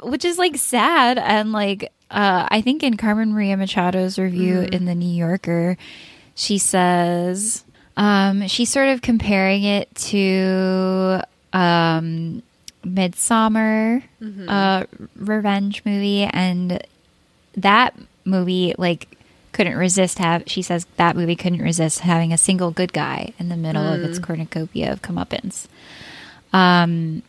which 0.02 0.24
is 0.24 0.38
like 0.38 0.56
sad 0.56 1.18
and 1.18 1.52
like 1.52 1.84
uh, 2.10 2.46
I 2.50 2.60
think 2.62 2.82
in 2.82 2.96
Carmen 2.96 3.32
Maria 3.32 3.56
Machado's 3.56 4.18
review 4.18 4.54
Mm-hmm. 4.56 4.74
in 4.74 4.84
the 4.86 4.94
New 4.94 5.12
Yorker, 5.14 5.76
she 6.34 6.58
says 6.58 7.64
um, 7.96 8.46
she's 8.48 8.70
sort 8.70 8.88
of 8.88 9.02
comparing 9.02 9.64
it 9.64 9.94
to 9.96 11.20
um, 11.52 12.42
Midsommar, 12.84 14.02
Mm-hmm. 14.22 14.48
uh, 14.48 14.84
revenge 15.16 15.82
movie, 15.84 16.22
and 16.24 16.82
that 17.56 17.94
movie 18.24 18.74
like 18.78 19.08
couldn't 19.52 19.76
resist 19.76 20.18
have 20.18 20.42
she 20.46 20.60
says 20.62 20.86
that 20.96 21.16
movie 21.16 21.34
couldn't 21.34 21.62
resist 21.62 22.00
having 22.00 22.32
a 22.32 22.38
single 22.38 22.70
good 22.70 22.92
guy 22.92 23.32
in 23.38 23.48
the 23.48 23.56
middle 23.56 23.82
of 23.82 24.00
Mm. 24.00 24.04
its 24.04 24.18
cornucopia 24.18 24.92
of 24.92 25.02
comeuppance. 25.02 25.66
Um, 26.52 27.22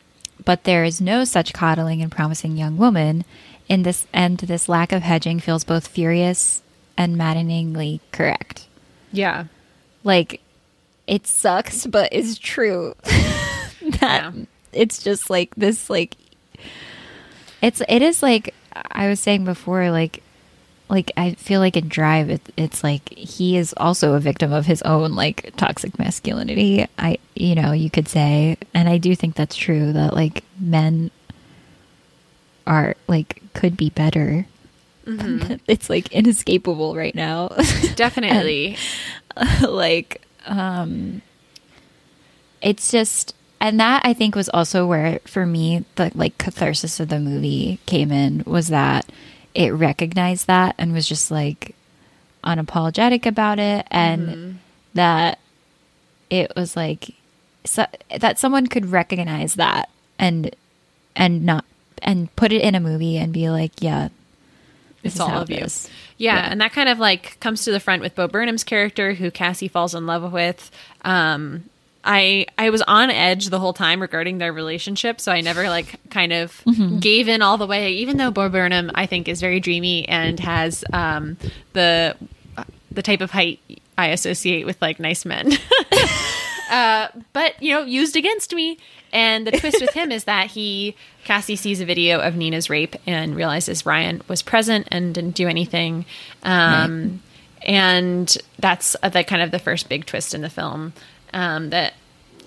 but 0.45 0.63
there 0.63 0.83
is 0.83 1.01
no 1.01 1.23
such 1.25 1.53
coddling 1.53 2.01
and 2.01 2.11
promising 2.11 2.55
young 2.57 2.77
woman 2.77 3.25
in 3.67 3.83
this, 3.83 4.07
and 4.13 4.37
this 4.37 4.67
lack 4.69 4.91
of 4.91 5.01
hedging 5.03 5.39
feels 5.39 5.63
both 5.63 5.87
furious 5.87 6.61
and 6.97 7.17
maddeningly 7.17 8.01
correct. 8.11 8.67
yeah, 9.11 9.45
Like, 10.03 10.41
it 11.07 11.27
sucks, 11.27 11.85
but 11.85 12.09
it's 12.11 12.37
true. 12.37 12.95
that 13.03 13.73
Yeah. 14.01 14.31
it's 14.73 15.03
just 15.03 15.29
like 15.29 15.53
this, 15.55 15.89
like, 15.89 16.15
it's 17.61 17.81
it 17.89 18.01
is 18.01 18.23
like 18.23 18.53
I 18.73 19.07
was 19.09 19.19
saying 19.19 19.43
before, 19.45 19.91
like. 19.91 20.23
Like 20.89 21.11
I 21.15 21.33
feel 21.35 21.59
like 21.59 21.77
in 21.77 21.87
Drive, 21.87 22.29
it, 22.29 22.41
it's 22.57 22.83
like 22.83 23.09
he 23.13 23.57
is 23.57 23.73
also 23.77 24.13
a 24.13 24.19
victim 24.19 24.51
of 24.51 24.65
his 24.65 24.81
own 24.81 25.15
like 25.15 25.53
toxic 25.55 25.99
masculinity. 25.99 26.87
I, 26.97 27.19
you 27.35 27.55
know, 27.55 27.71
you 27.71 27.89
could 27.89 28.07
say, 28.07 28.57
and 28.73 28.89
I 28.89 28.97
do 28.97 29.15
think 29.15 29.35
that's 29.35 29.55
true 29.55 29.93
that 29.93 30.13
like 30.13 30.43
men 30.59 31.11
are 32.65 32.95
like 33.07 33.41
could 33.53 33.77
be 33.77 33.89
better. 33.91 34.47
it's 35.05 35.89
like 35.89 36.11
inescapable 36.11 36.95
right 36.95 37.15
now. 37.15 37.49
definitely. 37.95 38.77
like 39.67 40.21
um 40.45 41.21
it's 42.61 42.91
just 42.91 43.35
and 43.61 43.79
that 43.79 44.01
i 44.05 44.13
think 44.13 44.35
was 44.35 44.49
also 44.49 44.85
where 44.85 45.19
for 45.25 45.45
me 45.45 45.85
the 45.95 46.11
like 46.15 46.37
catharsis 46.37 46.99
of 46.99 47.09
the 47.09 47.19
movie 47.19 47.79
came 47.85 48.11
in 48.11 48.43
was 48.45 48.69
that 48.69 49.05
it 49.59 49.71
recognized 49.71 50.47
that 50.47 50.73
and 50.77 50.93
was 50.93 51.05
just 51.05 51.29
like 51.29 51.75
unapologetic 52.45 53.25
about 53.25 53.59
it 53.59 53.85
and 53.91 54.59
that 54.93 55.37
it 56.29 56.51
was 56.55 56.75
like 56.77 57.13
so, 57.65 57.85
that 58.19 58.39
someone 58.39 58.67
could 58.67 58.85
recognize 58.85 59.55
that 59.55 59.89
and 60.17 60.55
and 61.15 61.45
not 61.45 61.65
and 62.01 62.33
put 62.37 62.53
it 62.53 62.61
in 62.61 62.73
a 62.73 62.79
movie 62.79 63.17
and 63.17 63.33
be 63.33 63.49
like 63.49 63.73
yeah 63.81 64.07
It's 65.03 65.19
all 65.19 65.29
of 65.41 65.49
you. 65.49 65.57
Yeah, 65.57 66.35
Yeah. 66.35 66.47
and 66.51 66.61
that 66.61 66.71
kind 66.71 66.87
of 66.87 66.97
like 66.99 67.37
comes 67.41 67.65
to 67.65 67.71
the 67.71 67.79
front 67.81 68.01
with 68.01 68.15
Bo 68.15 68.27
Burnham's 68.29 68.63
character, 68.63 69.13
who 69.13 69.29
Cassie 69.29 69.67
falls 69.67 69.93
in 69.93 70.05
love 70.05 70.31
with. 70.31 70.71
Um, 71.03 71.65
I 72.11 72.47
I 72.57 72.71
was 72.71 72.81
on 72.81 73.11
edge 73.11 73.49
the 73.49 73.59
whole 73.59 73.73
time 73.73 74.01
regarding 74.01 74.39
their 74.39 74.51
relationship, 74.51 75.21
so 75.21 75.31
I 75.31 75.41
never 75.41 75.69
like 75.69 75.95
kind 76.09 76.33
of 76.33 76.61
Mm-hmm. 76.65 76.97
gave 76.99 77.27
in 77.27 77.41
all 77.43 77.57
the 77.57 77.67
way. 77.67 77.91
Even 77.93 78.17
though 78.17 78.31
Bo 78.31 78.49
Burnham, 78.49 78.89
I 78.95 79.05
think, 79.05 79.27
is 79.27 79.39
very 79.39 79.59
dreamy 79.59 80.09
and 80.09 80.39
has 80.39 80.83
um, 80.91 81.37
the 81.73 82.15
the 82.91 83.03
type 83.03 83.21
of 83.21 83.29
height 83.31 83.59
I 83.97 84.07
associate 84.07 84.65
with 84.65 84.81
like 84.81 84.99
nice 84.99 85.23
men. 85.23 85.51
uh, 86.71 87.09
but 87.33 87.61
you 87.61 87.73
know, 87.73 87.83
used 87.83 88.15
against 88.15 88.53
me. 88.55 88.77
And 89.11 89.45
the 89.47 89.51
twist 89.51 89.81
with 89.81 89.93
him 89.93 90.11
is 90.11 90.23
that 90.25 90.47
he 90.47 90.95
Cassie 91.25 91.55
sees 91.55 91.81
a 91.81 91.85
video 91.85 92.19
of 92.19 92.35
Nina's 92.35 92.69
rape 92.69 92.95
and 93.07 93.35
realizes 93.35 93.85
Ryan 93.85 94.21
was 94.27 94.41
present 94.41 94.87
and 94.91 95.13
didn't 95.13 95.35
do 95.35 95.47
anything. 95.47 96.05
Um, 96.43 97.21
And 97.63 98.35
that's 98.57 98.95
uh, 99.03 99.09
the 99.09 99.23
kind 99.23 99.41
of 99.41 99.51
the 99.51 99.59
first 99.59 99.89
big 99.89 100.05
twist 100.05 100.33
in 100.33 100.41
the 100.41 100.49
film. 100.49 100.93
Um, 101.33 101.69
that 101.71 101.93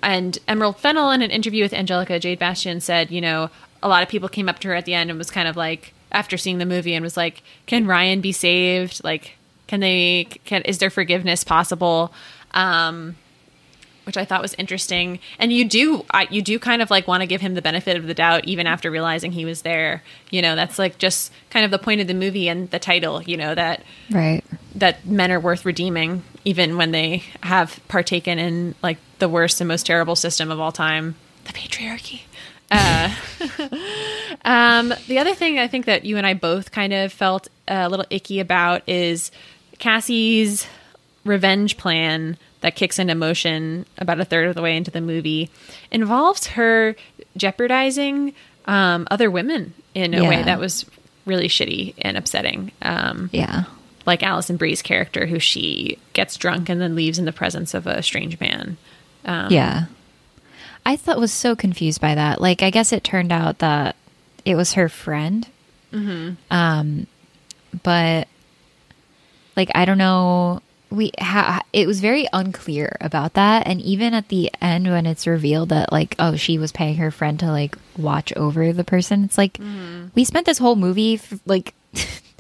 and 0.03 0.38
Emerald 0.49 0.79
Fennell 0.79 1.11
in 1.11 1.23
an 1.23 1.31
interview 1.31 1.62
with 1.62 1.73
Angelica 1.73 2.19
Jade 2.19 2.41
Bastién 2.41 2.81
said, 2.83 3.11
you 3.11 3.21
know, 3.21 3.51
a 3.83 3.88
lot 3.88 4.03
of 4.03 4.09
people 4.09 4.29
came 4.29 4.49
up 4.49 4.59
to 4.61 4.69
her 4.69 4.75
at 4.75 4.85
the 4.85 4.95
end 4.95 5.11
and 5.11 5.19
was 5.19 5.31
kind 5.31 5.49
of 5.49 5.57
like 5.57 5.93
after 6.11 6.37
seeing 6.37 6.59
the 6.59 6.67
movie 6.67 6.95
and 6.95 7.03
was 7.03 7.17
like, 7.17 7.43
can 7.67 7.87
Ryan 7.87 8.21
be 8.21 8.33
saved? 8.33 9.03
Like, 9.03 9.37
can 9.67 9.81
they? 9.81 10.29
Can 10.45 10.62
is 10.62 10.79
there 10.79 10.91
forgiveness 10.91 11.45
possible? 11.45 12.12
Um, 12.53 13.17
which 14.05 14.17
I 14.17 14.25
thought 14.25 14.43
was 14.43 14.55
interesting. 14.55 15.21
And 15.38 15.53
you 15.53 15.65
do, 15.65 16.05
I, 16.11 16.27
you 16.31 16.43
do 16.43 16.59
kind 16.59 16.83
of 16.83 16.91
like 16.91 17.07
want 17.07 17.21
to 17.21 17.27
give 17.27 17.41
him 17.41 17.55
the 17.55 17.62
benefit 17.62 17.97
of 17.97 18.07
the 18.07 18.15
doubt, 18.15 18.45
even 18.45 18.67
after 18.67 18.91
realizing 18.91 19.33
he 19.33 19.45
was 19.45 19.62
there. 19.62 20.03
You 20.31 20.43
know, 20.43 20.57
that's 20.57 20.79
like 20.79 20.99
just 20.99 21.33
kind 21.51 21.65
of 21.65 21.71
the 21.71 21.79
point 21.79 22.01
of 22.01 22.09
the 22.09 22.15
movie 22.15 22.49
and 22.49 22.71
the 22.71 22.79
title. 22.79 23.23
You 23.23 23.37
know 23.37 23.55
that 23.55 23.85
right 24.11 24.45
that 24.75 25.07
men 25.07 25.31
are 25.31 25.41
worth 25.41 25.65
redeeming, 25.65 26.23
even 26.45 26.77
when 26.77 26.91
they 26.91 27.25
have 27.43 27.81
partaken 27.89 28.39
in 28.39 28.75
like 28.83 28.99
the 29.19 29.29
worst 29.29 29.61
and 29.61 29.69
most 29.69 29.87
terrible 29.87 30.17
system 30.17 30.51
of 30.51 30.61
all 30.61 30.73
time, 30.73 31.15
the 31.45 31.53
patriarchy. 31.53 32.23
Uh, 32.71 33.15
um, 34.45 34.95
the 35.07 35.19
other 35.19 35.35
thing 35.35 35.59
I 35.59 35.69
think 35.69 35.87
that 35.87 36.05
you 36.05 36.17
and 36.17 36.27
I 36.27 36.35
both 36.35 36.73
kind 36.73 36.93
of 36.93 37.13
felt 37.13 37.49
a 37.69 37.89
little 37.89 38.07
icky 38.11 38.41
about 38.41 38.89
is 38.89 39.31
Cassie's 39.79 40.67
revenge 41.25 41.77
plan 41.77 42.39
that 42.63 42.75
kicks 42.75 42.99
into 42.99 43.15
motion 43.15 43.85
about 43.99 44.21
a 44.21 44.25
third 44.25 44.49
of 44.49 44.55
the 44.55 44.63
way 44.63 44.77
into 44.77 44.91
the 44.91 45.01
movie 45.01 45.51
involves 45.91 46.49
her 46.49 46.97
jeopardizing 47.37 48.35
um, 48.67 49.07
other 49.11 49.31
women 49.31 49.75
in 49.95 50.15
a 50.15 50.27
way 50.27 50.43
that 50.43 50.59
was 50.59 50.87
really 51.27 51.49
shitty 51.49 51.95
and 51.99 52.17
upsetting. 52.17 52.73
Um, 52.81 53.29
yeah 53.33 53.65
like 54.07 54.23
Alison 54.23 54.57
Brie's 54.57 54.83
character, 54.83 55.27
who 55.27 55.38
she 55.38 55.99
gets 56.12 56.37
drunk 56.37 56.69
and 56.69 56.81
then 56.81 56.95
leaves 56.95 57.19
in 57.19 57.25
the 57.25 57.33
presence 57.33 57.75
of 57.75 57.87
a 57.87 58.03
strange 58.03 58.38
man. 58.41 58.77
Um, 59.25 59.51
Yeah. 59.53 59.85
I 60.85 60.97
thought 60.97 61.21
was 61.21 61.33
so 61.33 61.55
confused 61.55 62.01
by 62.01 62.15
that. 62.17 62.41
Like, 62.41 62.61
I 62.62 62.71
guess 62.71 62.93
it 62.93 63.05
turned 63.05 63.31
out 63.31 63.59
that 63.61 63.95
it 64.45 64.57
was 64.57 64.73
her 64.73 64.88
friend. 64.88 65.47
Mm-hmm. 65.93 66.33
Um, 66.51 67.07
but 67.85 68.27
like, 69.57 69.71
I 69.75 69.85
don't 69.85 69.99
know. 69.99 70.61
We 70.91 71.11
ha- 71.19 71.62
it 71.73 71.87
was 71.87 72.01
very 72.01 72.27
unclear 72.35 72.97
about 73.01 73.33
that, 73.35 73.67
and 73.67 73.81
even 73.81 74.12
at 74.12 74.29
the 74.29 74.51
end 74.61 74.87
when 74.91 75.07
it's 75.07 75.27
revealed 75.27 75.71
that 75.71 75.91
like, 75.93 76.15
oh, 76.19 76.37
she 76.37 76.59
was 76.59 76.71
paying 76.73 76.97
her 76.97 77.11
friend 77.11 77.38
to 77.41 77.47
like 77.47 77.77
watch 77.97 78.31
over 78.35 78.73
the 78.75 78.85
person. 78.85 79.25
It's 79.25 79.38
like 79.38 79.59
we 80.15 80.25
spent 80.25 80.45
this 80.45 80.59
whole 80.59 80.77
movie 80.77 81.15
f- 81.15 81.41
like 81.47 81.73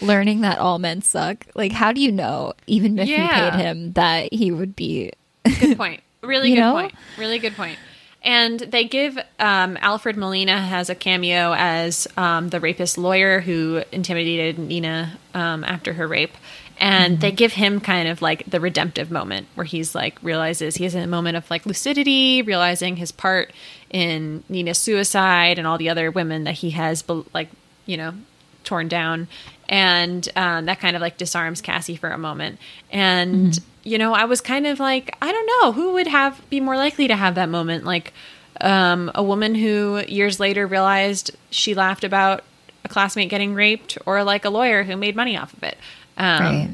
learning 0.00 0.40
that 0.42 0.58
all 0.58 0.78
men 0.78 1.02
suck. 1.02 1.46
Like, 1.54 1.72
how 1.72 1.92
do 1.92 2.00
you 2.00 2.12
know, 2.12 2.54
even 2.66 2.98
if 2.98 3.08
you 3.08 3.16
paid 3.16 3.54
him, 3.54 3.92
that 3.92 4.32
he 4.32 4.50
would 4.50 4.76
be 4.76 5.12
good 5.60 5.76
point. 5.76 6.02
Really 6.22 6.50
good 6.54 6.60
know? 6.60 6.72
point. 6.72 6.94
Really 7.16 7.38
good 7.38 7.54
point. 7.54 7.78
And 8.22 8.58
they 8.58 8.84
give 8.84 9.16
um, 9.38 9.78
Alfred 9.80 10.16
Molina 10.16 10.60
has 10.60 10.90
a 10.90 10.94
cameo 10.94 11.54
as 11.56 12.08
um, 12.16 12.48
the 12.48 12.58
rapist 12.58 12.98
lawyer 12.98 13.40
who 13.40 13.82
intimidated 13.92 14.58
Nina 14.58 15.18
um, 15.34 15.62
after 15.62 15.92
her 15.92 16.08
rape, 16.08 16.36
and 16.80 17.20
they 17.20 17.32
give 17.32 17.52
him 17.52 17.80
kind 17.80 18.08
of 18.08 18.22
like 18.22 18.44
the 18.48 18.60
redemptive 18.60 19.10
moment 19.10 19.46
where 19.54 19.64
he's 19.64 19.94
like 19.94 20.22
realizes 20.22 20.76
he 20.76 20.84
has 20.84 20.94
a 20.94 21.06
moment 21.06 21.36
of 21.36 21.50
like 21.50 21.66
lucidity 21.66 22.42
realizing 22.42 22.96
his 22.96 23.10
part 23.10 23.52
in 23.90 24.44
nina's 24.48 24.78
suicide 24.78 25.58
and 25.58 25.66
all 25.66 25.78
the 25.78 25.88
other 25.88 26.10
women 26.10 26.44
that 26.44 26.54
he 26.54 26.70
has 26.70 27.02
like 27.34 27.48
you 27.86 27.96
know 27.96 28.14
torn 28.68 28.86
down 28.88 29.26
and 29.68 30.28
um, 30.36 30.66
that 30.66 30.80
kind 30.80 30.94
of 30.94 31.02
like 31.02 31.16
disarms 31.16 31.60
cassie 31.60 31.96
for 31.96 32.10
a 32.10 32.18
moment. 32.18 32.58
And 32.92 33.58
you 33.84 33.96
know 33.96 34.12
i 34.12 34.24
was 34.24 34.42
kind 34.42 34.66
of 34.66 34.78
like 34.78 35.16
i 35.22 35.32
don't 35.32 35.46
know 35.46 35.72
who 35.72 35.94
would 35.94 36.06
have 36.06 36.42
be 36.50 36.60
more 36.60 36.76
likely 36.76 37.08
to 37.08 37.16
have 37.16 37.34
that 37.36 37.48
moment? 37.48 37.84
Like 37.84 38.12
um, 38.60 39.10
a 39.14 39.22
woman 39.22 39.54
who 39.54 40.02
years 40.08 40.40
later 40.40 40.66
realized 40.66 41.30
she 41.50 41.74
laughed 41.74 42.04
about 42.04 42.44
a 42.84 42.88
classmate 42.88 43.30
getting 43.30 43.54
raped 43.54 43.98
or 44.06 44.22
like 44.24 44.44
a 44.44 44.50
lawyer 44.50 44.82
who 44.82 44.96
made 44.96 45.14
money 45.14 45.36
off 45.36 45.52
of 45.52 45.62
it. 45.62 45.78
Um, 46.16 46.42
right. 46.42 46.70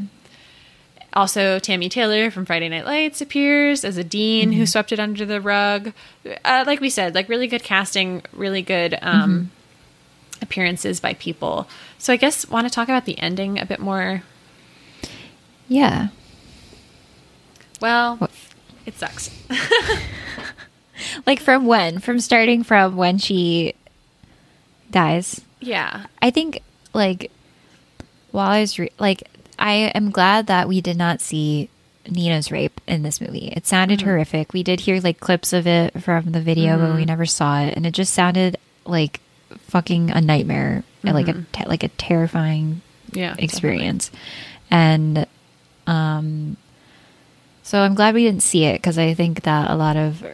also, 1.13 1.59
Tami 1.59 1.91
Taylor 1.91 2.31
from 2.31 2.47
Friday 2.47 2.69
Night 2.69 2.87
Lights 2.87 3.21
appears 3.21 3.85
as 3.85 3.99
a 3.99 4.05
dean 4.05 4.53
who 4.53 4.65
swept 4.67 4.93
it 4.93 4.99
under 4.99 5.27
the 5.27 5.41
rug. 5.41 5.93
Uh, 6.45 6.65
like 6.67 6.81
we 6.81 6.89
said, 6.89 7.15
like 7.15 7.29
really 7.29 7.47
good 7.47 7.63
casting, 7.63 8.23
really 8.33 8.63
good 8.63 8.99
um, 9.03 9.51
appearances 10.45 11.01
by 11.01 11.15
people. 11.15 11.69
So 11.99 12.13
I 12.13 12.17
guess 12.17 12.49
want 12.49 12.67
to 12.69 12.73
talk 12.73 12.89
about 12.89 13.05
the 13.05 13.19
ending 13.19 13.59
a 13.59 13.67
bit 13.67 13.81
more. 13.81 14.23
Yeah. 15.69 16.09
Well, 17.81 18.17
What- 18.17 18.31
it 18.87 18.97
sucks. 18.97 19.31
Like 21.27 21.41
from 21.41 21.67
when? 21.67 21.99
From 21.99 22.21
starting 22.21 22.63
from 22.63 22.97
when 22.97 23.19
she 23.19 23.75
dies. 24.91 25.41
yeah, 25.61 26.07
I 26.23 26.31
think 26.31 26.61
like 26.93 27.31
while 28.31 28.51
I 28.51 28.61
was 28.61 28.79
re- 28.79 28.93
like 28.99 29.23
I 29.59 29.93
am 29.95 30.11
glad 30.11 30.47
that 30.49 30.69
we 30.69 30.81
did 30.81 30.97
not 30.97 31.21
see 31.21 31.69
Nina's 32.09 32.53
rape 32.53 32.81
in 32.87 33.03
this 33.03 33.21
movie. 33.21 33.49
It 33.49 33.67
sounded 33.67 34.01
mm-hmm. 34.01 34.09
horrific. 34.09 34.53
We 34.53 34.63
did 34.63 34.81
hear 34.81 35.01
like 35.01 35.21
clips 35.21 35.53
of 35.53 35.67
it 35.67 36.03
from 36.03 36.33
the 36.33 36.41
video, 36.41 36.77
but 36.79 36.91
we 36.91 37.01
mm-hmm. 37.01 37.07
never 37.07 37.27
saw 37.27 37.61
it, 37.63 37.75
and 37.75 37.87
it 37.87 37.93
just 37.93 38.15
sounded 38.15 38.57
like 38.85 39.21
fucking 39.69 40.11
a 40.11 40.21
nightmare, 40.21 40.85
and 41.03 41.15
like 41.15 41.29
a 41.29 41.35
mm-hmm. 41.35 41.53
te- 41.53 41.69
like 41.69 41.83
a 41.83 41.89
terrifying 41.89 42.83
yeah, 43.13 43.35
experience. 43.39 44.11
And 44.71 45.27
um 45.87 46.57
so 47.63 47.81
I'm 47.81 47.95
glad 47.95 48.15
we 48.15 48.25
didn't 48.25 48.43
see 48.43 48.65
it 48.65 48.75
because 48.75 48.99
I 48.99 49.15
think 49.15 49.43
that 49.43 49.71
a 49.71 49.75
lot 49.75 49.97
of 49.97 50.25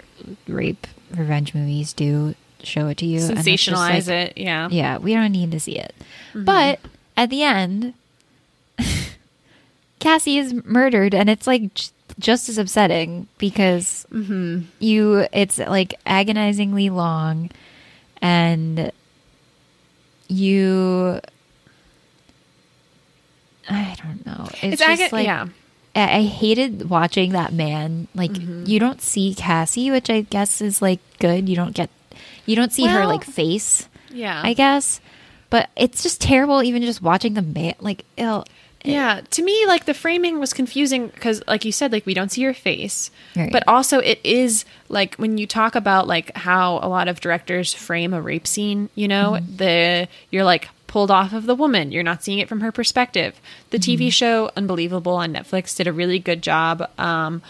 rape 0.49 0.87
revenge 1.13 1.55
movies 1.55 1.93
do 1.93 2.35
show 2.63 2.89
it 2.89 2.99
to 2.99 3.07
you. 3.07 3.21
Sensationalize 3.21 4.09
like- 4.09 4.31
it. 4.31 4.39
Yeah. 4.39 4.69
Yeah, 4.71 4.99
we 4.99 5.15
don't 5.15 5.33
need 5.33 5.53
to 5.53 5.61
see 5.61 5.79
it. 5.79 5.95
Mm-hmm. 6.31 6.45
But 6.45 6.81
at 7.17 7.31
the 7.31 7.43
end 7.43 7.95
Cassie 10.01 10.39
is 10.39 10.55
murdered 10.65 11.15
and 11.15 11.31
it's 11.31 11.47
like 11.47 11.75
j- 11.75 11.91
just 12.19 12.49
as 12.49 12.59
upsetting 12.59 13.29
because 13.39 14.07
mm-hmm. 14.11 14.63
you 14.79 15.27
it's 15.33 15.59
like 15.59 15.95
agonizingly 16.07 16.91
long 16.91 17.51
and 18.21 18.93
you 20.31 21.21
I 23.69 23.95
don't 24.03 24.25
know. 24.27 24.49
It's, 24.63 24.81
It's, 24.81 24.99
just 24.99 25.13
like 25.13 25.27
yeah. 25.27 25.47
I 25.95 26.23
hated 26.23 26.89
watching 26.89 27.33
that 27.33 27.53
man. 27.53 28.09
Like 28.15 28.33
Mm-hmm. 28.33 28.65
you 28.67 28.79
don't 28.79 29.03
see 29.03 29.35
Cassie, 29.35 29.91
which 29.91 30.09
I 30.11 30.23
guess 30.23 30.61
is 30.61 30.81
like 30.81 31.01
good. 31.19 31.49
You 31.49 31.57
don't 31.57 31.75
get 31.75 31.91
you 32.47 32.57
don't 32.57 32.73
see 32.73 32.87
her 32.87 33.07
like 33.07 33.25
face, 33.25 33.89
Yeah. 34.11 34.41
I 34.45 34.55
guess. 34.55 35.01
But 35.51 35.69
it's 35.77 36.03
just 36.03 36.21
terrible 36.21 36.63
even 36.63 36.83
just 36.83 37.03
watching 37.03 37.35
the 37.35 37.43
man 37.43 37.75
like 37.81 38.05
ill 38.17 38.45
Yeah, 38.85 39.21
to 39.33 39.43
me, 39.43 39.67
like 39.67 39.85
the 39.85 39.93
framing 39.95 40.39
was 40.41 40.53
confusing 40.55 41.09
because, 41.09 41.43
like 41.47 41.65
you 41.65 41.73
said, 41.73 41.93
like 41.93 42.07
we 42.07 42.15
don't 42.15 42.31
see 42.31 42.41
your 42.41 42.55
face, 42.55 43.11
Right. 43.37 43.53
but 43.53 43.63
also 43.69 43.99
it 43.99 44.21
is 44.25 44.65
like 44.89 45.17
when 45.17 45.37
you 45.39 45.47
talk 45.47 45.75
about 45.75 46.07
like 46.09 46.35
how 46.37 46.79
a 46.83 46.89
lot 46.89 47.07
of 47.09 47.21
directors 47.21 47.75
frame 47.75 48.15
a 48.15 48.23
rape 48.23 48.47
scene. 48.47 48.89
You 48.95 49.09
know, 49.09 49.39
the 49.57 50.09
you're 50.31 50.45
like 50.45 50.69
pulled 50.87 51.11
off 51.11 51.33
of 51.33 51.47
the 51.47 51.55
woman. 51.55 51.93
You're 51.93 52.03
not 52.03 52.25
seeing 52.25 52.39
it 52.39 52.49
from 52.49 52.61
her 52.61 52.73
perspective. 52.73 53.39
The 53.71 53.79
TV 53.79 54.11
show 54.13 54.51
Unbelievable 54.57 55.13
on 55.15 55.33
Netflix 55.35 55.77
did 55.77 55.87
a 55.87 55.93
really 55.93 56.19
good 56.19 56.43
job. 56.43 56.89
Um, 56.99 57.43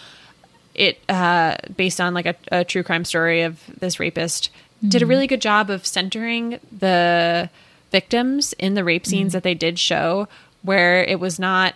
it 0.75 0.99
uh, 1.09 1.57
based 1.77 2.01
on 2.01 2.13
like 2.13 2.27
a, 2.27 2.35
a 2.51 2.65
true 2.65 2.83
crime 2.83 3.05
story 3.05 3.43
of 3.43 3.61
this 3.79 4.01
rapist 4.01 4.51
did 4.87 5.03
a 5.03 5.07
really 5.07 5.27
good 5.27 5.43
job 5.43 5.69
of 5.69 5.85
centering 5.87 6.59
the 6.77 7.51
victims 7.93 8.55
in 8.59 8.75
the 8.75 8.83
rape 8.83 9.05
scenes 9.05 9.33
that 9.35 9.43
they 9.43 9.53
did 9.53 9.79
show 9.79 10.27
where 10.63 11.03
it 11.05 11.19
was 11.19 11.39
not 11.39 11.75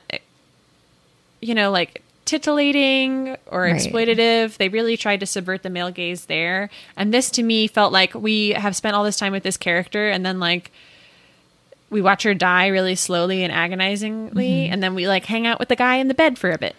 you 1.40 1.54
know 1.54 1.70
like 1.70 2.02
titillating 2.24 3.36
or 3.46 3.62
Right. 3.62 3.74
exploitative 3.74 4.56
they 4.56 4.68
really 4.68 4.96
tried 4.96 5.20
to 5.20 5.26
subvert 5.26 5.62
the 5.62 5.70
male 5.70 5.90
gaze 5.90 6.24
there 6.26 6.70
and 6.96 7.12
this 7.12 7.30
to 7.32 7.42
me 7.42 7.66
felt 7.66 7.92
like 7.92 8.14
we 8.14 8.50
have 8.50 8.74
spent 8.74 8.96
all 8.96 9.04
this 9.04 9.18
time 9.18 9.32
with 9.32 9.42
this 9.42 9.56
character 9.58 10.08
and 10.08 10.24
then 10.24 10.40
like 10.40 10.70
we 11.90 12.00
watch 12.00 12.22
her 12.22 12.32
die 12.34 12.68
really 12.68 12.94
slowly 12.94 13.42
and 13.44 13.52
agonizingly 13.52 14.48
mm-hmm. 14.48 14.72
and 14.72 14.82
then 14.82 14.94
we 14.94 15.06
like 15.06 15.26
hang 15.26 15.46
out 15.46 15.58
with 15.58 15.68
the 15.68 15.76
guy 15.76 15.96
in 15.96 16.08
the 16.08 16.14
bed 16.14 16.38
for 16.38 16.50
a 16.50 16.58
bit 16.58 16.74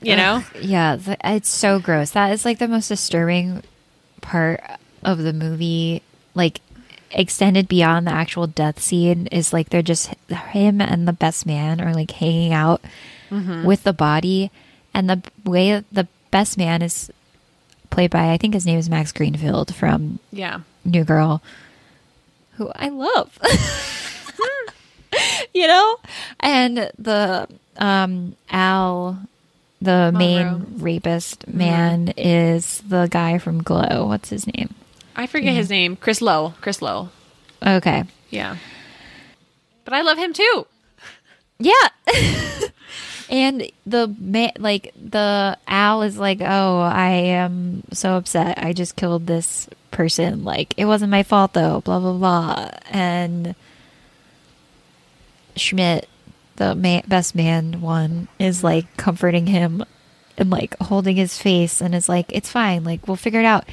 you 0.00 0.16
know 0.16 0.44
yeah, 0.60 0.98
it's 1.24 1.48
so 1.48 1.78
gross. 1.78 2.10
That 2.10 2.32
is 2.32 2.44
like 2.44 2.58
the 2.58 2.68
most 2.68 2.88
disturbing 2.88 3.62
part 4.20 4.62
of 5.02 5.18
the 5.18 5.32
movie. 5.32 6.02
Like 6.34 6.60
extended 7.14 7.68
beyond 7.68 8.06
the 8.06 8.12
actual 8.12 8.46
death 8.46 8.80
scene 8.80 9.26
is 9.28 9.52
like 9.52 9.70
they're 9.70 9.82
just 9.82 10.08
him 10.28 10.80
and 10.80 11.08
the 11.08 11.12
best 11.12 11.46
man 11.46 11.80
are 11.80 11.94
like 11.94 12.10
hanging 12.10 12.52
out 12.52 12.82
with 13.64 13.82
the 13.84 13.92
body, 13.92 14.50
and 14.92 15.08
the 15.10 15.22
way 15.44 15.82
the 15.90 16.06
best 16.30 16.56
man 16.58 16.82
is 16.82 17.10
played 17.90 18.10
by 18.10 18.32
I 18.32 18.36
think 18.36 18.54
his 18.54 18.66
name 18.66 18.78
is 18.78 18.90
Max 18.90 19.12
Greenfield 19.12 19.74
from 19.74 20.18
yeah 20.30 20.60
New 20.84 21.04
Girl, 21.04 21.42
who 22.56 22.70
I 22.74 22.88
love. 22.90 23.38
you 25.54 25.66
know? 25.66 25.96
And 26.40 26.90
the 26.98 27.48
um 27.78 28.36
Al 28.50 29.18
the 29.80 30.12
main 30.14 30.78
rapist 30.78 31.46
man 31.48 32.12
is 32.16 32.82
the 32.88 33.06
guy 33.10 33.38
from 33.38 33.62
Glow. 33.62 34.06
What's 34.06 34.30
his 34.30 34.46
name? 34.46 34.74
I 35.16 35.26
forget 35.26 35.54
his 35.54 35.66
mm-hmm. 35.66 35.72
name 35.72 35.96
chris 35.96 36.20
lowell 36.20 36.54
chris 36.60 36.82
lowell 36.82 37.10
Okay. 37.66 38.04
yeah 38.30 38.56
but 39.84 39.94
i 39.94 40.02
love 40.02 40.18
him 40.18 40.32
too 40.32 40.66
Yeah. 41.58 41.88
and 43.30 43.70
the 43.86 44.14
man 44.18 44.52
like 44.58 44.92
the 44.96 45.56
Al 45.66 46.02
is 46.02 46.18
like, 46.18 46.40
"Oh, 46.40 46.80
I 46.80 47.10
am 47.10 47.82
so 47.92 48.16
upset. 48.16 48.58
I 48.58 48.72
just 48.72 48.96
killed 48.96 49.26
this 49.26 49.68
person. 49.90 50.44
Like 50.44 50.74
it 50.76 50.86
wasn't 50.86 51.10
my 51.10 51.22
fault 51.22 51.52
though, 51.52 51.80
blah 51.80 52.00
blah 52.00 52.12
blah." 52.12 52.70
And 52.90 53.54
Schmidt, 55.56 56.08
the 56.56 56.74
man, 56.74 57.04
best 57.06 57.34
man 57.34 57.80
one, 57.80 58.28
is 58.38 58.64
like 58.64 58.96
comforting 58.96 59.46
him 59.46 59.84
and 60.36 60.50
like 60.50 60.76
holding 60.80 61.16
his 61.16 61.38
face 61.38 61.80
and 61.80 61.94
is 61.94 62.08
like, 62.08 62.26
"It's 62.30 62.50
fine. 62.50 62.84
Like 62.84 63.06
we'll 63.06 63.16
figure 63.16 63.40
it 63.40 63.46
out." 63.46 63.64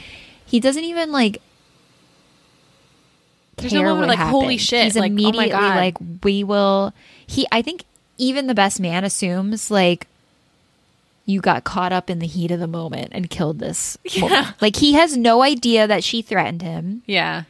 He 0.51 0.59
doesn't 0.59 0.83
even 0.83 1.13
like 1.13 1.41
There's 3.55 3.71
no 3.73 3.83
moment 3.83 4.09
like, 4.09 4.19
holy 4.19 4.57
shit, 4.57 4.83
He's 4.83 4.95
like, 4.97 5.11
oh 5.11 5.15
my 5.15 5.21
immediately 5.21 5.49
God. 5.49 5.75
like, 5.77 5.97
we 6.23 6.43
will. 6.43 6.93
He, 7.25 7.47
I 7.51 7.61
think, 7.61 7.85
even 8.17 8.47
the 8.47 8.53
best 8.53 8.79
man 8.81 9.03
assumes 9.05 9.71
like 9.71 10.07
you 11.25 11.39
got 11.39 11.63
caught 11.63 11.93
up 11.93 12.09
in 12.09 12.19
the 12.19 12.27
heat 12.27 12.51
of 12.51 12.59
the 12.59 12.67
moment 12.67 13.09
and 13.13 13.29
killed 13.29 13.59
this. 13.59 13.97
woman. 14.17 14.31
Yeah. 14.31 14.51
Like 14.59 14.75
he 14.75 14.93
has 14.93 15.15
no 15.15 15.41
idea 15.41 15.87
that 15.87 16.03
she 16.03 16.21
threatened 16.21 16.61
him. 16.61 17.03
yeah 17.05 17.43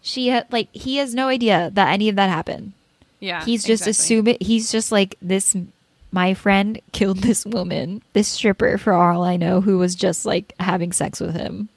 She 0.00 0.28
had 0.28 0.46
like 0.50 0.68
he 0.72 0.96
has 0.96 1.14
no 1.14 1.28
idea 1.28 1.70
that 1.74 1.92
any 1.92 2.08
of 2.08 2.16
that 2.16 2.30
happened. 2.30 2.72
yeah 3.18 3.44
He's 3.44 3.64
just 3.64 3.86
exactly. 3.86 3.90
assuming. 3.90 4.36
He's 4.40 4.72
just 4.72 4.90
like 4.90 5.16
this. 5.20 5.54
My 6.12 6.32
friend 6.34 6.80
killed 6.92 7.18
this 7.18 7.44
woman, 7.44 8.02
this 8.14 8.28
stripper, 8.28 8.78
for 8.78 8.92
all 8.94 9.22
I 9.22 9.36
know, 9.36 9.60
who 9.60 9.76
was 9.78 9.94
just 9.94 10.24
like 10.24 10.54
having 10.58 10.90
sex 10.92 11.20
with 11.20 11.34
him. 11.34 11.68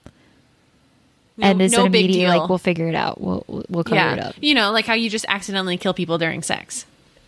No- 1.37 1.47
and 1.47 1.61
is 1.61 1.71
no 1.71 1.81
an 1.81 1.87
immediate 1.87 2.29
like 2.29 2.47
we'll 2.49 2.57
figure 2.59 2.87
it 2.87 2.95
out. 2.95 3.19
We'll 3.19 3.43
we'll, 3.69 3.83
cover 3.83 4.13
it 4.13 4.19
up. 4.19 4.35
you 4.39 4.53
know 4.53 4.71
like 4.71 4.85
how 4.85 4.93
you 4.93 5.09
just 5.09 5.25
accidentally 5.27 5.77
kill 5.77 5.93
people 5.93 6.17
during 6.17 6.43
sex 6.43 6.85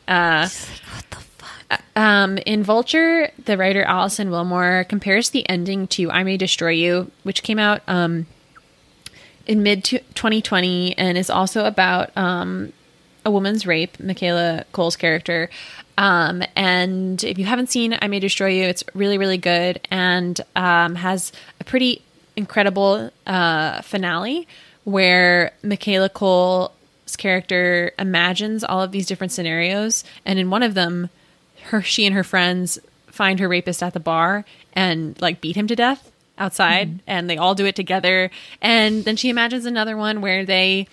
uh 0.07 0.47
What 0.47 1.05
the 1.09 1.15
fuck? 1.17 1.81
Um, 1.95 2.37
in 2.45 2.61
Vulture, 2.63 3.31
the 3.43 3.57
writer 3.57 3.81
Alison 3.83 4.29
Willmore 4.29 4.87
compares 4.87 5.31
the 5.31 5.47
ending 5.49 5.87
to 5.87 6.11
"I 6.11 6.23
May 6.23 6.37
Destroy 6.37 6.69
You," 6.71 7.09
which 7.23 7.41
came 7.41 7.57
out 7.57 7.81
um, 7.87 8.27
in 9.47 9.63
mid 9.63 9.83
2020 9.83 10.97
and 10.97 11.17
is 11.17 11.29
also 11.29 11.65
about 11.65 12.15
um, 12.15 12.71
a 13.25 13.31
woman's 13.31 13.65
rape. 13.65 13.99
Michaela 13.99 14.65
Coel's 14.73 14.95
character. 14.95 15.49
Um, 15.97 16.43
and 16.55 17.23
if 17.23 17.39
you 17.39 17.45
haven't 17.45 17.71
seen 17.71 17.97
"I 17.99 18.07
May 18.07 18.19
Destroy 18.19 18.49
You," 18.49 18.63
it's 18.65 18.83
really, 18.93 19.17
really 19.17 19.37
good 19.39 19.79
and 19.89 20.39
um, 20.55 20.95
has 20.95 21.31
a 21.59 21.63
pretty 21.63 22.03
incredible 22.35 23.11
uh, 23.25 23.81
finale 23.81 24.47
where 24.83 25.51
Michaela 25.63 26.09
Coel's 26.09 27.15
character 27.17 27.91
imagines 27.97 28.63
all 28.63 28.81
of 28.81 28.91
these 28.91 29.07
different 29.07 29.31
scenarios, 29.33 30.03
and 30.25 30.37
in 30.37 30.49
one 30.49 30.63
of 30.63 30.75
them, 30.75 31.09
her 31.63 31.81
she 31.81 32.05
and 32.05 32.15
her 32.15 32.23
friends 32.23 32.79
find 33.07 33.39
her 33.39 33.47
rapist 33.47 33.81
at 33.81 33.93
the 33.93 33.99
bar 33.99 34.45
and 34.73 35.19
like 35.21 35.41
beat 35.41 35.55
him 35.55 35.67
to 35.67 35.75
death 35.75 36.11
outside 36.37 36.99
and 37.07 37.29
they 37.29 37.37
all 37.37 37.55
do 37.55 37.65
it 37.65 37.75
together. 37.75 38.29
And 38.61 39.05
then 39.05 39.15
she 39.15 39.29
imagines 39.29 39.65
another 39.65 39.95
one 39.95 40.21
where 40.21 40.45
they 40.45 40.87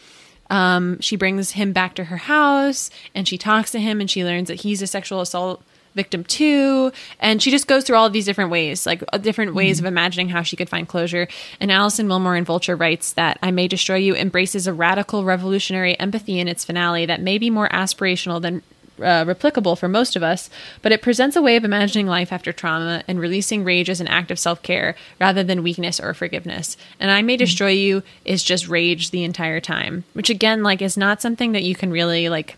um, 0.48 1.00
she 1.00 1.16
brings 1.16 1.52
him 1.52 1.72
back 1.72 1.94
to 1.96 2.05
her 2.05 2.18
house 2.18 2.90
and 3.14 3.26
she 3.26 3.38
talks 3.38 3.70
to 3.72 3.81
him 3.81 4.00
and 4.00 4.11
she 4.11 4.24
learns 4.24 4.48
that 4.48 4.61
he's 4.61 4.83
a 4.83 4.87
sexual 4.87 5.20
assault 5.20 5.62
victim 5.94 6.24
too 6.24 6.90
and 7.20 7.42
she 7.42 7.50
just 7.50 7.66
goes 7.66 7.85
through 7.85 7.96
all 7.96 8.07
of 8.07 8.12
these 8.12 8.24
different 8.24 8.50
ways 8.50 8.87
like 8.87 9.02
uh, 9.12 9.18
different 9.18 9.55
ways 9.55 9.78
of 9.78 9.85
imagining 9.85 10.28
how 10.28 10.42
she 10.42 10.57
could 10.57 10.68
find 10.68 10.88
closure. 10.88 11.28
And 11.61 11.70
alison 11.70 12.09
willmore 12.09 12.37
in 12.37 12.44
vulture 12.44 12.76
writes 12.76 13.12
that 13.12 13.38
i 13.42 13.50
may 13.50 13.68
destroy 13.68 13.96
you 13.96 14.14
embraces 14.14 14.66
a 14.66 14.72
radical 14.72 15.24
revolutionary 15.24 15.98
empathy 16.00 16.38
in 16.38 16.48
its 16.48 16.64
finale 16.64 17.07
that 17.07 17.20
may 17.20 17.38
be 17.38 17.50
more 17.50 17.68
aspirational 17.68 18.40
than 18.40 18.62
uh, 18.98 19.24
replicable 19.24 19.76
for 19.76 19.88
most 19.88 20.16
of 20.16 20.22
us, 20.22 20.50
but 20.81 20.92
it 20.92 21.02
presents 21.02 21.37
a 21.37 21.42
way 21.42 21.57
of 21.57 21.64
imagining 21.64 22.07
life 22.07 22.33
after 22.33 22.52
trauma 22.52 23.02
and 23.09 23.18
releasing 23.18 23.64
rage 23.64 23.90
as 23.90 24.00
an 24.00 24.09
act 24.09 24.31
of 24.31 24.38
self 24.38 24.62
care 24.62 24.94
rather 25.20 25.42
than 25.42 25.62
weakness 25.62 26.00
or 26.00 26.14
forgiveness. 26.14 26.76
And 27.00 27.11
I 27.11 27.22
May 27.22 27.37
Destroy 27.37 27.70
You 27.70 28.02
is 28.24 28.42
just 28.42 28.68
rage 28.68 29.11
the 29.11 29.24
entire 29.24 29.61
time, 29.61 30.05
which 30.12 30.31
again, 30.31 30.62
like, 30.62 30.83
is 30.83 30.96
not 30.96 31.22
something 31.22 31.52
that 31.52 31.64
you 31.64 31.74
can 31.74 31.90
really 31.90 32.28
like 32.28 32.57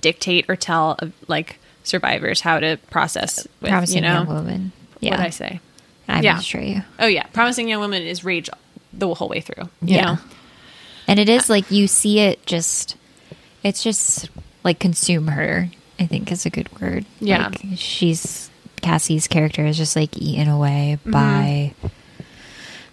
dictate 0.00 0.46
or 0.48 0.56
tell 0.56 0.96
uh, 1.00 1.08
like 1.26 1.58
survivors 1.88 2.40
how 2.40 2.60
to 2.60 2.76
process 2.90 3.46
with, 3.60 3.70
Promising 3.70 3.96
you 3.96 4.08
know, 4.08 4.14
young 4.14 4.26
woman. 4.26 4.72
Yeah, 5.00 5.12
what 5.12 5.20
I 5.20 5.30
say. 5.30 5.60
I'm 6.08 6.22
Yeah. 6.24 6.38
sure 6.40 6.60
you. 6.60 6.82
Oh 6.98 7.06
yeah, 7.06 7.24
promising 7.32 7.68
young 7.68 7.80
woman 7.80 8.02
is 8.02 8.24
rage 8.24 8.48
the 8.92 9.12
whole 9.14 9.28
way 9.28 9.40
through. 9.40 9.64
You 9.82 9.96
Yeah. 9.96 10.04
know? 10.04 10.18
And 11.06 11.18
it 11.20 11.28
is 11.28 11.48
like 11.48 11.70
you 11.70 11.86
see 11.88 12.20
it 12.20 12.44
just, 12.46 12.96
it's 13.62 13.82
just 13.82 14.28
like 14.64 14.78
consume 14.78 15.28
her, 15.28 15.68
I 15.98 16.06
think 16.06 16.30
is 16.30 16.44
a 16.46 16.50
good 16.50 16.68
word. 16.80 17.04
Yeah. 17.20 17.48
Like 17.48 17.60
she's, 17.76 18.50
Cassie's 18.82 19.26
character 19.28 19.64
is 19.66 19.76
just 19.76 19.96
like 19.96 20.16
eaten 20.16 20.48
away 20.48 20.98
Mm-hmm. 21.00 21.10
by 21.10 21.74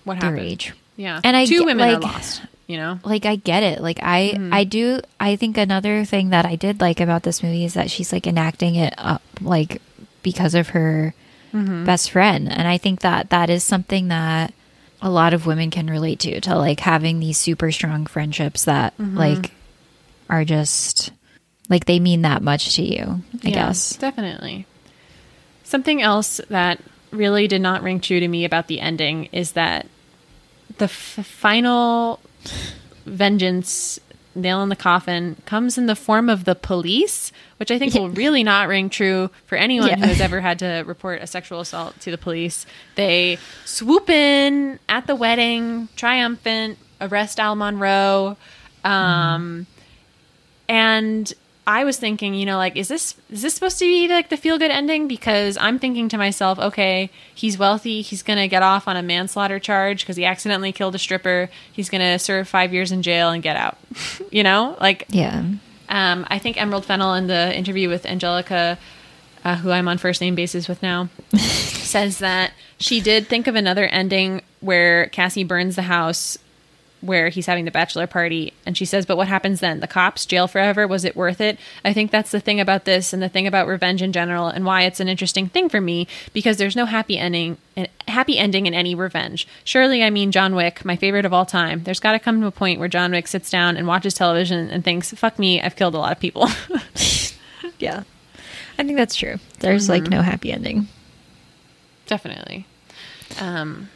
what 0.04 0.20
the 0.20 0.26
happened? 0.28 0.42
rage. 0.42 0.74
Yeah, 0.98 1.20
And 1.24 1.36
I 1.36 1.46
two 1.46 1.66
women 1.66 1.88
are 1.90 1.94
like- 2.00 2.04
lost. 2.04 2.42
You 2.68 2.78
know, 2.78 3.00
Like 3.04 3.26
I 3.28 3.36
get 3.36 3.62
it. 3.64 3.82
Like 3.82 4.00
I, 4.02 4.34
Mm-hmm. 4.36 4.54
I 4.54 4.64
do. 4.64 5.00
I 5.20 5.36
think 5.36 5.56
another 5.58 6.04
thing 6.06 6.30
that 6.32 6.46
I 6.46 6.56
did 6.56 6.82
like 6.82 7.00
about 7.00 7.22
this 7.24 7.44
movie 7.44 7.64
is 7.66 7.76
that 7.76 7.92
she's 7.92 8.12
like 8.12 8.26
enacting 8.26 8.74
it 8.76 8.94
up, 8.98 9.22
like 9.42 9.82
because 10.24 10.56
of 10.56 10.70
her 10.70 11.14
Mm-hmm. 11.54 11.86
best 11.86 12.12
friend, 12.12 12.52
and 12.52 12.68
I 12.68 12.78
think 12.78 13.00
that 13.00 13.30
that 13.30 13.50
is 13.50 13.64
something 13.64 14.10
that 14.10 14.54
a 15.02 15.10
lot 15.10 15.34
of 15.34 15.46
women 15.46 15.72
can 15.72 15.88
relate 15.88 16.20
to. 16.22 16.42
To 16.42 16.56
like 16.58 16.82
having 16.82 17.20
these 17.22 17.38
super 17.38 17.72
strong 17.72 18.08
friendships 18.08 18.66
that 18.66 18.98
Mm-hmm. 18.98 19.16
like 19.18 19.52
are 20.30 20.44
just 20.44 21.12
like 21.70 21.86
they 21.86 22.00
mean 22.00 22.24
that 22.24 22.42
much 22.42 22.76
to 22.76 22.82
you. 22.82 23.22
I 23.44 23.48
Yeah, 23.50 23.68
guess. 23.68 23.96
definitely. 23.96 24.66
Something 25.64 26.02
else 26.02 26.42
that 26.50 26.80
really 27.12 27.48
did 27.48 27.62
not 27.62 27.84
ring 27.84 28.00
true 28.02 28.20
to 28.20 28.28
me 28.28 28.44
about 28.44 28.68
the 28.68 28.80
ending 28.82 29.26
is 29.32 29.54
that 29.54 29.88
the 30.78 30.86
f- 30.86 31.20
final 31.24 32.20
vengeance 33.06 34.00
nail 34.38 34.62
in 34.62 34.68
the 34.70 34.76
coffin 34.76 35.38
comes 35.46 35.78
in 35.78 35.86
the 35.86 35.96
form 35.96 36.30
of 36.30 36.44
the 36.44 36.56
police, 36.56 37.32
which 37.58 37.72
I 37.72 37.80
think 37.80 37.94
will 37.94 38.10
really 38.10 38.44
not 38.44 38.68
ring 38.68 38.90
true 38.90 39.30
for 39.46 39.56
anyone 39.56 39.88
Yeah. 39.90 39.96
who 39.98 40.08
has 40.08 40.20
ever 40.20 40.42
had 40.42 40.60
to 40.60 40.84
report 40.86 41.22
a 41.22 41.28
sexual 41.28 41.62
assault 41.62 42.00
to 42.02 42.12
the 42.12 42.18
police. 42.18 42.66
They 42.96 43.38
swoop 43.64 44.10
in 44.10 44.80
at 44.90 45.08
the 45.08 45.16
wedding, 45.16 45.88
triumphant, 45.96 46.78
arrest 47.00 47.40
Al 47.40 47.56
Monroe. 47.56 48.36
Um, 48.84 49.68
and 50.68 51.32
I 51.68 51.84
was 51.84 51.98
thinking, 51.98 52.36
you 52.36 52.46
know, 52.46 52.58
like, 52.58 52.76
is 52.76 52.88
this 52.88 53.16
is 53.32 53.42
this 53.42 53.56
supposed 53.56 53.80
to 53.80 53.86
be 53.86 54.08
like 54.08 54.30
the 54.30 54.38
feel 54.38 54.58
good 54.60 54.70
ending? 54.72 55.08
Because 55.08 55.58
I'm 55.60 55.80
thinking 55.80 56.08
to 56.10 56.18
myself, 56.18 56.60
okay, 56.60 57.10
he's 57.34 57.58
wealthy, 57.58 58.02
he's 58.02 58.22
gonna 58.22 58.48
get 58.48 58.62
off 58.62 58.88
on 58.88 58.96
a 58.96 59.02
manslaughter 59.02 59.58
charge 59.60 60.02
because 60.02 60.16
he 60.16 60.26
accidentally 60.26 60.72
killed 60.72 60.94
a 60.96 61.00
stripper. 61.00 61.50
He's 61.72 61.90
gonna 61.90 62.20
serve 62.20 62.48
five 62.48 62.72
years 62.74 62.92
in 62.92 63.02
jail 63.02 63.30
and 63.30 63.42
get 63.42 63.56
out. 63.56 63.78
you 64.32 64.44
know, 64.44 64.78
like, 64.80 65.06
Yeah. 65.10 65.44
um, 65.90 66.28
I 66.30 66.38
think 66.40 66.62
Emerald 66.62 66.86
Fennell 66.86 67.16
in 67.16 67.28
the 67.28 67.56
interview 67.58 67.90
with 67.90 68.06
Angelica, 68.06 68.78
uh, 69.44 69.56
who 69.56 69.72
I'm 69.72 69.88
on 69.88 69.98
first 69.98 70.22
name 70.22 70.36
basis 70.36 70.68
with 70.68 70.84
now, 70.84 71.10
says 71.36 72.20
that 72.20 72.52
she 72.80 73.02
did 73.02 73.28
think 73.28 73.48
of 73.48 73.56
another 73.56 73.86
ending 73.86 74.42
where 74.60 75.08
Cassie 75.08 75.44
burns 75.44 75.76
the 75.76 75.84
house 75.84 76.38
where 77.06 77.30
he's 77.30 77.46
having 77.46 77.66
the 77.66 77.72
bachelor 77.72 78.08
party 78.08 78.54
and 78.66 78.78
she 78.78 78.86
says 78.86 79.06
but 79.06 79.18
what 79.18 79.28
happens 79.28 79.60
then? 79.60 79.80
The 79.80 79.88
cops? 79.88 80.26
Jail 80.26 80.48
forever? 80.48 80.88
Was 80.88 81.06
it 81.06 81.16
worth 81.16 81.40
it? 81.42 81.58
I 81.84 81.94
think 81.94 82.12
that's 82.12 82.32
the 82.32 82.40
thing 82.40 82.60
about 82.60 82.86
this 82.86 83.14
and 83.14 83.22
the 83.22 83.30
thing 83.30 83.48
about 83.48 83.68
revenge 83.68 84.02
in 84.02 84.12
general 84.12 84.48
and 84.48 84.66
why 84.66 84.84
it's 84.84 85.00
an 85.00 85.08
interesting 85.10 85.48
thing 85.50 85.70
for 85.70 85.80
me 85.82 86.08
because 86.34 86.58
there's 86.58 86.76
no 86.76 86.86
happy 86.86 87.18
ending 87.18 87.58
happy 88.08 88.38
ending 88.38 88.66
in 88.66 88.74
any 88.74 88.96
revenge. 88.96 89.48
Surely 89.64 90.04
i 90.04 90.10
mean 90.10 90.32
john 90.32 90.56
wick 90.56 90.84
my 90.86 90.96
favorite 90.96 91.26
of 91.26 91.34
all 91.34 91.46
time. 91.46 91.84
There's 91.84 92.00
got 92.00 92.14
to 92.14 92.20
come 92.20 92.42
to 92.42 92.48
a 92.48 92.52
point 92.52 92.80
where 92.80 92.90
john 92.90 93.12
wick 93.12 93.28
sits 93.28 93.50
down 93.50 93.78
and 93.78 93.88
watches 93.88 94.14
television 94.14 94.70
and 94.70 94.84
thinks 94.84 95.12
fuck 95.14 95.38
me 95.40 95.62
i've 95.62 95.76
killed 95.76 95.96
a 95.96 96.00
lot 96.00 96.12
of 96.12 96.20
people. 96.20 96.48
Yeah. 97.80 98.04
I 98.78 98.84
think 98.84 98.98
that's 98.98 99.16
true. 99.16 99.38
There's 99.60 99.90
like 99.90 100.04
no 100.10 100.22
happy 100.22 100.52
ending. 100.52 100.88
definitely. 102.08 102.66
Um 103.40 103.90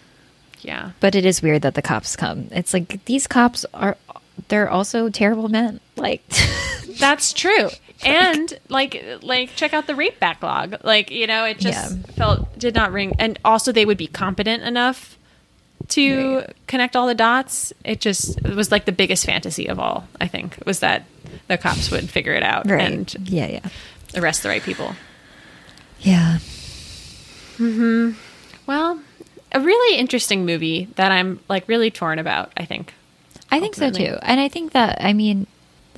yeah 0.61 0.91
But 0.99 1.15
it 1.15 1.25
is 1.25 1.41
weird 1.41 1.61
that 1.63 1.73
the 1.75 1.81
cops 1.81 2.15
come. 2.15 2.47
It's 2.51 2.73
like 2.73 3.03
these 3.05 3.27
cops 3.27 3.65
are 3.73 3.97
they're 4.47 4.69
also 4.69 5.09
terrible 5.09 5.49
men. 5.49 5.79
Like 5.95 6.23
That's 6.99 7.33
true. 7.33 7.69
And 8.01 8.57
like 8.69 9.03
like 9.21 9.55
check 9.57 9.73
out 9.73 9.85
the 9.87 9.93
rape 9.95 10.21
backlog. 10.21 10.77
Like, 10.85 11.11
you 11.11 11.27
know, 11.27 11.43
it 11.43 11.59
just 11.59 11.97
Yeah. 11.97 12.13
felt 12.13 12.57
did 12.57 12.73
not 12.73 12.93
ring 12.93 13.13
and 13.19 13.37
also 13.43 13.73
they 13.73 13.85
would 13.85 13.97
be 13.97 14.07
competent 14.07 14.63
enough 14.63 15.17
to 15.89 16.37
Right. 16.37 16.55
connect 16.67 16.95
all 16.95 17.07
the 17.07 17.13
dots. 17.15 17.73
It 17.83 17.99
just 17.99 18.37
it 18.37 18.55
was 18.55 18.71
like 18.71 18.85
the 18.85 18.93
biggest 18.93 19.25
fantasy 19.25 19.67
of 19.67 19.79
all, 19.79 20.07
I 20.21 20.27
think, 20.27 20.55
was 20.65 20.79
that 20.79 21.03
the 21.49 21.57
cops 21.57 21.91
would 21.91 22.09
figure 22.09 22.31
it 22.33 22.43
out 22.43 22.69
right. 22.69 22.89
and 22.89 23.13
yeah, 23.29 23.47
yeah. 23.47 23.67
arrest 24.15 24.43
the 24.43 24.49
right 24.49 24.63
people. 24.63 24.95
Yeah. 25.99 26.37
Mhm. 27.57 28.15
Well, 28.65 29.01
a 29.51 29.59
really 29.59 29.97
interesting 29.97 30.45
movie 30.45 30.87
that 30.95 31.11
I'm 31.11 31.39
like 31.49 31.67
really 31.67 31.91
torn 31.91 32.19
about, 32.19 32.51
I 32.57 32.65
think. 32.65 32.93
I 33.51 33.59
think 33.59 33.75
so 33.75 33.89
too. 33.89 34.17
And 34.21 34.39
I 34.39 34.47
think 34.47 34.73
that 34.73 34.97
I 35.01 35.13
mean 35.13 35.47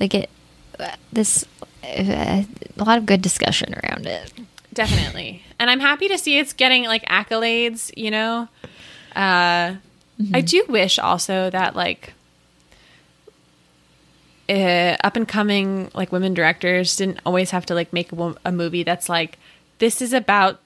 like 0.00 0.14
it 0.14 0.30
this 1.12 1.44
uh, 1.84 2.44
a 2.78 2.84
lot 2.84 2.98
of 2.98 3.06
good 3.06 3.20
discussion 3.20 3.74
around 3.74 4.06
it. 4.06 4.32
Definitely. 4.72 5.42
And 5.58 5.68
I'm 5.68 5.80
happy 5.80 6.08
to 6.08 6.16
see 6.16 6.38
it's 6.38 6.54
getting 6.54 6.84
like 6.84 7.04
accolades, 7.06 7.92
you 7.96 8.10
know. 8.10 8.48
Uh 9.14 9.76
I 10.32 10.40
do 10.40 10.64
wish 10.68 10.98
also 10.98 11.50
that 11.50 11.74
like 11.74 12.14
uh, 14.48 14.96
up 15.02 15.16
and 15.16 15.26
coming 15.26 15.90
like 15.94 16.12
women 16.12 16.34
directors 16.34 16.96
didn't 16.96 17.20
always 17.24 17.50
have 17.50 17.66
to 17.66 17.74
like 17.74 17.92
make 17.92 18.12
a, 18.12 18.34
a 18.44 18.52
movie 18.52 18.82
that's 18.82 19.08
like 19.08 19.38
this 19.78 20.02
is 20.02 20.12
about 20.12 20.60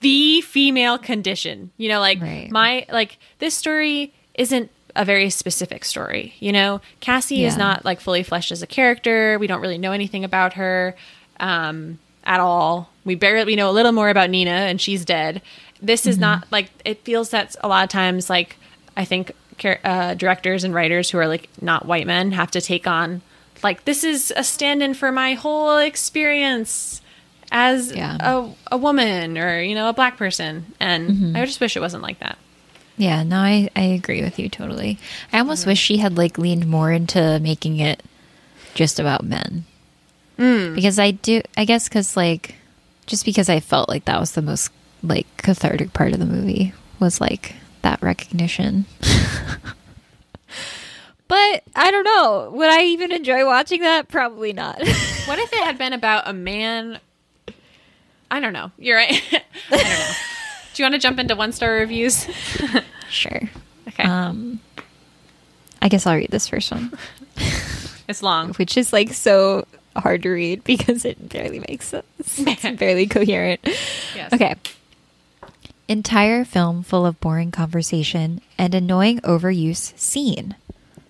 the 0.00 0.40
female 0.42 0.98
condition. 0.98 1.70
You 1.76 1.88
know, 1.88 2.00
like 2.00 2.20
Right. 2.20 2.50
my 2.50 2.86
like 2.90 3.18
this 3.38 3.54
story 3.54 4.12
isn't 4.34 4.70
a 4.96 5.04
very 5.04 5.30
specific 5.30 5.84
story. 5.84 6.34
You 6.40 6.52
know, 6.52 6.80
Cassie 7.00 7.44
is 7.44 7.56
not 7.56 7.84
like 7.84 8.00
fully 8.00 8.22
fleshed 8.22 8.50
as 8.52 8.62
a 8.62 8.66
character. 8.66 9.38
We 9.38 9.46
don't 9.46 9.60
really 9.60 9.78
know 9.78 9.92
anything 9.92 10.24
about 10.24 10.54
her 10.54 10.96
um, 11.40 11.98
at 12.24 12.40
all. 12.40 12.90
We 13.04 13.14
barely 13.14 13.44
we 13.44 13.56
know 13.56 13.70
a 13.70 13.72
little 13.72 13.92
more 13.92 14.08
about 14.10 14.30
Nina, 14.30 14.50
and 14.50 14.80
she's 14.80 15.04
dead. 15.04 15.40
This 15.80 16.06
is 16.06 16.18
not 16.18 16.50
like 16.50 16.70
it 16.84 17.04
feels 17.04 17.30
that 17.30 17.54
a 17.62 17.68
lot 17.68 17.84
of 17.84 17.90
times 17.90 18.28
like 18.28 18.56
I 18.96 19.04
think 19.04 19.32
uh, 19.64 20.14
directors 20.14 20.64
and 20.64 20.74
writers 20.74 21.10
who 21.10 21.18
are 21.18 21.28
like 21.28 21.48
not 21.60 21.86
white 21.86 22.06
men 22.06 22.32
have 22.32 22.50
to 22.52 22.60
take 22.60 22.86
on 22.86 23.22
like 23.62 23.84
this 23.84 24.04
is 24.04 24.32
a 24.36 24.44
stand-in 24.44 24.94
for 24.94 25.10
my 25.10 25.34
whole 25.34 25.78
experience 25.78 27.00
as 27.50 27.92
Yeah. 27.92 28.16
a, 28.20 28.50
a 28.72 28.76
woman 28.76 29.38
or 29.38 29.60
you 29.60 29.74
know 29.74 29.88
a 29.88 29.92
black 29.92 30.16
person 30.16 30.66
and 30.80 31.10
mm-hmm. 31.10 31.36
i 31.36 31.44
just 31.44 31.60
wish 31.60 31.76
it 31.76 31.80
wasn't 31.80 32.02
like 32.02 32.18
that 32.20 32.38
Yeah, 32.98 33.22
no, 33.22 33.38
I, 33.38 33.70
I 33.76 33.82
agree 33.94 34.22
with 34.22 34.40
you 34.40 34.48
totally. 34.48 34.98
I 35.32 35.38
almost 35.38 35.66
wish 35.66 35.78
she 35.78 35.98
had 35.98 36.18
like 36.18 36.36
leaned 36.36 36.66
more 36.66 36.90
into 36.90 37.38
making 37.38 37.78
it 37.78 38.02
just 38.74 38.98
about 38.98 39.22
men. 39.24 39.64
Mm. 40.36 40.74
Because 40.74 40.98
I 40.98 41.12
do, 41.12 41.40
I 41.56 41.64
guess, 41.64 41.88
because 41.88 42.16
like, 42.16 42.56
just 43.06 43.24
because 43.24 43.48
I 43.48 43.60
felt 43.60 43.88
like 43.88 44.06
that 44.06 44.18
was 44.18 44.32
the 44.32 44.42
most 44.42 44.72
like 45.04 45.28
cathartic 45.36 45.92
part 45.92 46.12
of 46.12 46.18
the 46.18 46.26
movie 46.26 46.72
was 46.98 47.20
like 47.20 47.54
that 47.82 48.02
recognition. 48.02 48.84
but 51.28 51.62
I 51.76 51.90
don't 51.90 52.04
know. 52.04 52.50
Would 52.52 52.68
I 52.68 52.82
even 52.82 53.12
enjoy 53.12 53.44
watching 53.46 53.82
that? 53.82 54.08
Probably 54.08 54.52
not. 54.52 54.78
what 54.80 55.38
if 55.38 55.52
it 55.52 55.64
had 55.64 55.78
been 55.78 55.92
about 55.92 56.28
a 56.28 56.32
man 56.32 56.98
i 58.30 58.40
don't 58.40 58.52
know 58.52 58.70
you're 58.78 58.96
right 58.96 59.22
i 59.32 59.76
don't 59.76 59.82
know 59.82 60.12
do 60.74 60.82
you 60.82 60.84
want 60.84 60.94
to 60.94 60.98
jump 61.00 61.18
into 61.18 61.34
one 61.34 61.52
star 61.52 61.72
reviews 61.72 62.26
sure. 63.10 63.40
okay 63.88 64.02
Um, 64.04 64.60
I 65.80 65.88
guess 65.88 66.06
I'll 66.06 66.16
read 66.16 66.30
this 66.30 66.48
first 66.48 66.70
one. 66.72 66.92
it's 68.08 68.22
long 68.22 68.52
which 68.54 68.76
is 68.76 68.92
like 68.92 69.12
so 69.12 69.66
hard 69.96 70.22
to 70.22 70.28
read 70.30 70.62
because 70.64 71.04
it 71.04 71.28
barely 71.28 71.58
makes 71.60 71.86
sense. 71.88 72.04
It's 72.18 72.78
barely 72.78 73.06
coherent. 73.06 73.60
Yes. 74.14 74.32
Okay. 74.32 74.54
Entire 75.88 76.44
film 76.44 76.82
full 76.82 77.06
of 77.06 77.18
boring 77.20 77.50
conversation 77.50 78.40
and 78.58 78.74
annoying 78.74 79.18
overuse 79.20 79.96
scene, 79.98 80.54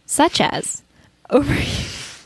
such 0.06 0.40
as 0.40 0.82
overuse, 1.30 2.24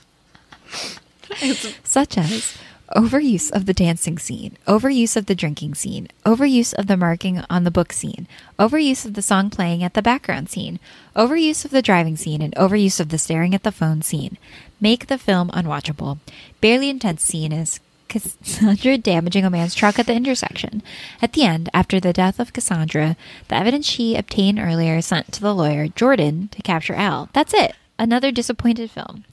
such 1.82 2.18
as 2.18 2.56
overuse 2.94 3.50
of 3.50 3.66
the 3.66 3.74
dancing 3.74 4.18
scene, 4.18 4.56
overuse 4.66 5.16
of 5.16 5.26
the 5.26 5.34
drinking 5.34 5.74
scene, 5.74 6.08
overuse 6.24 6.74
of 6.74 6.86
the 6.86 6.96
marking 6.96 7.42
on 7.48 7.64
the 7.64 7.70
book 7.70 7.92
scene, 7.92 8.26
overuse 8.58 9.04
of 9.04 9.14
the 9.14 9.22
song 9.22 9.50
playing 9.50 9.82
at 9.82 9.94
the 9.94 10.02
background 10.02 10.48
scene, 10.48 10.78
overuse 11.16 11.64
of 11.64 11.70
the 11.70 11.82
driving 11.82 12.16
scene, 12.16 12.42
and 12.42 12.54
overuse 12.54 13.00
of 13.00 13.08
the 13.08 13.18
staring 13.18 13.54
at 13.54 13.62
the 13.62 13.72
phone 13.72 14.02
scene. 14.02 14.36
Make 14.80 15.06
the 15.06 15.18
film 15.18 15.48
unwatchable. 15.50 16.18
Barely 16.60 16.90
intense 16.90 17.22
scene 17.22 17.52
is 17.52 17.80
Cassandra 18.08 18.98
damaging 19.02 19.44
a 19.44 19.50
man's 19.50 19.74
truck 19.74 19.98
at 19.98 20.06
the 20.06 20.14
intersection. 20.14 20.82
At 21.20 21.32
the 21.32 21.44
end, 21.44 21.70
after 21.72 21.98
the 21.98 22.12
death 22.12 22.38
of 22.38 22.52
Cassandra, 22.52 23.16
the 23.48 23.56
evidence 23.56 23.86
she 23.86 24.16
obtained 24.16 24.58
earlier 24.58 25.00
sent 25.00 25.32
to 25.32 25.40
the 25.40 25.54
lawyer, 25.54 25.88
Jordan, 25.88 26.48
to 26.52 26.62
capture 26.62 26.94
Al. 26.94 27.30
That's 27.32 27.54
it. 27.54 27.74
Another 27.98 28.32
disappointed 28.32 28.90
film. 28.90 29.24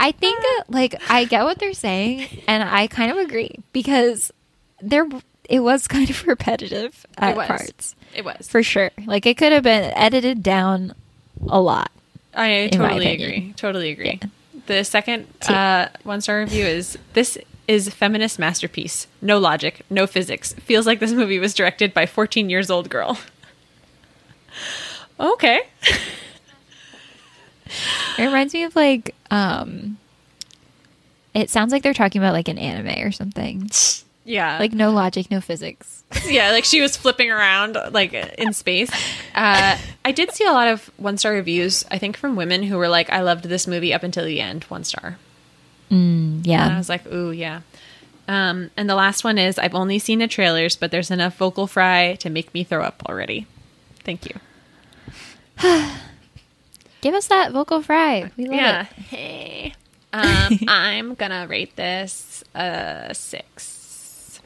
I 0.00 0.10
think 0.12 0.40
uh, 0.58 0.62
like 0.68 0.96
I 1.10 1.24
get 1.26 1.44
what 1.44 1.58
they're 1.60 1.74
saying, 1.74 2.42
and 2.48 2.62
I 2.64 2.88
kind 2.88 3.12
of 3.12 3.18
agree 3.18 3.56
because 3.72 4.32
there 4.80 5.06
it 5.48 5.60
was 5.60 5.86
kind 5.96 6.10
of 6.10 6.26
repetitive 6.26 7.06
at 7.18 7.32
It 7.32 7.36
was. 7.36 7.46
parts 7.46 7.94
It 8.14 8.24
was. 8.24 8.48
for 8.48 8.62
sure. 8.62 8.90
Like 9.06 9.26
it 9.26 9.36
could 9.36 9.52
have 9.52 9.62
been 9.62 9.92
edited 9.94 10.42
down 10.42 10.94
a 11.48 11.60
lot. 11.60 11.90
I 12.34 12.68
totally 12.72 13.08
agree. 13.08 13.52
Totally 13.56 13.90
agree. 13.90 14.18
Yeah. 14.22 14.28
The 14.66 14.84
second 14.84 15.26
uh, 15.48 15.88
one 16.04 16.20
star 16.20 16.38
review 16.40 16.64
is 16.64 16.96
this 17.12 17.36
is 17.66 17.88
feminist 17.88 18.38
masterpiece. 18.38 19.06
No 19.20 19.38
logic, 19.38 19.82
no 19.90 20.06
physics. 20.06 20.52
Feels 20.54 20.86
like 20.86 21.00
this 21.00 21.12
movie 21.12 21.38
was 21.38 21.54
directed 21.54 21.92
by 21.92 22.06
14 22.06 22.48
years 22.48 22.70
old 22.70 22.88
girl. 22.88 23.18
okay. 25.20 25.60
It 28.18 28.24
reminds 28.24 28.54
me 28.54 28.64
of 28.64 28.74
like 28.76 29.14
um 29.30 29.98
it 31.34 31.50
sounds 31.50 31.72
like 31.72 31.82
they're 31.82 31.94
talking 31.94 32.20
about 32.20 32.32
like 32.32 32.48
an 32.48 32.58
anime 32.58 33.06
or 33.06 33.12
something. 33.12 33.70
Yeah. 34.22 34.58
Like 34.58 34.72
no 34.72 34.92
logic, 34.92 35.30
no 35.30 35.40
physics. 35.40 36.04
yeah, 36.28 36.50
like 36.52 36.64
she 36.64 36.80
was 36.80 36.96
flipping 36.96 37.30
around 37.30 37.76
like 37.90 38.12
in 38.12 38.52
space. 38.52 38.90
Uh, 39.34 39.76
I 40.04 40.12
did 40.12 40.30
see 40.32 40.44
a 40.44 40.52
lot 40.52 40.68
of 40.68 40.90
one 40.98 41.16
star 41.16 41.32
reviews. 41.32 41.84
I 41.90 41.98
think 41.98 42.16
from 42.16 42.36
women 42.36 42.62
who 42.62 42.76
were 42.76 42.88
like, 42.88 43.10
"I 43.10 43.22
loved 43.22 43.44
this 43.46 43.66
movie 43.66 43.94
up 43.94 44.02
until 44.02 44.24
the 44.24 44.40
end." 44.40 44.64
One 44.64 44.84
star. 44.84 45.18
Mm, 45.90 46.46
And 46.46 46.74
I 46.74 46.78
was 46.78 46.88
like, 46.88 47.10
"Ooh, 47.12 47.32
yeah." 47.32 47.62
Um, 48.28 48.70
and 48.76 48.88
the 48.88 48.94
last 48.94 49.24
one 49.24 49.38
is, 49.38 49.58
"I've 49.58 49.74
only 49.74 49.98
seen 49.98 50.18
the 50.20 50.28
trailers, 50.28 50.76
but 50.76 50.90
there's 50.90 51.10
enough 51.10 51.36
vocal 51.36 51.66
fry 51.66 52.14
to 52.16 52.30
make 52.30 52.52
me 52.54 52.62
throw 52.62 52.82
up 52.84 53.02
already." 53.08 53.46
Thank 54.04 54.26
you. 54.26 54.38
Give 57.00 57.14
us 57.14 57.28
that 57.28 57.52
vocal 57.52 57.82
fry. 57.82 58.30
We 58.36 58.46
love 58.46 58.54
yeah. 58.54 58.80
it. 58.82 58.86
Hey. 58.86 59.74
Um, 60.12 60.58
I'm 60.68 61.14
gonna 61.14 61.46
rate 61.48 61.76
this 61.76 62.44
a 62.54 63.14
six. 63.14 64.40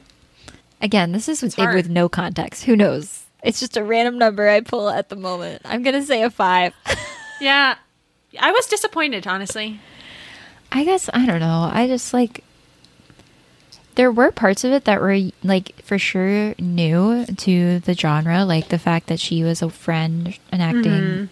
Again, 0.81 1.11
this 1.11 1.27
is 1.27 1.41
with, 1.41 1.57
with 1.57 1.89
no 1.89 2.09
context. 2.09 2.65
Who 2.65 2.75
knows? 2.75 3.23
It's 3.43 3.59
just 3.59 3.77
a 3.77 3.83
random 3.83 4.17
number 4.17 4.47
I 4.47 4.61
pull 4.61 4.89
at 4.89 5.09
the 5.09 5.15
moment. 5.15 5.61
I'm 5.65 5.83
gonna 5.83 6.03
say 6.03 6.23
a 6.23 6.29
five. 6.29 6.73
Yeah, 7.41 7.75
I 8.39 8.51
was 8.51 8.65
disappointed, 8.67 9.27
honestly. 9.27 9.79
I 10.71 10.85
guess 10.85 11.09
I 11.13 11.25
don't 11.25 11.41
know. 11.41 11.69
I 11.71 11.85
just 11.87 12.13
like 12.13 12.43
there 13.95 14.11
were 14.11 14.31
parts 14.31 14.63
of 14.63 14.71
it 14.71 14.85
that 14.85 15.01
were 15.01 15.19
like 15.43 15.75
for 15.81 15.97
sure 15.97 16.55
new 16.59 17.25
to 17.25 17.79
the 17.79 17.93
genre, 17.93 18.45
like 18.45 18.69
the 18.69 18.79
fact 18.79 19.07
that 19.07 19.19
she 19.19 19.43
was 19.43 19.61
a 19.61 19.69
friend 19.69 20.37
enacting 20.51 21.29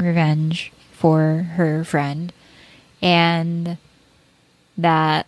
revenge 0.00 0.72
for 0.92 1.46
her 1.56 1.84
friend 1.84 2.32
and 3.02 3.76
that 4.76 5.26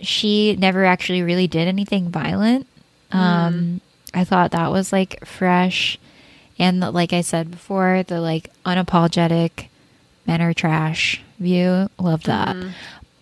she 0.00 0.56
never 0.56 0.84
actually 0.84 1.22
really 1.22 1.46
did 1.46 1.68
anything 1.68 2.08
violent. 2.10 2.66
Um 3.10 3.80
I 4.14 4.24
thought 4.24 4.52
that 4.52 4.70
was 4.72 4.92
like 4.92 5.24
fresh 5.26 5.98
and 6.58 6.80
like 6.80 7.12
I 7.12 7.20
said 7.20 7.50
before, 7.50 8.02
the 8.02 8.20
like 8.20 8.50
unapologetic 8.64 9.66
men 10.26 10.42
are 10.42 10.52
trash 10.54 11.22
view. 11.38 11.88
Love 11.98 12.24
that. 12.24 12.56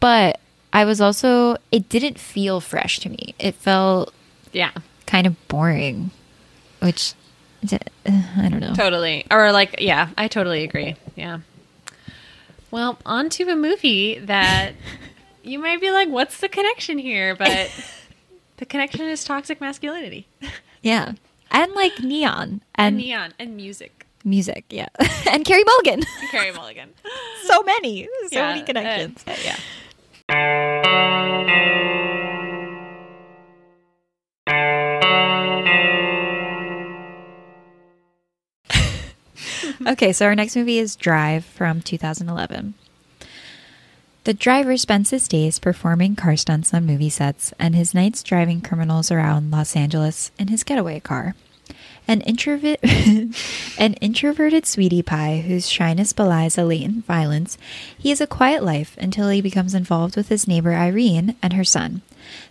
But 0.01 0.41
I 0.73 0.85
was 0.85 1.01
also, 1.01 1.57
it 1.73 1.89
didn't 1.89 2.19
feel 2.19 2.61
fresh 2.61 2.99
to 3.01 3.09
me. 3.09 3.35
It 3.39 3.55
felt 3.55 4.13
Yeah, 4.53 4.73
kind 5.07 5.27
of 5.27 5.49
boring, 5.49 6.11
which 6.81 7.15
I 7.65 8.49
don't 8.49 8.61
know. 8.61 8.75
totally. 8.75 9.27
Or 9.31 9.53
like, 9.53 9.77
yeah, 9.81 10.09
I 10.17 10.29
totally 10.29 10.63
agree. 10.65 10.97
Yeah. 11.17 11.41
Well, 12.71 12.99
on 13.07 13.29
to 13.31 13.45
a 13.51 13.57
movie 13.57 14.19
that 14.19 14.73
you 15.43 15.59
might 15.59 15.81
be 15.81 15.91
like, 15.91 16.09
"What's 16.09 16.39
the 16.41 16.49
connection 16.49 16.99
here?" 16.99 17.35
But 17.35 17.71
the 18.59 18.67
connection 18.67 19.03
is 19.09 19.25
toxic 19.25 19.61
masculinity, 19.61 20.27
Yeah. 20.83 21.13
And 21.51 21.73
like 21.73 22.01
neon 22.01 22.61
and, 22.75 22.95
and 22.95 22.97
neon, 22.97 23.33
and 23.39 23.57
music. 23.57 24.05
music. 24.25 24.65
Yeah. 24.69 24.89
and 25.31 25.45
Carey 25.45 25.63
Mulligan. 25.65 26.03
Carey 26.33 26.53
Mulligan. 26.53 26.91
so 27.45 27.63
many, 27.63 28.09
so 28.29 28.39
Yeah, 28.39 28.49
many 28.53 28.63
connections. 28.65 29.25
uh, 29.27 29.37
yeah. 29.45 29.57
okay, 39.87 40.13
so 40.13 40.27
our 40.27 40.35
next 40.35 40.57
movie 40.57 40.79
is 40.79 40.97
Drive 40.97 41.45
from 41.45 41.81
2011. 41.83 42.75
The 44.25 44.35
driver 44.35 44.77
spends 44.77 45.11
his 45.11 45.29
days 45.29 45.59
performing 45.59 46.17
car 46.17 46.37
stunts 46.37 46.75
on 46.75 46.87
movie 46.87 47.11
sets 47.11 47.53
and 47.59 47.77
his 47.77 47.95
nights 47.95 48.23
driving 48.23 48.61
criminals 48.61 49.11
around 49.11 49.51
Los 49.51 49.77
Angeles 49.77 50.33
in 50.39 50.49
his 50.49 50.65
getaway 50.65 51.01
car. 51.01 51.35
An, 52.09 52.21
introvert, 52.23 52.79
an 53.79 53.95
introverted 53.95 54.67
sweetie 54.67 55.03
pie 55.03 55.45
whose 55.47 55.69
shyness 55.69 56.13
belies 56.13 56.57
a 56.57 56.65
latent 56.65 57.05
violence, 57.05 57.59
he 57.99 58.09
has 58.11 58.21
a 58.21 58.27
quiet 58.27 58.63
life 58.63 58.97
until 58.99 59.29
he 59.29 59.41
becomes 59.41 59.75
involved 59.75 60.17
with 60.17 60.29
his 60.29 60.49
neighbor 60.49 60.73
Irene 60.73 61.37
and 61.43 61.53
her 61.53 61.65
son. 61.65 62.03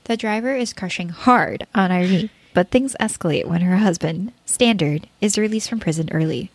The 0.05 0.17
driver 0.17 0.55
is 0.55 0.73
crushing 0.73 1.09
hard 1.09 1.65
on 1.73 1.91
Irene, 1.91 2.30
but 2.53 2.69
things 2.69 2.95
escalate 2.99 3.47
when 3.47 3.61
her 3.61 3.78
husband, 3.78 4.32
Standard, 4.45 5.07
is 5.21 5.38
released 5.38 5.69
from 5.69 5.80
prison 5.80 6.09
early. 6.11 6.51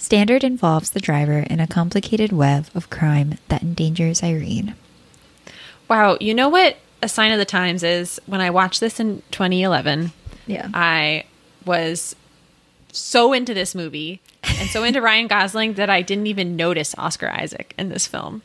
Standard 0.00 0.42
involves 0.42 0.90
the 0.90 0.98
driver 0.98 1.40
in 1.40 1.60
a 1.60 1.66
complicated 1.66 2.32
web 2.32 2.66
of 2.74 2.88
crime 2.88 3.34
that 3.48 3.62
endangers 3.62 4.22
Irene. 4.22 4.74
Wow, 5.88 6.16
you 6.20 6.34
know 6.34 6.48
what 6.48 6.78
a 7.02 7.08
sign 7.08 7.32
of 7.32 7.38
the 7.38 7.44
times 7.44 7.82
is? 7.82 8.18
When 8.24 8.40
I 8.40 8.48
watched 8.48 8.80
this 8.80 8.98
in 8.98 9.22
2011, 9.30 10.12
Yeah. 10.46 10.68
I 10.72 11.24
was 11.66 12.16
so 12.92 13.34
into 13.34 13.52
this 13.52 13.74
movie 13.74 14.20
and 14.42 14.70
so 14.70 14.84
into 14.84 15.00
Ryan 15.02 15.26
Gosling 15.26 15.74
that 15.74 15.90
I 15.90 16.00
didn't 16.00 16.26
even 16.28 16.56
notice 16.56 16.94
Oscar 16.96 17.28
Isaac 17.28 17.74
in 17.78 17.90
this 17.90 18.06
film. 18.06 18.40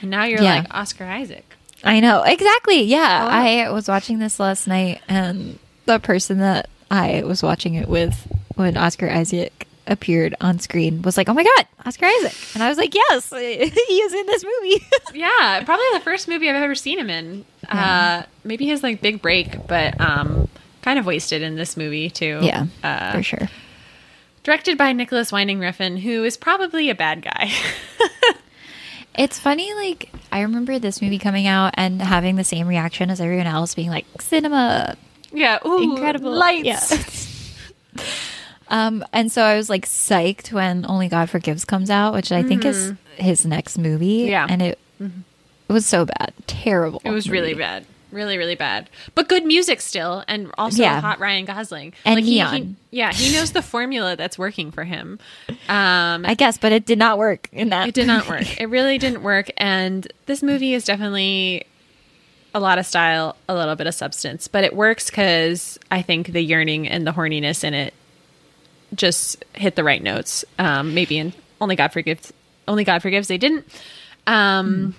And 0.00 0.10
now 0.12 0.24
you're 0.24 0.42
Yeah. 0.42 0.60
like 0.60 0.66
Oscar 0.74 1.04
Isaac. 1.06 1.56
I 1.82 1.98
know. 1.98 2.22
Exactly. 2.22 2.82
Yeah. 2.82 3.24
Oh. 3.24 3.28
I 3.28 3.70
was 3.70 3.88
watching 3.88 4.20
this 4.20 4.38
last 4.38 4.68
night 4.68 5.00
and 5.08 5.58
the 5.86 5.98
person 5.98 6.38
that 6.38 6.68
I 6.88 7.24
was 7.24 7.42
watching 7.42 7.74
it 7.74 7.88
with 7.88 8.26
when 8.54 8.76
Oscar 8.76 9.10
Isaac 9.10 9.66
appeared 9.86 10.34
on 10.40 10.58
screen 10.58 11.02
was 11.02 11.16
like, 11.16 11.28
"Oh 11.28 11.34
my 11.34 11.44
god, 11.44 11.66
Oscar 11.86 12.06
Isaac." 12.06 12.34
And 12.54 12.62
I 12.62 12.68
was 12.68 12.78
like, 12.78 12.94
"Yes, 12.94 13.30
he 13.30 13.36
is 13.38 14.12
in 14.12 14.26
this 14.26 14.44
movie." 14.44 14.84
Yeah, 15.14 15.62
probably 15.64 15.84
the 15.92 16.00
first 16.00 16.26
movie 16.26 16.48
I've 16.50 16.56
ever 16.60 16.74
seen 16.74 16.98
him 16.98 17.08
in. 17.08 17.44
Uh, 17.68 18.24
maybe 18.42 18.66
his 18.66 18.82
like 18.82 19.00
big 19.00 19.22
break, 19.22 19.66
but 19.68 20.00
um, 20.00 20.48
kind 20.82 20.98
of 20.98 21.06
wasted 21.06 21.40
in 21.42 21.54
this 21.54 21.76
movie 21.76 22.10
too. 22.10 22.40
yeah, 22.42 22.66
uh, 22.82 23.12
for 23.12 23.22
sure. 23.22 23.48
Directed 24.42 24.76
by 24.76 24.92
Nicolas 24.92 25.30
Winding 25.30 25.58
Refn, 25.60 26.00
who 26.00 26.24
is 26.24 26.36
probably 26.36 26.90
a 26.90 26.94
bad 26.94 27.22
guy. 27.22 27.50
It's 29.16 29.38
funny 29.38 29.72
like 29.74 30.10
I 30.32 30.40
remember 30.40 30.80
this 30.80 31.00
movie 31.00 31.20
coming 31.20 31.46
out 31.46 31.74
and 31.76 32.02
having 32.02 32.34
the 32.34 32.42
same 32.42 32.66
reaction 32.66 33.10
as 33.10 33.20
everyone 33.20 33.46
else 33.46 33.72
being 33.74 33.88
like, 33.88 34.06
"Cinema, 34.20 34.96
yeah, 35.32 35.58
ooh, 35.64 35.92
incredible 35.92 36.32
lights. 36.32 36.64
Yeah. 37.96 38.04
Um, 38.74 39.04
and 39.12 39.30
so 39.30 39.42
I 39.42 39.56
was 39.56 39.70
like 39.70 39.86
psyched 39.86 40.52
when 40.52 40.84
Only 40.88 41.08
God 41.08 41.30
Forgives 41.30 41.64
comes 41.64 41.90
out, 41.90 42.12
which 42.14 42.32
I 42.32 42.42
think 42.42 42.64
is 42.64 42.92
his 43.16 43.46
next 43.46 43.78
movie. 43.78 44.22
Mm-hmm. 44.22 44.30
Yeah. 44.30 44.42
Mm-hmm. 44.44 44.52
and 44.52 44.62
it 44.62 44.78
it 45.68 45.72
was 45.72 45.86
so 45.86 46.04
bad, 46.04 46.32
terrible. 46.46 47.00
It 47.04 47.10
was 47.10 47.30
really 47.30 47.54
bad, 47.54 47.86
really, 48.12 48.36
really 48.36 48.54
bad. 48.54 48.90
But 49.14 49.28
good 49.30 49.44
music 49.46 49.80
still, 49.80 50.22
and 50.28 50.50
also 50.58 50.82
Yeah. 50.82 51.00
hot 51.00 51.18
Ryan 51.20 51.46
Gosling 51.46 51.94
And 52.04 52.20
he- 52.20 52.34
neon. 52.36 52.54
he- 52.90 52.98
yeah, 52.98 53.12
he 53.12 53.32
knows 53.32 53.52
the 53.52 53.62
formula 53.62 54.14
that's 54.14 54.38
working 54.38 54.70
for 54.70 54.84
him. 54.84 55.18
Um, 55.68 56.26
I 56.26 56.34
guess, 56.36 56.58
but 56.58 56.70
it 56.72 56.84
did 56.84 56.98
not 56.98 57.16
work 57.18 57.48
in 57.52 57.70
that. 57.70 57.88
it 57.88 57.94
did 57.94 58.06
not 58.06 58.28
work. 58.28 58.60
It 58.60 58.68
really 58.68 58.98
didn't 58.98 59.22
work. 59.22 59.50
And 59.56 60.06
this 60.26 60.42
movie 60.42 60.74
is 60.74 60.84
definitely 60.84 61.64
a 62.54 62.60
lot 62.60 62.78
of 62.78 62.84
style, 62.86 63.34
a 63.48 63.54
little 63.54 63.74
bit 63.74 63.86
of 63.86 63.94
substance, 63.94 64.46
but 64.48 64.64
it 64.64 64.76
works 64.76 65.08
because 65.10 65.78
I 65.90 66.02
think 66.02 66.28
the 66.28 66.42
yearning 66.42 66.86
and 66.88 67.06
the 67.06 67.12
horniness 67.12 67.64
in 67.64 67.72
it 67.74 67.94
just 68.94 69.44
hit 69.54 69.76
the 69.76 69.84
right 69.84 70.02
notes. 70.02 70.44
Um, 70.58 70.94
maybe 70.94 71.18
in 71.18 71.32
Only 71.60 71.76
God 71.76 71.92
Forgives. 71.92 72.32
Only 72.66 72.84
God 72.84 73.02
Forgives. 73.02 73.28
They 73.28 73.38
didn't. 73.38 73.66
Um, 74.26 74.94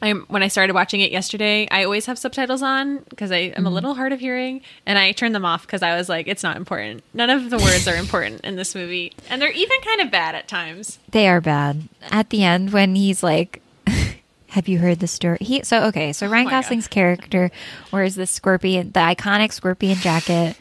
I 0.00 0.12
when 0.12 0.42
I 0.42 0.48
started 0.48 0.74
watching 0.74 1.00
it 1.00 1.10
yesterday, 1.10 1.66
I 1.70 1.84
always 1.84 2.06
have 2.06 2.18
subtitles 2.18 2.62
on 2.62 2.98
because 3.08 3.32
I 3.32 3.52
am 3.56 3.66
a 3.66 3.70
little 3.70 3.94
hard 3.94 4.12
of 4.12 4.20
hearing, 4.20 4.60
and 4.86 4.98
I 4.98 5.12
turned 5.12 5.34
them 5.34 5.44
off 5.44 5.62
because 5.62 5.82
I 5.82 5.96
was 5.96 6.08
like, 6.08 6.28
it's 6.28 6.42
not 6.42 6.56
important. 6.56 7.02
None 7.14 7.30
of 7.30 7.50
the 7.50 7.58
words 7.58 7.88
are 7.88 7.96
important 7.96 8.42
in 8.42 8.56
this 8.56 8.74
movie, 8.74 9.12
and 9.28 9.42
they're 9.42 9.50
even 9.50 9.80
kind 9.80 10.00
of 10.00 10.10
bad 10.10 10.34
at 10.34 10.46
times. 10.46 10.98
They 11.10 11.28
are 11.28 11.40
bad. 11.40 11.88
At 12.10 12.30
the 12.30 12.44
end, 12.44 12.72
when 12.72 12.94
he's 12.94 13.24
like, 13.24 13.60
"Have 14.50 14.68
you 14.68 14.78
heard 14.78 15.00
the 15.00 15.08
story?" 15.08 15.38
He 15.40 15.64
so 15.64 15.84
okay. 15.86 16.12
So 16.12 16.28
Ryan 16.28 16.46
Oh 16.46 16.50
my 16.50 16.50
God. 16.52 16.62
Gosling's 16.62 16.88
character 16.88 17.50
wears 17.90 18.14
the 18.14 18.26
scorpion, 18.26 18.92
the 18.92 19.00
iconic 19.00 19.52
scorpion 19.52 19.96
jacket. 19.96 20.56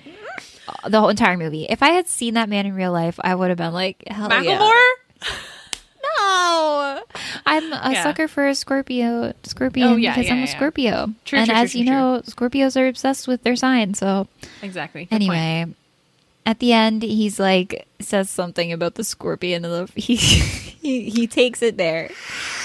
The 0.87 0.99
whole 0.99 1.09
entire 1.09 1.37
movie. 1.37 1.65
If 1.69 1.81
I 1.83 1.89
had 1.91 2.07
seen 2.07 2.33
that 2.35 2.49
man 2.49 2.65
in 2.65 2.75
real 2.75 2.91
life, 2.91 3.19
I 3.23 3.33
would 3.35 3.49
have 3.49 3.57
been 3.57 3.73
like, 3.73 4.03
"Hell 4.07 4.29
yeah!" 4.43 4.69
No, 6.19 7.01
I'm 7.45 7.73
a 7.73 7.91
Yeah. 7.91 8.03
sucker 8.03 8.27
for 8.27 8.47
a 8.47 8.55
Scorpio. 8.55 9.33
Scorpion 9.43 9.87
Oh, 9.87 9.95
yeah, 9.95 10.11
because 10.13 10.27
yeah, 10.27 10.35
I'm 10.35 10.43
a. 10.43 10.47
Scorpio, 10.47 11.13
True, 11.25 11.39
and 11.39 11.47
true, 11.49 11.55
as 11.57 11.71
true, 11.71 11.79
you 11.81 11.85
know, 11.85 12.21
Scorpios 12.25 12.79
are 12.79 12.87
obsessed 12.87 13.27
with 13.27 13.43
their 13.43 13.55
sign. 13.55 13.93
So 13.93 14.27
Exactly. 14.61 15.03
Good 15.05 15.09
point. 15.11 15.21
anyway, 15.23 15.65
at 16.45 16.59
the 16.59 16.73
end, 16.73 17.03
he's 17.03 17.39
like 17.39 17.87
says 17.99 18.29
something 18.29 18.71
about 18.71 18.95
the 18.95 19.03
scorpion, 19.03 19.65
and 19.65 19.87
the, 19.87 19.91
he 20.01 20.15
he 20.15 21.09
he 21.09 21.27
takes 21.27 21.61
it 21.61 21.77
there. 21.77 22.09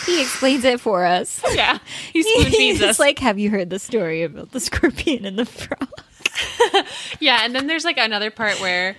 He 0.06 0.20
explains 0.22 0.64
it 0.64 0.80
for 0.80 1.04
us. 1.04 1.40
Oh, 1.44 1.52
yeah, 1.52 1.78
he 2.12 2.22
spoon 2.22 2.44
feeds 2.44 2.78
He's 2.80 2.82
us. 2.82 2.98
like, 2.98 3.18
"Have 3.18 3.38
you 3.38 3.50
heard 3.50 3.70
the 3.70 3.78
story 3.78 4.22
about 4.22 4.52
the 4.52 4.60
scorpion 4.60 5.24
and 5.24 5.38
the 5.38 5.46
frog?" 5.46 5.88
yeah, 7.20 7.40
and 7.42 7.54
then 7.54 7.66
there's 7.66 7.84
like 7.84 7.98
another 7.98 8.30
part 8.30 8.60
where 8.60 8.96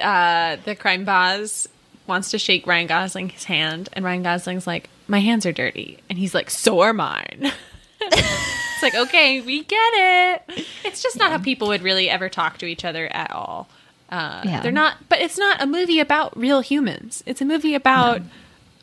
uh, 0.00 0.56
the 0.64 0.74
crime 0.74 1.04
boss 1.04 1.68
wants 2.06 2.30
to 2.30 2.38
shake 2.38 2.66
Ryan 2.66 2.86
Gosling's 2.86 3.44
hand, 3.44 3.88
and 3.92 4.04
Ryan 4.04 4.22
Gosling's 4.22 4.66
like, 4.66 4.88
"My 5.08 5.20
hands 5.20 5.46
are 5.46 5.52
dirty," 5.52 5.98
and 6.08 6.18
he's 6.18 6.34
like, 6.34 6.50
"So 6.50 6.80
are 6.80 6.92
mine." 6.92 7.52
it's 8.00 8.82
like, 8.82 8.94
okay, 8.94 9.40
we 9.40 9.62
get 9.64 9.92
it. 9.94 10.66
It's 10.84 11.02
just 11.02 11.18
not 11.18 11.30
how 11.30 11.38
people 11.38 11.68
would 11.68 11.82
really 11.82 12.08
ever 12.08 12.28
talk 12.28 12.58
to 12.58 12.66
each 12.66 12.84
other 12.84 13.06
at 13.12 13.30
all. 13.30 13.68
Uh, 14.10 14.42
Yeah. 14.44 14.60
They're 14.62 14.72
not, 14.72 15.08
but 15.08 15.20
it's 15.20 15.36
not 15.38 15.62
a 15.62 15.66
movie 15.66 16.00
about 16.00 16.36
real 16.36 16.60
humans. 16.60 17.22
It's 17.26 17.40
a 17.40 17.44
movie 17.44 17.74
about 17.74 18.22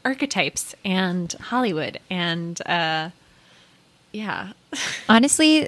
archetypes 0.05 0.75
and 0.85 1.33
Hollywood 1.33 1.99
and 2.09 2.61
uh, 2.67 3.09
yeah. 4.11 4.53
Honestly, 5.09 5.67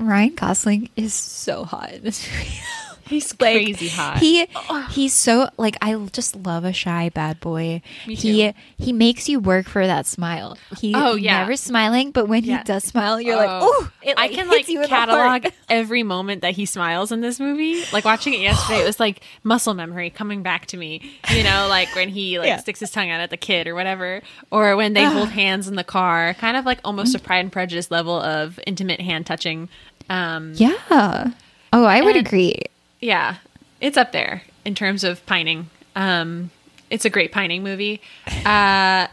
Ryan 0.00 0.34
Gosling 0.34 0.88
is 0.96 1.12
so 1.14 1.64
hot 1.64 1.92
in 1.92 2.02
this 2.02 2.26
movie. 2.30 2.50
He's 3.06 3.32
like 3.40 3.56
crazy 3.56 3.88
hot. 3.88 4.18
He 4.18 4.46
he's 4.90 5.12
so 5.12 5.48
like 5.56 5.76
I 5.82 5.96
just 6.12 6.36
love 6.36 6.64
a 6.64 6.72
shy 6.72 7.08
bad 7.08 7.40
boy. 7.40 7.82
He 8.04 8.54
he 8.78 8.92
makes 8.92 9.28
you 9.28 9.40
work 9.40 9.66
for 9.66 9.84
that 9.84 10.06
smile. 10.06 10.56
He 10.78 10.94
Oh, 10.94 11.16
yeah. 11.16 11.40
never 11.40 11.56
smiling, 11.56 12.12
but 12.12 12.28
when 12.28 12.44
Yeah. 12.44 12.58
he 12.58 12.62
does 12.64 12.84
smile, 12.84 13.20
you're 13.20 13.34
like, 13.34 13.48
Oh. 13.50 13.62
oh, 13.82 13.90
it, 14.00 14.14
I 14.16 14.28
can 14.28 14.46
like 14.46 14.64
catalog 14.88 15.46
every 15.68 16.04
moment 16.04 16.42
that 16.42 16.52
he 16.54 16.66
smiles 16.66 17.10
in 17.10 17.20
this 17.20 17.40
movie. 17.40 17.82
Like 17.92 18.04
watching 18.04 18.32
it 18.32 18.42
yesterday, 18.42 18.82
it 18.82 18.86
was 18.86 19.00
like 19.00 19.22
muscle 19.42 19.74
memory 19.74 20.10
coming 20.10 20.44
back 20.44 20.66
to 20.66 20.76
me. 20.76 21.02
You 21.34 21.42
know, 21.42 21.66
like 21.68 21.92
when 21.96 22.10
he 22.10 22.38
like 22.38 22.46
Yeah. 22.46 22.58
sticks 22.58 22.78
his 22.78 22.92
tongue 22.92 23.10
out 23.10 23.18
at 23.20 23.30
the 23.30 23.36
kid 23.36 23.66
or 23.66 23.74
whatever, 23.74 24.22
or 24.52 24.76
when 24.76 24.92
they 24.92 25.02
hold 25.02 25.30
hands 25.30 25.66
in 25.66 25.74
the 25.74 25.82
car, 25.82 26.34
kind 26.34 26.56
of 26.56 26.64
like 26.64 26.78
almost 26.84 27.16
a 27.16 27.18
Pride 27.18 27.40
and 27.40 27.50
Prejudice 27.50 27.90
level 27.90 28.14
of 28.20 28.60
intimate 28.68 29.00
hand 29.00 29.26
touching. 29.26 29.68
Um, 30.10 30.52
Yeah. 30.56 31.30
Oh, 31.72 31.84
I 31.84 32.02
would 32.02 32.16
agree. 32.16 32.56
yeah, 33.00 33.36
it's 33.80 33.96
up 33.96 34.12
there 34.12 34.42
in 34.64 34.74
terms 34.74 35.04
of 35.04 35.24
pining. 35.24 35.70
Um, 35.96 36.50
it's 36.90 37.04
a 37.04 37.10
great 37.10 37.30
pining 37.32 37.62
movie. 37.62 38.00
Uh, 38.44 39.06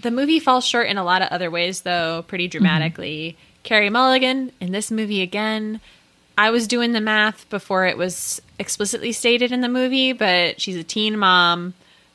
the 0.00 0.10
movie 0.10 0.38
falls 0.38 0.64
short 0.64 0.86
in 0.88 0.98
a 0.98 1.02
lot 1.04 1.22
of 1.22 1.28
other 1.28 1.50
ways, 1.50 1.80
though, 1.80 2.22
pretty 2.28 2.46
dramatically. 2.46 3.36
Carey 3.62 3.90
Mulligan 3.90 4.52
in 4.60 4.70
this 4.72 4.90
movie 4.90 5.22
again. 5.22 5.80
I 6.36 6.50
was 6.50 6.68
doing 6.68 6.92
the 6.92 7.00
math 7.00 7.48
before 7.50 7.86
it 7.86 7.96
was 7.98 8.40
explicitly 8.58 9.10
stated 9.12 9.50
in 9.50 9.60
the 9.62 9.68
movie, 9.68 10.12
but 10.12 10.60
she's 10.60 10.76
a 10.76 10.84
teen 10.84 11.18
mom 11.18 11.74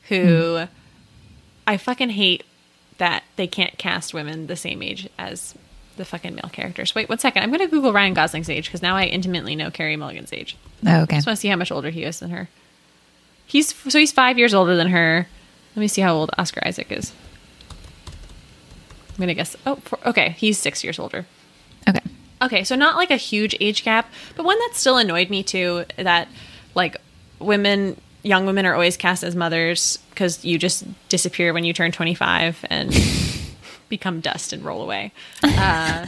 who 0.09 0.66
I 1.68 1.78
fucking 1.78 2.11
hate 2.11 2.43
that 2.99 3.24
they 3.36 3.47
can't 3.47 3.78
cast 3.78 4.14
women 4.14 4.47
the 4.47 4.55
same 4.55 4.82
age 4.84 5.09
as 5.18 5.55
the 5.97 6.05
fucking 6.05 6.35
male 6.35 6.49
characters. 6.51 6.95
Wait 6.95 7.09
one 7.09 7.19
second. 7.19 7.43
I'm 7.43 7.49
going 7.49 7.59
to 7.61 7.67
Google 7.67 7.93
Ryan 7.93 8.13
Gosling's 8.13 8.49
age 8.49 8.65
because 8.65 8.81
now 8.81 8.95
I 8.95 9.05
intimately 9.05 9.55
know 9.55 9.71
Carey 9.71 9.95
Mulligan's 9.95 10.33
age. 10.33 10.57
Oh, 10.85 11.01
okay. 11.01 11.17
just 11.17 11.27
want 11.27 11.37
to 11.37 11.41
see 11.41 11.47
how 11.47 11.55
much 11.55 11.71
older 11.71 11.89
he 11.89 12.03
is 12.03 12.19
than 12.19 12.29
her. 12.29 12.49
He's 13.45 13.73
so 13.91 13.99
he's 13.99 14.11
five 14.11 14.37
years 14.37 14.53
older 14.53 14.75
than 14.75 14.87
her. 14.87 15.27
Let 15.75 15.79
me 15.79 15.87
see 15.87 16.01
how 16.01 16.15
old 16.15 16.31
Oscar 16.37 16.61
Isaac 16.65 16.91
is. 16.91 17.13
I'm 19.09 19.19
gonna 19.19 19.33
guess. 19.33 19.55
Oh, 19.65 19.75
four, 19.75 19.99
okay, 20.05 20.29
he's 20.37 20.57
six 20.57 20.83
years 20.83 20.97
older. 20.97 21.25
Okay. 21.87 21.99
Okay, 22.41 22.63
so 22.63 22.75
not 22.75 22.95
like 22.95 23.11
a 23.11 23.15
huge 23.15 23.55
age 23.59 23.83
gap, 23.83 24.11
but 24.35 24.45
one 24.45 24.57
that 24.59 24.71
still 24.73 24.97
annoyed 24.97 25.29
me 25.29 25.43
too. 25.43 25.85
That 25.97 26.27
like 26.75 26.97
women, 27.39 27.99
young 28.23 28.45
women 28.45 28.65
are 28.65 28.73
always 28.73 28.97
cast 28.97 29.23
as 29.23 29.35
mothers 29.35 29.97
because 30.09 30.43
you 30.43 30.57
just 30.57 30.83
disappear 31.09 31.53
when 31.53 31.63
you 31.63 31.73
turn 31.73 31.91
25 31.91 32.65
and 32.69 32.91
become 33.97 34.19
dust 34.21 34.51
and 34.53 34.65
roll 34.65 34.81
away. 34.81 35.11
Uh, 35.43 36.07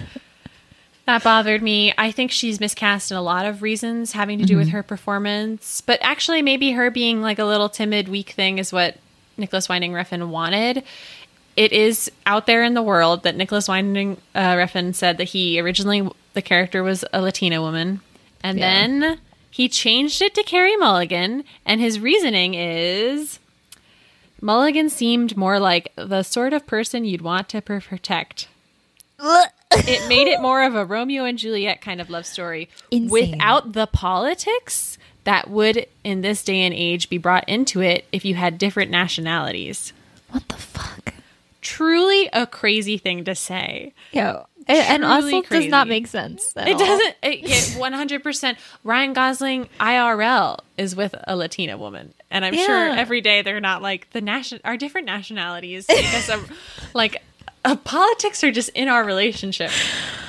that 1.05 1.23
bothered 1.23 1.61
me. 1.61 1.93
I 1.99 2.09
think 2.11 2.31
she's 2.31 2.59
miscast 2.59 3.11
in 3.11 3.17
a 3.17 3.21
lot 3.21 3.45
of 3.45 3.61
reasons 3.61 4.13
having 4.13 4.39
to 4.39 4.45
do 4.45 4.57
with 4.57 4.69
her 4.69 4.81
performance, 4.81 5.81
but 5.81 5.99
actually, 6.01 6.41
maybe 6.41 6.71
her 6.71 6.89
being 6.89 7.21
like 7.21 7.37
a 7.37 7.45
little 7.45 7.69
timid, 7.69 8.07
weak 8.07 8.31
thing 8.31 8.57
is 8.57 8.73
what 8.73 8.97
Nicolas 9.37 9.69
Winding 9.69 9.91
Refn 9.91 10.29
wanted. 10.29 10.83
It 11.55 11.71
is 11.71 12.11
out 12.25 12.47
there 12.47 12.63
in 12.63 12.73
the 12.73 12.81
world 12.81 13.21
that 13.23 13.35
Nicolas 13.35 13.67
Winding 13.67 14.17
uh, 14.33 14.55
Refn 14.55 14.95
said 14.95 15.17
that 15.19 15.25
he 15.25 15.59
originally 15.61 16.09
the 16.33 16.41
character 16.41 16.81
was 16.83 17.05
a 17.13 17.21
Latina 17.21 17.61
woman, 17.61 18.01
and 18.43 18.57
Yeah. 18.57 18.65
then 18.65 19.19
he 19.51 19.69
changed 19.69 20.21
it 20.23 20.33
to 20.33 20.43
Carey 20.43 20.75
Mulligan, 20.75 21.43
and 21.65 21.79
his 21.79 21.99
reasoning 21.99 22.55
is 22.55 23.37
Mulligan 24.45 24.89
seemed 24.89 25.35
more 25.35 25.59
like 25.59 25.91
the 25.95 26.21
sort 26.21 26.53
of 26.53 26.67
person 26.67 27.03
you'd 27.03 27.23
want 27.23 27.49
to 27.49 27.63
protect 27.63 28.47
it 29.19 30.07
made 30.07 30.27
it 30.27 30.39
more 30.39 30.63
of 30.63 30.75
a 30.75 30.85
Romeo 30.85 31.23
and 31.23 31.35
Juliet 31.35 31.81
kind 31.81 31.99
of 31.99 32.11
love 32.11 32.27
story 32.27 32.69
Insane. 32.91 33.09
without 33.09 33.73
the 33.73 33.87
politics 33.87 34.99
that 35.23 35.49
would 35.49 35.87
in 36.03 36.21
this 36.21 36.43
day 36.43 36.61
and 36.61 36.75
age 36.75 37.09
be 37.09 37.17
brought 37.17 37.49
into 37.49 37.81
it 37.81 38.05
if 38.11 38.23
you 38.23 38.35
had 38.35 38.59
different 38.59 38.91
nationalities. 38.91 39.93
What 40.29 40.47
the 40.49 40.57
fuck? 40.57 41.15
Truly 41.61 42.29
a 42.31 42.45
crazy 42.45 42.99
thing 42.99 43.23
to 43.23 43.33
say. 43.33 43.93
Yo. 44.11 44.45
And, 44.67 44.79
and 44.79 45.05
also 45.05 45.41
Truly 45.43 45.65
does 45.65 45.71
not 45.71 45.87
make 45.87 46.07
sense. 46.07 46.53
It 46.55 46.73
all. 46.73 46.79
doesn't 46.79 47.15
it, 47.21 47.39
yeah, 47.41 47.55
100% 47.79 48.57
Ryan 48.83 49.13
Gosling 49.13 49.69
IRL 49.79 50.59
is 50.77 50.95
with 50.95 51.13
a 51.27 51.35
Latina 51.35 51.77
woman. 51.77 52.13
And 52.31 52.43
I'm 52.43 52.55
sure 52.55 52.89
every 52.89 53.21
day 53.21 53.41
they're 53.43 53.61
not 53.61 53.81
like 53.81 54.09
the 54.11 54.21
nation 54.21 54.59
our 54.65 54.75
different 54.75 55.05
nationalities 55.05 55.85
because 55.85 56.29
of 56.29 56.51
like 56.93 57.21
uh, 57.63 57.75
politics 57.77 58.43
are 58.43 58.51
just 58.51 58.69
in 58.69 58.87
our 58.87 59.03
relationship. 59.03 59.71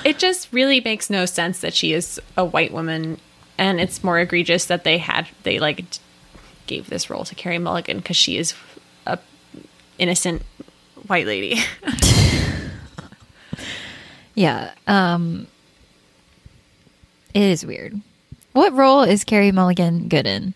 It 0.03 0.19
just 0.19 0.53
really 0.53 0.81
makes 0.81 1.09
no 1.09 1.25
sense 1.25 1.59
that 1.61 1.73
she 1.73 1.93
is 1.93 2.21
a 2.37 2.45
white 2.45 2.71
woman 2.71 3.19
and 3.57 3.79
it's 3.79 4.03
more 4.03 4.19
egregious 4.19 4.65
that 4.65 4.83
they 4.83 4.99
had 4.99 5.27
they 5.43 5.59
like 5.59 5.77
d- 5.77 5.99
gave 6.67 6.89
this 6.89 7.09
role 7.09 7.25
to 7.25 7.33
Carey 7.35 7.57
Mulligan 7.57 8.01
cuz 8.01 8.15
she 8.15 8.37
is 8.37 8.53
a 9.05 9.17
innocent 9.97 10.43
white 11.07 11.25
lady. 11.25 11.59
Yeah. 14.37 14.71
Um 14.85 15.47
it 17.33 17.41
is 17.43 17.65
weird. 17.65 17.99
What 18.53 18.73
role 18.73 19.01
is 19.01 19.23
Carey 19.23 19.51
Mulligan 19.51 20.07
good 20.07 20.25
in? 20.25 20.53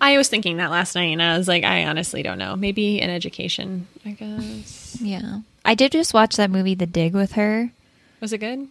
I 0.00 0.16
was 0.16 0.28
thinking 0.28 0.58
that 0.58 0.70
last 0.70 0.94
night, 0.94 1.12
and 1.12 1.22
I 1.22 1.36
was 1.36 1.48
like, 1.48 1.64
I 1.64 1.84
honestly 1.86 2.22
don't 2.22 2.38
know. 2.38 2.54
Maybe 2.54 3.00
in 3.00 3.10
education, 3.10 3.88
I 4.04 4.10
guess. 4.10 4.98
Yeah. 5.00 5.40
I 5.64 5.74
did 5.74 5.92
just 5.92 6.14
watch 6.14 6.36
that 6.36 6.50
movie 6.50 6.74
The 6.74 6.86
Dig 6.86 7.14
with 7.14 7.32
her. 7.32 7.70
Was 8.20 8.32
it 8.32 8.38
good? 8.38 8.68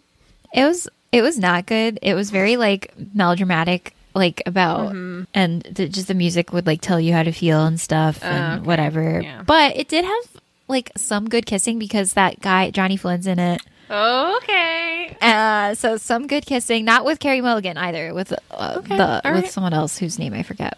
It 0.53 0.63
was 0.63 0.87
it 1.11 1.21
was 1.21 1.37
not 1.37 1.65
good. 1.65 1.99
It 2.01 2.13
was 2.13 2.31
very 2.31 2.57
like 2.57 2.93
melodramatic 3.13 3.93
like 4.13 4.41
about 4.45 4.93
and 5.33 5.61
the, 5.63 5.87
just 5.87 6.07
the 6.07 6.13
music 6.13 6.51
would 6.51 6.65
like 6.65 6.81
tell 6.81 6.99
you 6.99 7.13
how 7.13 7.23
to 7.23 7.31
feel 7.31 7.65
and 7.65 7.79
stuff 7.79 8.23
and 8.23 8.59
okay. 8.59 8.67
whatever. 8.67 9.21
Yeah. 9.21 9.43
But 9.45 9.77
it 9.77 9.87
did 9.87 10.05
have 10.05 10.41
like 10.67 10.91
some 10.97 11.29
good 11.29 11.45
kissing 11.45 11.77
because 11.79 12.13
that 12.13 12.41
guy 12.41 12.71
Johnny 12.71 12.97
Flynn's 12.97 13.27
in 13.27 13.39
it. 13.39 13.61
Okay. 13.89 15.07
Okay. 15.07 15.17
Uh, 15.21 15.73
so 15.75 15.97
some 15.97 16.27
good 16.27 16.45
kissing, 16.45 16.85
not 16.85 17.05
with 17.05 17.19
Carey 17.19 17.41
Mulligan 17.41 17.77
either, 17.77 18.13
with 18.13 18.33
uh, 18.51 18.75
Okay, 18.77 18.97
the 18.97 19.21
with 19.33 19.49
someone 19.49 19.73
else 19.73 19.97
whose 19.97 20.19
name 20.19 20.33
I 20.33 20.43
forget. 20.43 20.77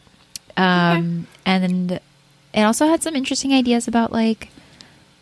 Um, 0.57 1.27
and 1.45 1.93
it 2.53 2.61
also 2.61 2.87
had 2.87 3.01
some 3.03 3.15
interesting 3.15 3.53
ideas 3.53 3.87
about 3.87 4.11
like 4.11 4.49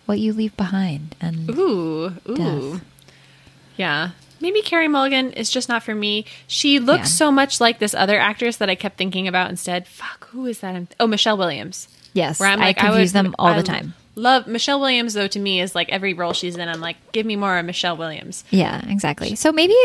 what 0.06 0.20
you 0.20 0.34
leave 0.34 0.56
behind 0.58 1.16
and 1.22 1.50
Ooh, 1.52 2.14
ooh. 2.30 2.36
Death. 2.36 2.82
Yeah. 3.78 4.12
Maybe 4.40 4.62
Carey 4.62 4.88
Mulligan 4.88 5.34
is 5.34 5.50
just 5.50 5.68
not 5.68 5.84
for 5.84 5.96
me. 5.96 6.26
She 6.48 6.80
looks 6.80 7.10
Yeah. 7.10 7.26
so 7.28 7.32
much 7.32 7.60
like 7.60 7.80
this 7.80 7.94
other 7.96 8.20
actress 8.20 8.58
that 8.58 8.70
I 8.70 8.76
kept 8.76 8.98
thinking 8.98 9.28
about 9.28 9.50
instead. 9.50 9.88
Fuck, 9.88 10.28
who 10.30 10.46
is 10.46 10.60
that? 10.60 10.94
Oh, 11.00 11.08
Michelle 11.08 11.38
Williams. 11.38 11.88
yes, 12.14 12.40
Where 12.40 12.50
I'm 12.50 12.62
I 12.62 12.66
like, 12.66 12.78
confuse 12.78 13.14
would- 13.14 13.26
them 13.26 13.36
all 13.40 13.48
I 13.48 13.58
the 13.58 13.64
time. 13.64 13.94
Love 14.18 14.48
Michelle 14.48 14.80
Williams 14.82 15.14
though. 15.14 15.28
To 15.28 15.40
me, 15.40 15.62
is 15.62 15.74
like 15.76 15.90
every 15.90 16.14
role 16.14 16.34
she's 16.34 16.58
in. 16.58 16.68
I'm 16.68 16.82
like, 16.82 16.98
give 17.14 17.26
me 17.26 17.36
more 17.38 17.58
of 17.58 17.66
Michelle 17.66 17.96
Williams. 17.96 18.44
Yeah, 18.50 18.82
exactly. 18.90 19.36
So 19.36 19.52
maybe, 19.52 19.76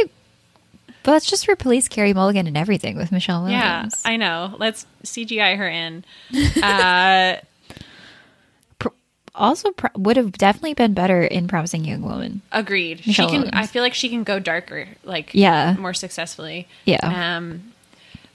but 1.04 1.12
let's 1.12 1.26
just 1.26 1.46
replace 1.48 1.86
Carey 1.86 2.12
Mulligan 2.14 2.46
and 2.46 2.56
everything 2.56 2.96
with 2.96 3.12
Michelle 3.12 3.42
Williams. 3.42 3.62
Yeah, 4.04 4.10
I 4.10 4.16
know. 4.16 4.54
Let's 4.58 4.86
CGI 5.04 5.56
her 5.56 5.68
in. 5.68 6.04
Uh, 6.62 7.36
also, 9.34 9.70
would 9.96 10.18
have 10.18 10.32
definitely 10.32 10.74
been 10.74 10.92
better 10.92 11.22
in 11.22 11.48
Promising 11.48 11.86
Young 11.86 12.02
Woman. 12.02 12.42
agreed. 12.52 13.06
Michelle 13.06 13.28
she 13.28 13.32
can. 13.32 13.40
Williams. 13.42 13.50
I 13.54 13.66
feel 13.66 13.82
like 13.82 13.94
she 13.94 14.10
can 14.10 14.24
go 14.24 14.38
darker. 14.38 14.88
Like 15.04 15.30
Yeah. 15.32 15.74
more 15.78 15.94
successfully. 15.94 16.68
Yeah. 16.84 17.36
Um, 17.38 17.71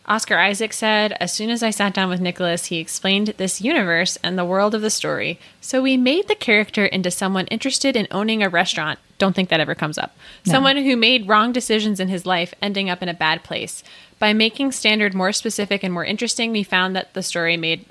Oscar 0.07 0.37
Isaac 0.37 0.71
said, 0.71 1.11
As 1.19 1.33
soon 1.33 1.49
as 1.49 1.61
I 1.61 1.69
sat 1.69 1.93
down 1.93 2.07
with 2.09 2.21
Nicolas, 2.21 2.67
he 2.67 2.77
explained 2.77 3.33
this 3.37 3.59
universe 3.61 4.17
and 4.23 4.37
the 4.37 4.45
world 4.45 4.73
of 4.73 4.81
the 4.81 4.89
story. 4.89 5.37
So 5.59 5.81
we 5.81 5.97
made 5.97 6.27
the 6.29 6.35
character 6.35 6.85
into 6.85 7.11
someone 7.11 7.45
interested 7.47 7.95
in 7.97 8.07
owning 8.09 8.41
a 8.41 8.47
restaurant. 8.49 8.99
Don't 9.17 9.35
think 9.35 9.49
that 9.49 9.59
ever 9.59 9.75
comes 9.75 9.97
up. 9.97 10.15
No. 10.45 10.53
Someone 10.53 10.77
who 10.77 10.95
made 10.95 11.27
wrong 11.27 11.51
decisions 11.51 11.99
in 11.99 12.07
his 12.07 12.25
life, 12.25 12.53
ending 12.61 12.89
up 12.89 13.03
in 13.03 13.09
a 13.09 13.13
bad 13.13 13.43
place. 13.43 13.83
By 14.19 14.31
making 14.31 14.71
Standard 14.71 15.13
more 15.13 15.31
specific 15.33 15.83
and 15.83 15.93
more 15.93 16.05
interesting, 16.05 16.51
we 16.51 16.63
found 16.63 16.95
that 16.95 17.13
the 17.13 17.21
story 17.23 17.57
made 17.57 17.85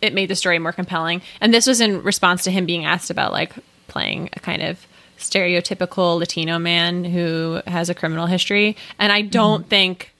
it 0.00 0.14
made 0.14 0.30
the 0.30 0.36
story 0.36 0.60
more 0.60 0.70
compelling. 0.72 1.22
And 1.40 1.52
this 1.52 1.66
was 1.66 1.80
in 1.80 2.04
response 2.04 2.44
to 2.44 2.52
him 2.52 2.66
being 2.66 2.84
asked 2.84 3.10
about 3.10 3.32
like 3.32 3.52
playing 3.88 4.30
a 4.34 4.38
kind 4.38 4.62
of 4.62 4.86
stereotypical 5.18 6.18
Latino 6.20 6.58
man 6.58 7.02
who 7.04 7.60
has 7.66 7.90
a 7.90 7.94
criminal 7.94 8.26
history. 8.26 8.76
And 8.98 9.10
I 9.12 9.22
don't 9.22 9.62
Mm-hmm. 9.62 9.68
think 9.68 10.12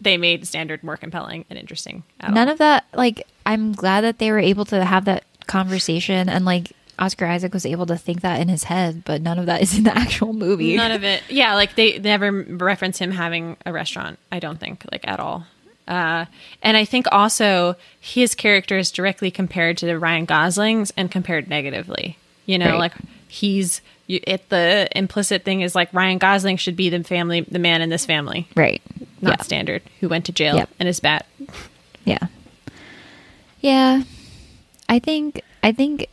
they 0.00 0.16
made 0.16 0.46
Standard 0.46 0.82
more 0.82 0.96
compelling 0.96 1.44
and 1.50 1.58
interesting. 1.58 2.02
None 2.22 2.48
all. 2.48 2.52
of 2.52 2.58
that. 2.58 2.84
Like, 2.94 3.26
I'm 3.46 3.72
glad 3.72 4.02
that 4.02 4.18
they 4.18 4.30
were 4.30 4.38
able 4.38 4.64
to 4.66 4.84
have 4.84 5.04
that 5.06 5.24
conversation 5.46 6.28
and 6.28 6.44
like 6.44 6.72
Oscar 6.98 7.26
Isaac 7.26 7.52
was 7.54 7.64
able 7.66 7.86
to 7.86 7.96
think 7.96 8.20
that 8.20 8.40
in 8.40 8.48
his 8.48 8.64
head, 8.64 9.04
but 9.04 9.22
none 9.22 9.38
of 9.38 9.46
that 9.46 9.62
is 9.62 9.76
in 9.76 9.84
the 9.84 9.96
actual 9.98 10.32
movie. 10.32 10.76
None 10.76 10.92
of 10.92 11.02
it. 11.02 11.22
Yeah, 11.28 11.54
like 11.54 11.74
they 11.74 11.98
never 11.98 12.30
reference 12.30 12.98
him 12.98 13.10
having 13.10 13.56
a 13.64 13.72
restaurant. 13.72 14.18
I 14.30 14.38
don't 14.38 14.60
think 14.60 14.84
like 14.92 15.06
at 15.08 15.18
all. 15.18 15.46
Uh, 15.88 16.26
and 16.62 16.76
I 16.76 16.84
think 16.84 17.06
also 17.10 17.74
his 17.98 18.34
character 18.34 18.78
is 18.78 18.92
directly 18.92 19.30
compared 19.30 19.76
to 19.78 19.86
the 19.86 19.98
Ryan 19.98 20.24
Gosling's 20.24 20.92
and 20.96 21.10
compared 21.10 21.48
negatively. 21.48 22.16
You 22.46 22.58
know, 22.58 22.66
Right. 22.72 22.78
like 22.78 22.92
he's 23.28 23.80
you, 24.06 24.20
it. 24.26 24.48
The 24.50 24.88
implicit 24.94 25.42
thing 25.44 25.62
is 25.62 25.74
like 25.74 25.92
Ryan 25.94 26.18
Gosling 26.18 26.58
should 26.58 26.76
be 26.76 26.90
the 26.90 27.02
family, 27.02 27.40
the 27.40 27.58
man 27.58 27.80
in 27.80 27.88
this 27.90 28.04
family, 28.06 28.46
right. 28.56 28.82
Not 29.22 29.38
yeah. 29.38 29.42
Standard, 29.42 29.82
who 30.00 30.08
went 30.08 30.24
to 30.26 30.32
jail 30.32 30.56
Yep. 30.56 30.70
and 30.78 30.88
is 30.88 31.00
bad. 31.00 31.24
Yeah. 32.04 32.26
Yeah. 33.60 34.02
I 34.88 34.98
think 34.98 35.42
I 35.62 35.72
think 35.72 36.06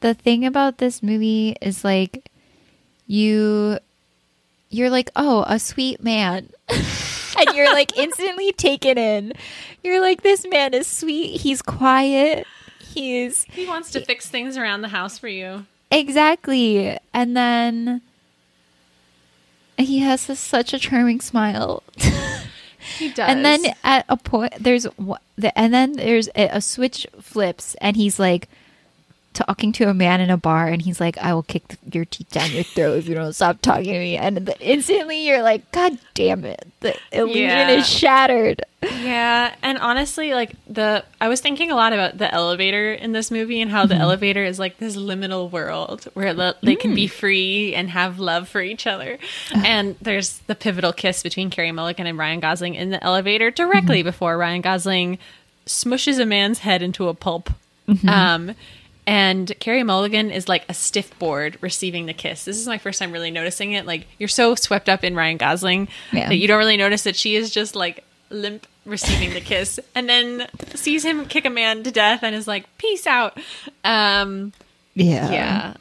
the 0.00 0.14
thing 0.14 0.44
about 0.46 0.78
this 0.78 1.02
movie 1.02 1.56
is 1.60 1.82
like 1.84 2.30
you 3.06 3.78
you're 4.70 4.90
like, 4.90 5.10
"Oh, 5.16 5.44
a 5.48 5.58
sweet 5.58 6.02
man." 6.02 6.50
and 6.68 7.56
you're 7.56 7.72
like 7.72 7.96
instantly 7.96 8.52
taken 8.52 8.98
in. 8.98 9.32
You're 9.82 10.00
like, 10.00 10.22
"This 10.22 10.46
man 10.46 10.74
is 10.74 10.86
sweet. 10.86 11.40
He's 11.40 11.62
quiet. 11.62 12.46
He's 12.78 13.44
He 13.44 13.66
wants 13.66 13.90
to 13.92 14.00
fix 14.04 14.28
things 14.28 14.56
around 14.58 14.82
the 14.82 14.88
house 14.88 15.18
for 15.18 15.28
you. 15.28 15.64
exactly." 15.90 16.96
And 17.14 17.36
then 17.36 18.02
he 19.86 20.00
has 20.00 20.26
this, 20.26 20.40
such 20.40 20.72
a 20.72 20.78
charming 20.78 21.20
smile. 21.20 21.82
He 22.98 23.10
does. 23.10 23.18
And 23.28 23.44
then 23.44 23.64
at 23.84 24.04
a 24.08 24.16
point, 24.16 24.54
there's 24.58 24.86
and 25.54 25.74
then 25.74 25.92
there's 25.92 26.28
a, 26.34 26.48
a 26.48 26.60
switch 26.60 27.06
flips, 27.20 27.74
and 27.80 27.96
he's 27.96 28.18
like 28.18 28.48
talking 29.34 29.70
to 29.72 29.88
a 29.88 29.94
man 29.94 30.20
in 30.20 30.30
a 30.30 30.36
bar, 30.36 30.66
and 30.66 30.82
he's 30.82 31.00
like, 31.00 31.16
"I 31.18 31.32
will 31.32 31.42
kick 31.44 31.76
your 31.92 32.04
teeth 32.04 32.30
down 32.30 32.50
your 32.50 32.64
throat 32.64 32.98
if 32.98 33.06
you 33.08 33.14
don't 33.14 33.32
stop 33.32 33.60
talking 33.62 33.84
to 33.92 33.98
me." 33.98 34.16
And 34.16 34.38
the, 34.38 34.58
instantly, 34.60 35.26
you're 35.26 35.42
like, 35.42 35.70
"God 35.72 35.98
damn 36.14 36.44
it! 36.44 36.66
The 36.80 36.96
illusion 37.12 37.42
Yeah. 37.42 37.70
is 37.70 37.88
shattered." 37.88 38.62
Yeah, 38.82 39.54
and 39.62 39.78
honestly, 39.78 40.34
like 40.34 40.52
the 40.68 41.04
I 41.20 41.28
was 41.28 41.40
thinking 41.40 41.70
a 41.70 41.74
lot 41.76 41.92
about 41.92 42.18
the 42.18 42.32
elevator 42.32 42.92
in 42.92 43.12
this 43.12 43.30
movie 43.30 43.60
and 43.60 43.70
how 43.70 43.82
Mm-hmm. 43.84 43.88
the 43.90 43.94
elevator 43.96 44.44
is 44.44 44.58
like 44.58 44.78
this 44.78 44.96
liminal 44.96 45.50
world 45.50 46.04
where 46.14 46.32
le- 46.34 46.54
they 46.62 46.74
can 46.76 46.92
Mm. 46.92 46.96
be 46.96 47.06
free 47.08 47.74
and 47.74 47.90
have 47.90 48.18
love 48.20 48.48
for 48.48 48.60
each 48.60 48.86
other. 48.86 49.18
And 49.52 49.96
there's 50.00 50.38
the 50.46 50.54
pivotal 50.54 50.92
kiss 50.92 51.22
between 51.22 51.50
Carey 51.50 51.72
Mulligan 51.72 52.06
and 52.06 52.16
Ryan 52.18 52.40
Gosling 52.40 52.74
in 52.76 52.90
the 52.90 53.02
elevator 53.04 53.50
directly 53.50 54.00
Mm-hmm. 54.00 54.08
before 54.08 54.36
Ryan 54.38 54.60
Gosling 54.62 55.18
smushes 55.66 56.18
a 56.20 56.24
man's 56.26 56.60
head 56.60 56.80
into 56.82 57.08
a 57.08 57.14
pulp. 57.14 57.50
Mm-hmm. 57.88 58.08
Um, 58.08 58.54
and 59.08 59.52
Carey 59.58 59.82
Mulligan 59.82 60.30
is 60.30 60.48
like 60.48 60.64
a 60.68 60.74
stiff 60.74 61.18
board 61.18 61.56
receiving 61.62 62.06
the 62.06 62.12
kiss. 62.12 62.44
This 62.44 62.58
is 62.58 62.66
my 62.68 62.78
first 62.78 62.98
time 62.98 63.10
really 63.10 63.30
noticing 63.30 63.72
it. 63.72 63.86
Like 63.86 64.06
you're 64.18 64.28
so 64.28 64.54
swept 64.54 64.88
up 64.88 65.02
in 65.02 65.16
Ryan 65.16 65.38
Gosling 65.38 65.88
Yeah. 66.12 66.28
that 66.28 66.36
you 66.36 66.46
don't 66.46 66.58
really 66.58 66.76
notice 66.76 67.02
that 67.04 67.16
she 67.16 67.34
is 67.34 67.50
just 67.50 67.74
like 67.74 68.04
limp 68.30 68.66
receiving 68.84 69.32
the 69.34 69.40
kiss 69.40 69.80
and 69.94 70.08
then 70.08 70.46
sees 70.74 71.04
him 71.04 71.24
kick 71.26 71.44
a 71.46 71.50
man 71.50 71.82
to 71.84 71.90
death 71.90 72.22
and 72.22 72.34
is 72.34 72.46
like 72.46 72.64
peace 72.78 73.06
out 73.06 73.38
um 73.84 74.52
Yeah, 74.94 75.30
yeah 75.30 75.74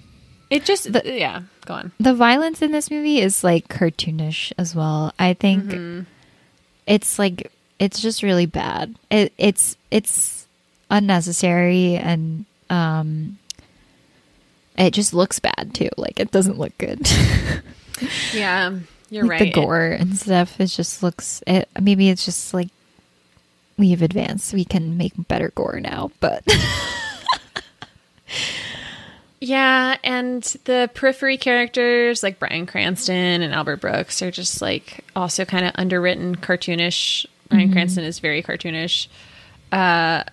it 0.50 0.64
just 0.64 0.92
The- 0.94 1.02
yeah 1.06 1.42
go 1.66 1.74
on 1.74 1.92
The 2.00 2.14
violence 2.14 2.62
in 2.62 2.72
this 2.72 2.90
movie 2.90 3.20
is 3.20 3.44
like 3.44 3.68
cartoonish 3.68 4.54
as 4.58 4.74
well. 4.74 5.14
I 5.20 5.34
think 5.34 5.66
Mm-hmm. 5.66 6.02
it's 6.86 7.20
like 7.20 7.52
it's 7.80 8.00
just 8.02 8.24
really 8.24 8.46
bad. 8.48 8.96
It, 9.12 9.34
it's 9.38 9.76
it's 9.92 10.48
unnecessary 10.90 11.96
and 11.96 12.46
um 12.70 13.38
it 14.78 14.92
just 14.92 15.14
looks 15.14 15.40
bad 15.40 15.72
too. 15.74 15.90
Like 15.98 16.20
it 16.20 16.32
doesn't 16.32 16.60
look 16.60 16.78
good. 16.78 17.08
yeah 18.34 18.78
you're 19.10 19.24
like 19.24 19.42
right 19.42 19.54
the 19.54 19.62
gore 19.62 19.92
and 19.92 20.18
stuff. 20.18 20.60
It 20.60 20.68
just 20.68 21.02
looks. 21.02 21.42
It, 21.48 21.70
maybe 21.80 22.10
it's 22.10 22.26
just 22.26 22.54
like 22.54 22.70
we've 23.78 24.02
advanced. 24.02 24.54
We 24.54 24.66
can 24.66 24.98
make 24.98 25.14
better 25.28 25.52
gore 25.56 25.80
now, 25.80 26.12
but 26.20 26.44
yeah 29.40 29.98
and 30.04 30.42
the 30.66 30.90
periphery 30.96 31.38
characters 31.38 32.24
like 32.24 32.40
bryan 32.40 32.66
cranston 32.66 33.44
and 33.44 33.54
albert 33.54 33.80
brooks 33.80 34.22
are 34.24 34.32
just 34.32 34.64
like 34.64 35.06
also 35.16 35.46
kind 35.46 35.64
of 35.64 35.72
underwritten 35.76 36.36
cartoonish 36.36 37.26
bryan 37.50 37.72
cranston 37.72 38.04
is 38.04 38.18
very 38.18 38.42
cartoonish 38.42 39.08
uh 39.72 40.24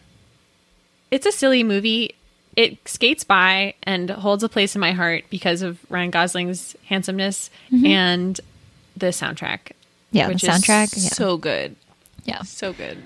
it's 1.10 1.26
a 1.26 1.32
silly 1.32 1.62
movie 1.62 2.14
it 2.56 2.78
skates 2.88 3.24
by 3.24 3.74
and 3.82 4.10
holds 4.10 4.42
a 4.42 4.48
place 4.48 4.74
in 4.74 4.80
my 4.80 4.92
heart 4.92 5.24
because 5.30 5.62
of 5.62 5.78
ryan 5.90 6.10
gosling's 6.10 6.76
handsomeness 6.86 7.50
mm-hmm. 7.70 7.86
and 7.86 8.40
the 8.96 9.06
soundtrack 9.06 9.72
yeah, 10.10 10.28
the 10.28 10.34
which 10.34 10.42
soundtrack. 10.42 10.96
is 10.96 11.04
yeah. 11.04 11.10
so 11.10 11.36
good 11.36 11.76
yeah, 12.24 12.42
so 12.42 12.72
good 12.72 13.02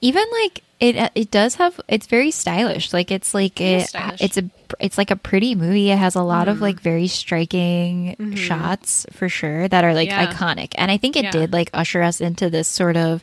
even 0.00 0.24
like 0.42 0.62
it. 0.80 0.96
Uh, 0.96 1.08
it 1.14 1.30
does 1.30 1.56
have. 1.56 1.80
It's 1.88 2.06
very 2.06 2.30
stylish. 2.30 2.92
Like 2.92 3.10
it's 3.10 3.34
like 3.34 3.60
It 3.60 3.64
is 3.64 3.84
it. 3.84 3.88
stylish. 3.88 4.20
It's 4.20 4.36
a. 4.36 4.50
It's 4.80 4.98
like 4.98 5.10
a 5.10 5.16
pretty 5.16 5.54
movie. 5.54 5.90
It 5.90 5.98
has 5.98 6.16
a 6.16 6.22
lot 6.22 6.48
of 6.48 6.56
mm-hmm. 6.56 6.64
like 6.64 6.80
very 6.80 7.06
striking 7.06 8.16
mm-hmm. 8.18 8.34
shots 8.34 9.06
for 9.12 9.28
sure 9.28 9.68
that 9.68 9.84
are 9.84 9.94
like 9.94 10.08
Yeah. 10.08 10.26
iconic. 10.26 10.72
And 10.76 10.90
I 10.90 10.96
think 10.96 11.16
it 11.16 11.24
Yeah. 11.24 11.30
did 11.30 11.52
like 11.52 11.70
usher 11.72 12.02
us 12.02 12.20
into 12.20 12.50
this 12.50 12.66
sort 12.66 12.96
of 12.96 13.22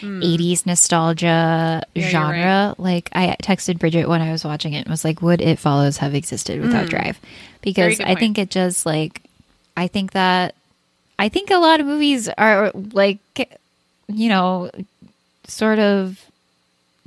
mm. 0.00 0.22
80s 0.22 0.66
nostalgia 0.66 1.82
Yeah, 1.94 2.08
genre. 2.08 2.74
Like 2.78 3.08
I 3.12 3.36
texted 3.42 3.78
Bridget 3.78 4.08
when 4.08 4.22
I 4.22 4.30
was 4.30 4.44
watching 4.44 4.72
it 4.74 4.80
and 4.80 4.88
was 4.88 5.04
like, 5.04 5.20
would 5.20 5.40
It 5.40 5.58
Follows 5.58 5.98
have 5.98 6.14
existed 6.14 6.60
without 6.60 6.86
mm. 6.86 6.90
Drive? 6.90 7.18
Because 7.60 7.98
I 8.00 8.14
think 8.14 8.38
it 8.38 8.50
just 8.50 8.86
like, 8.86 9.20
I 9.76 9.88
think 9.88 10.12
that, 10.12 10.54
I 11.18 11.28
think 11.28 11.50
a 11.50 11.56
lot 11.56 11.80
of 11.80 11.86
movies 11.86 12.28
are 12.28 12.70
like, 12.74 13.18
you 14.06 14.28
know, 14.28 14.70
sort 15.46 15.78
of 15.78 16.24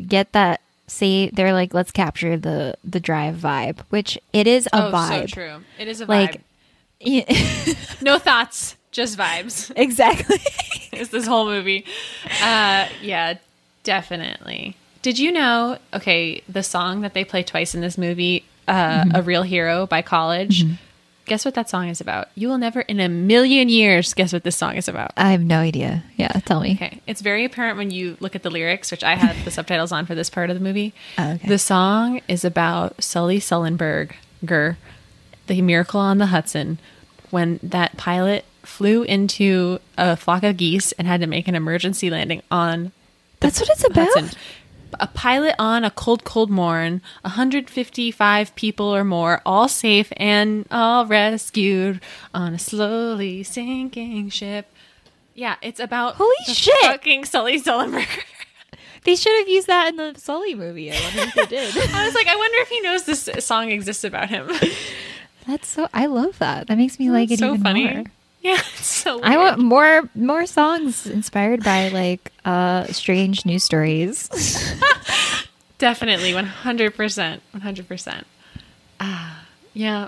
get 0.05 0.31
that 0.33 0.61
say 0.87 1.29
they're 1.31 1.53
like 1.53 1.73
let's 1.73 1.91
capture 1.91 2.37
the 2.37 2.73
the 2.83 2.99
drive 2.99 3.35
vibe 3.35 3.79
which 3.89 4.17
it 4.31 4.47
is 4.47 4.67
a 4.67 4.87
oh 4.87 4.91
vibe 4.91 5.21
so 5.21 5.27
true 5.27 5.63
it 5.79 5.87
is 5.87 5.99
a 6.01 6.05
vibe 6.05 6.07
like 6.09 6.41
no 8.01 8.17
thoughts 8.17 8.75
just 8.91 9.17
vibes 9.17 9.71
exactly 9.75 10.37
it's 10.91 11.09
this 11.11 11.27
whole 11.27 11.45
movie. 11.45 11.85
Uh, 12.41 12.87
yeah, 13.01 13.35
definitely. 13.83 14.75
Did 15.01 15.19
you 15.19 15.31
know? 15.31 15.77
Okay, 15.93 16.41
the 16.49 16.63
song 16.63 17.01
that 17.01 17.13
they 17.13 17.23
play 17.23 17.43
twice 17.43 17.75
in 17.75 17.81
this 17.81 17.97
movie, 17.97 18.43
uh, 18.67 19.03
Mm-hmm. 19.03 19.15
"A 19.15 19.21
Real 19.21 19.43
Hero" 19.43 19.85
by 19.85 20.01
College. 20.01 20.65
Guess 21.27 21.43
what 21.43 21.55
that 21.55 21.69
song 21.69 21.89
is 21.89 21.99
about? 21.99 22.29
You 22.35 22.47
will 22.47 22.57
never 22.57 22.81
in 22.81 22.99
a 23.01 23.09
million 23.09 23.67
years 23.67 24.13
guess 24.13 24.31
what 24.31 24.43
this 24.43 24.55
song 24.55 24.75
is 24.75 24.87
about. 24.87 25.11
I 25.17 25.31
have 25.31 25.41
no 25.41 25.59
idea. 25.59 26.03
Yeah, 26.15 26.31
tell 26.45 26.61
me. 26.61 26.71
Okay. 26.75 27.01
It's 27.05 27.21
very 27.21 27.43
apparent 27.43 27.77
when 27.77 27.91
you 27.91 28.15
look 28.21 28.33
at 28.35 28.43
the 28.43 28.49
lyrics, 28.49 28.91
which 28.91 29.03
I 29.03 29.15
had 29.15 29.35
the 29.43 29.51
subtitles 29.51 29.91
on 29.91 30.05
for 30.05 30.15
this 30.15 30.29
part 30.29 30.49
of 30.49 30.55
the 30.55 30.63
movie. 30.63 30.93
Oh, 31.19 31.31
okay. 31.33 31.47
The 31.47 31.57
song 31.57 32.21
is 32.27 32.45
about 32.45 33.03
Sully 33.03 33.39
Sullenberger, 33.39 34.75
the 35.47 35.61
miracle 35.61 35.99
on 35.99 36.17
the 36.19 36.27
Hudson, 36.27 36.77
when 37.31 37.59
that 37.63 37.97
pilot 37.97 38.45
flew 38.63 39.03
into 39.03 39.79
a 39.97 40.15
flock 40.15 40.43
of 40.43 40.57
geese 40.57 40.91
and 40.93 41.07
had 41.07 41.21
to 41.21 41.27
make 41.27 41.47
an 41.47 41.55
emergency 41.55 42.09
landing 42.09 42.41
on 42.51 42.91
That's 43.39 43.59
what 43.59 43.69
it's 43.69 43.83
about. 43.85 44.09
Hudson. 44.13 44.37
A 44.99 45.07
pilot 45.07 45.55
on 45.59 45.83
a 45.83 45.91
cold, 45.91 46.23
cold 46.23 46.49
morn, 46.49 47.01
155 47.21 48.55
people 48.55 48.85
or 48.95 49.03
more, 49.03 49.41
all 49.45 49.67
safe 49.67 50.11
and 50.17 50.65
all 50.71 51.05
rescued 51.05 52.01
on 52.33 52.53
a 52.53 52.59
slowly 52.59 53.43
sinking 53.43 54.29
ship. 54.29 54.71
Yeah, 55.35 55.55
it's 55.61 55.79
about 55.79 56.15
Holy 56.15 56.33
shit! 56.47 56.73
fucking 56.81 57.25
Sully 57.25 57.59
Sullenberger. 57.61 58.23
They 59.03 59.15
should 59.15 59.37
have 59.39 59.47
used 59.47 59.67
that 59.67 59.87
in 59.87 59.95
the 59.95 60.15
Sully 60.19 60.53
movie. 60.53 60.91
I 60.91 60.99
wonder 60.99 61.21
if 61.21 61.33
they 61.33 61.45
did. 61.55 61.77
I 61.93 62.05
was 62.05 62.13
like, 62.13 62.27
I 62.27 62.35
wonder 62.35 62.57
if 62.59 62.67
he 62.67 62.81
knows 62.81 63.03
this 63.05 63.29
song 63.45 63.71
exists 63.71 64.03
about 64.03 64.27
him. 64.29 64.49
That's 65.47 65.65
so. 65.69 65.87
I 65.93 66.07
love 66.07 66.37
that. 66.39 66.67
That 66.67 66.77
makes 66.77 66.99
me 66.99 67.09
like 67.09 67.31
it 67.31 67.39
so 67.39 67.51
even 67.53 67.63
funny. 67.63 67.85
more. 67.93 68.03
Yeah, 68.55 68.61
so. 68.75 69.19
I 69.21 69.35
want 69.35 69.59
more 69.59 70.09
more 70.15 70.45
songs 70.45 71.05
inspired 71.05 71.65
by 71.65 71.89
like 71.89 72.31
uh 72.45 72.85
strange 72.85 73.45
news 73.45 73.65
stories. 73.65 74.29
definitely 75.79 76.33
100, 76.33 76.95
percent 76.95 77.43
100. 77.51 77.87
percent 77.89 78.25
Ah, 79.01 79.45
yeah. 79.73 80.07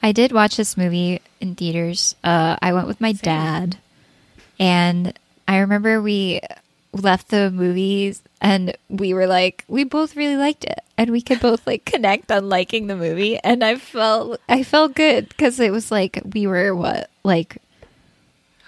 I 0.00 0.12
did 0.12 0.30
watch 0.30 0.56
this 0.56 0.76
movie 0.76 1.20
in 1.40 1.56
theaters. 1.56 2.14
Uh, 2.22 2.56
I 2.62 2.72
went 2.72 2.86
with 2.86 3.00
my 3.00 3.12
dad, 3.12 3.78
and 4.60 5.18
I 5.48 5.58
remember 5.58 6.00
we 6.00 6.40
left 6.94 7.28
the 7.28 7.50
movies 7.50 8.22
and 8.40 8.76
we 8.88 9.12
were 9.14 9.26
like, 9.26 9.64
we 9.68 9.84
both 9.84 10.16
really 10.16 10.36
liked 10.36 10.64
it, 10.64 10.80
and 10.98 11.10
we 11.10 11.20
could 11.22 11.40
both 11.40 11.66
like 11.66 11.84
connect 11.84 12.30
on 12.30 12.48
liking 12.48 12.86
the 12.86 12.96
movie. 12.96 13.38
And 13.38 13.62
I 13.64 13.76
felt 13.76 14.40
I 14.48 14.62
felt 14.62 14.94
good 14.94 15.28
because 15.28 15.58
it 15.60 15.72
was 15.72 15.90
like 15.90 16.20
we 16.34 16.46
were 16.46 16.74
what 16.74 17.10
like. 17.22 17.58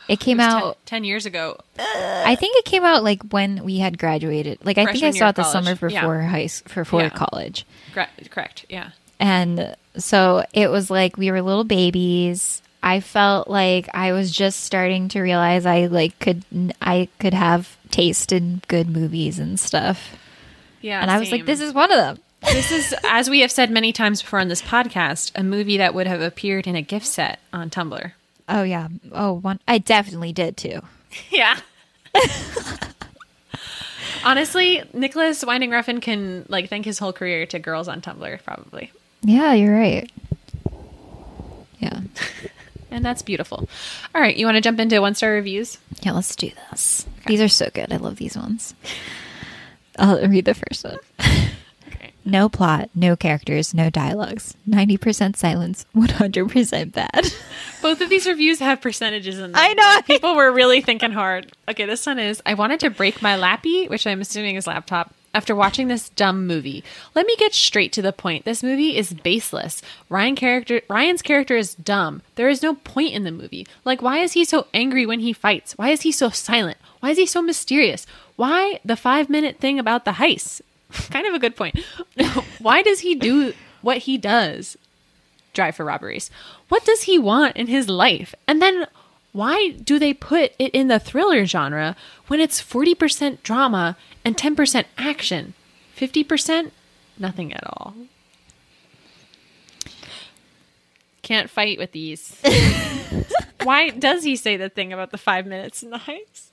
It 0.09 0.21
came 0.21 0.39
It 0.39 0.45
out. 0.45 0.79
10, 0.87 0.99
10 1.01 1.05
years 1.05 1.27
ago. 1.27 1.59
I 1.81 2.37
think 2.37 2.57
it 2.59 2.65
came 2.65 2.85
out 2.85 3.03
like 3.03 3.23
when 3.31 3.65
we 3.65 3.79
had 3.79 3.99
graduated. 3.99 4.65
Like 4.65 4.79
I 4.79 4.87
think 4.93 5.03
I 5.03 5.11
saw 5.11 5.31
it 5.31 5.35
the 5.35 5.43
college. 5.43 5.67
summer 5.67 5.91
Yeah. 5.91 6.01
before 6.01 6.21
high 6.23 6.45
s- 6.45 6.63
for 6.67 6.83
before 6.85 7.03
Yeah. 7.03 7.09
college. 7.09 7.67
Gra- 7.93 8.09
correct. 8.31 8.67
Yeah. 8.69 8.91
And 9.19 9.75
so 9.97 10.45
it 10.53 10.71
was 10.71 10.91
like 10.91 11.17
we 11.17 11.33
were 11.33 11.43
little 11.43 11.65
babies. 11.65 12.63
I 12.85 13.01
felt 13.01 13.49
like 13.49 13.89
I 13.95 14.13
was 14.13 14.31
just 14.31 14.61
starting 14.63 15.09
to 15.09 15.21
realize 15.21 15.67
I 15.67 15.87
like 15.87 16.17
could 16.21 16.45
I 16.81 17.09
could 17.19 17.35
have 17.35 17.76
taste 17.91 18.33
in 18.33 18.63
good 18.69 18.89
movies 18.89 19.39
and 19.39 19.59
stuff. 19.59 20.17
Yeah. 20.81 21.01
and 21.01 21.11
I 21.11 21.19
was 21.19 21.33
like, 21.33 21.47
this 21.47 21.61
is 21.61 21.73
one 21.73 21.91
of 21.91 21.97
them. 21.99 22.19
this 22.43 22.71
is 22.71 22.95
as 23.05 23.29
we 23.31 23.41
have 23.41 23.51
said 23.51 23.71
many 23.71 23.93
times 23.93 24.23
before 24.23 24.39
on 24.41 24.49
this 24.49 24.63
podcast, 24.63 25.33
a 25.35 25.43
movie 25.43 25.79
that 25.79 25.95
would 25.95 26.07
have 26.07 26.21
appeared 26.21 26.67
in 26.67 26.77
a 26.77 26.83
GIF 26.83 27.05
set 27.05 27.41
on 27.53 27.71
Tumblr. 27.71 28.13
Oh 28.49 28.63
yeah. 28.63 28.89
Oh 29.13 29.33
one 29.35 29.59
I 29.67 29.79
definitely 29.79 30.33
did 30.33 30.57
too. 30.57 30.81
Yeah. 31.31 31.59
Honestly, 34.25 34.83
Nicolas 34.93 35.45
Winding 35.45 35.71
Refn 35.71 36.03
can 36.03 36.45
like 36.49 36.69
thank 36.69 36.85
his 36.85 36.99
whole 36.99 37.13
career 37.13 37.47
to 37.47 37.59
girls 37.59 37.89
on 37.89 38.01
Tumblr, 38.03 38.43
probably. 38.45 38.91
Yeah, 39.23 39.53
you're 39.55 39.75
right. 39.75 40.11
Yeah. 41.79 42.01
And 42.91 43.05
that's 43.05 43.23
beautiful. 43.23 43.69
All 44.15 44.21
right, 44.21 44.37
you 44.37 44.47
want 44.47 44.57
to 44.57 44.61
jump 44.61 44.79
into 44.81 45.01
one 45.01 45.15
star 45.15 45.33
reviews? 45.33 45.79
Yeah, 46.03 46.13
let's 46.13 46.35
do 46.37 46.51
this. 46.71 47.07
These 47.27 47.41
are 47.41 47.49
so 47.49 47.69
good. 47.75 47.93
I 47.93 47.97
love 47.97 48.17
these 48.17 48.37
ones. 48.37 48.75
I'll 49.99 50.27
read 50.29 50.45
the 50.45 50.55
first 50.55 50.85
one. 50.85 50.99
Okay. 51.21 52.13
No 52.29 52.49
plot, 52.49 52.91
no 52.93 53.15
characters, 53.15 53.73
no 53.73 53.89
dialogues. 53.89 54.57
90% 54.69 55.37
silence, 55.37 55.87
100% 55.95 56.91
bad. 56.93 57.33
Both 57.83 58.01
of 58.01 58.11
these 58.11 58.27
reviews 58.27 58.59
have 58.59 58.81
percentages 58.81 59.37
in 59.39 59.53
them. 59.53 59.55
I 59.55 59.75
know. 59.75 60.01
People 60.05 60.35
were 60.35 60.51
really 60.51 60.81
thinking 60.81 61.13
hard. 61.13 61.53
Okay, 61.69 61.87
this 61.87 62.05
one 62.05 62.19
is 62.19 62.43
I 62.45 62.55
wanted 62.55 62.81
to 62.81 62.91
break 62.91 63.23
my 63.23 63.37
lappy, 63.37 63.87
which 63.87 64.09
I'm 64.09 64.21
assuming 64.21 64.57
is 64.57 64.67
laptop, 64.67 65.15
after 65.37 65.55
watching 65.55 65.89
this 65.89 66.09
dumb 66.09 66.47
movie. 66.47 66.83
Let 67.15 67.27
me 67.27 67.37
get 67.37 67.53
straight 67.53 67.93
to 67.93 68.01
the 68.01 68.13
point. 68.13 68.47
This 68.47 68.63
movie 68.63 68.97
is 68.97 69.13
baseless. 69.13 69.83
Ryan 70.09 70.35
character 70.35 70.81
Ryan's 70.89 71.21
character 71.21 71.57
is 71.57 71.75
dumb. 71.75 72.23
There 72.37 72.49
is 72.49 72.63
no 72.63 72.77
point 72.77 73.13
in 73.13 73.25
the 73.25 73.31
movie. 73.31 73.67
Like 73.85 74.01
why 74.01 74.21
is 74.21 74.33
he 74.33 74.47
so 74.47 74.67
angry 74.73 75.05
when 75.05 75.21
he 75.21 75.35
fights? 75.35 75.77
Why 75.77 75.91
is 75.91 76.01
he 76.01 76.11
so 76.11 76.31
silent? 76.31 76.79
Why 77.01 77.11
is 77.11 77.19
he 77.19 77.27
so 77.27 77.43
mysterious? 77.43 78.07
Why 78.37 78.81
the 78.83 78.95
5-minute 78.95 79.59
thing 79.59 79.79
about 79.79 80.07
the 80.07 80.13
heist? 80.13 80.63
kind 81.11 81.27
of 81.27 81.35
a 81.35 81.39
good 81.39 81.55
point. 81.55 81.79
why 82.59 82.81
does 82.81 83.01
he 83.01 83.15
do 83.15 83.53
what 83.83 83.99
he 83.99 84.17
does? 84.17 84.79
drive 85.57 85.75
for 85.75 85.85
robberies. 85.85 86.31
What 86.69 86.85
does 86.85 87.05
he 87.05 87.19
want 87.19 87.57
in 87.57 87.67
his 87.67 87.89
life? 87.89 88.35
And 88.47 88.63
then 88.63 88.87
why 89.37 89.73
do 89.73 89.99
they 89.99 90.15
put 90.15 90.53
it 90.59 90.75
in 90.75 90.89
the 90.89 90.99
thriller 90.99 91.45
genre 91.45 91.95
when 92.27 92.41
it's 92.41 92.63
40% 92.63 93.43
drama 93.43 93.99
and 94.25 94.35
10% 94.35 94.85
action? 94.97 95.53
50% 95.95 96.71
nothing 97.19 97.53
at 97.53 97.63
all. 97.65 97.95
Can't 101.21 101.51
fight 101.51 101.77
with 101.77 101.93
these. 101.93 102.41
why 103.63 103.91
does 103.91 104.25
he 104.25 104.37
say 104.37 104.57
the 104.57 104.71
thing 104.71 104.91
about 104.91 105.11
the 105.11 105.19
5 105.19 105.47
minutes 105.47 105.83
in 105.83 105.91
the 105.91 105.99
heist? 105.99 106.49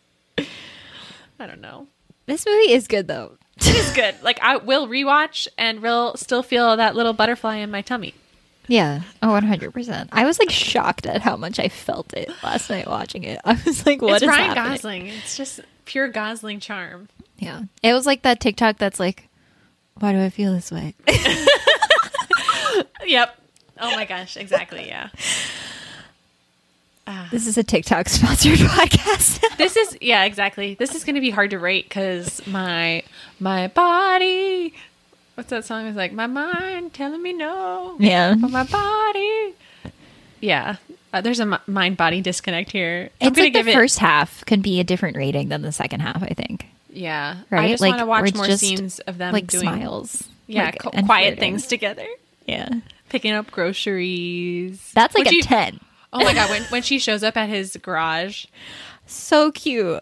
I 1.40 1.48
don't 1.48 1.62
know. 1.62 1.88
this 2.26 2.46
movie 2.46 2.74
is 2.74 2.88
good 2.88 3.08
though. 3.08 3.38
It 3.58 3.76
is 3.76 3.94
good. 3.94 4.16
Like 4.22 4.40
I 4.42 4.58
will 4.58 4.90
rewatch 4.90 5.48
and 5.58 5.82
will 5.82 6.18
still 6.18 6.44
feel 6.44 6.76
that 6.76 6.98
little 6.98 7.14
butterfly 7.14 7.58
in 7.58 7.72
my 7.72 7.82
tummy. 7.82 8.14
Yeah. 8.68 9.02
Oh, 9.22 9.28
100%. 9.28 10.10
I 10.12 10.26
was 10.26 10.40
like 10.40 10.50
shocked 10.50 11.06
at 11.06 11.22
how 11.22 11.36
much 11.36 11.60
I 11.60 11.68
felt 11.70 12.14
it 12.14 12.32
last 12.44 12.70
night 12.70 12.88
watching 12.88 13.24
it. 13.24 13.40
I 13.44 13.60
was 13.66 13.86
like, 13.86 14.02
what 14.02 14.16
is 14.18 14.22
it's 14.24 14.30
Ryan 14.30 14.56
happening? 14.56 14.72
Gosling. 14.76 15.08
It's 15.08 15.36
just 15.38 15.60
pure 15.86 16.08
Gosling 16.08 16.60
charm. 16.60 17.10
Yeah. 17.38 17.64
It 17.82 17.94
was 17.94 18.06
like 18.06 18.22
that 18.22 18.40
TikTok 18.40 18.78
that's 18.78 19.00
like, 19.00 19.28
why 20.00 20.14
do 20.14 20.22
I 20.22 20.30
feel 20.30 20.54
this 20.54 20.72
way? 20.72 20.96
Yep. 23.06 23.38
Oh 23.80 23.92
my 23.96 24.06
gosh, 24.06 24.38
exactly. 24.38 24.88
Yeah. 24.88 25.10
Ah. 27.06 27.28
this 27.32 27.48
is 27.48 27.58
a 27.58 27.64
TikTok 27.64 28.08
sponsored 28.08 28.60
podcast. 28.60 29.42
This 29.58 29.76
is 29.76 29.98
yeah, 30.00 30.24
exactly. 30.24 30.76
This 30.76 30.96
is 30.96 31.04
going 31.04 31.16
to 31.16 31.22
be 31.22 31.32
hard 31.32 31.50
to 31.50 31.60
rate 31.60 31.90
cuz 31.90 32.46
my 32.48 33.04
my 33.40 33.68
body 33.68 34.74
What's 35.36 35.50
that 35.50 35.66
song? 35.66 35.88
It's 35.88 35.98
like 35.98 36.14
my 36.14 36.28
mind 36.28 36.94
telling 36.94 37.22
me 37.22 37.34
no. 37.34 37.96
yeah. 38.00 38.36
But 38.40 38.52
my 38.52 38.64
body. 38.64 39.54
Yeah. 40.42 40.76
Uh, 41.12 41.22
there's 41.22 41.40
a 41.40 41.60
mind 41.68 41.98
body 41.98 42.22
disconnect 42.22 42.72
here. 42.72 43.10
I'm 43.22 43.30
It's 43.30 43.40
like 43.40 43.54
the 43.54 43.60
it 43.60 43.74
first 43.74 44.00
half 44.00 44.44
can 44.46 44.62
be 44.62 44.80
a 44.80 44.84
different 44.84 45.16
rating 45.18 45.50
than 45.50 45.62
the 45.62 45.72
second 45.72 46.02
half, 46.02 46.22
I 46.24 46.34
think. 46.36 46.68
yeah. 46.92 47.38
Right? 47.50 47.66
I 47.66 47.70
just 47.70 47.82
like, 47.82 47.92
want 47.92 48.00
to 48.02 48.06
watch 48.06 48.34
more 48.36 48.58
scenes 48.58 49.00
of 49.00 49.18
them 49.18 49.32
like 49.34 49.48
doing 49.48 49.62
smiles. 49.64 50.28
yeah, 50.48 50.66
like, 50.66 50.86
and 50.94 51.06
quiet 51.06 51.24
flirting. 51.36 51.40
things 51.40 51.68
together. 51.68 52.06
Yeah. 52.48 52.70
Picking 53.10 53.32
up 53.34 53.50
groceries. 53.52 54.92
That's 54.94 55.16
like 55.16 55.26
Would 55.26 55.34
a 55.34 55.36
you- 55.38 55.44
10. 55.44 55.80
Oh 56.16 56.24
my 56.24 56.34
god, 56.34 56.50
when 56.52 56.62
when 56.66 56.82
she 56.84 57.00
shows 57.00 57.24
up 57.24 57.38
at 57.38 57.50
his 57.50 57.76
garage. 57.82 58.46
So 59.06 59.52
cute. 59.52 60.02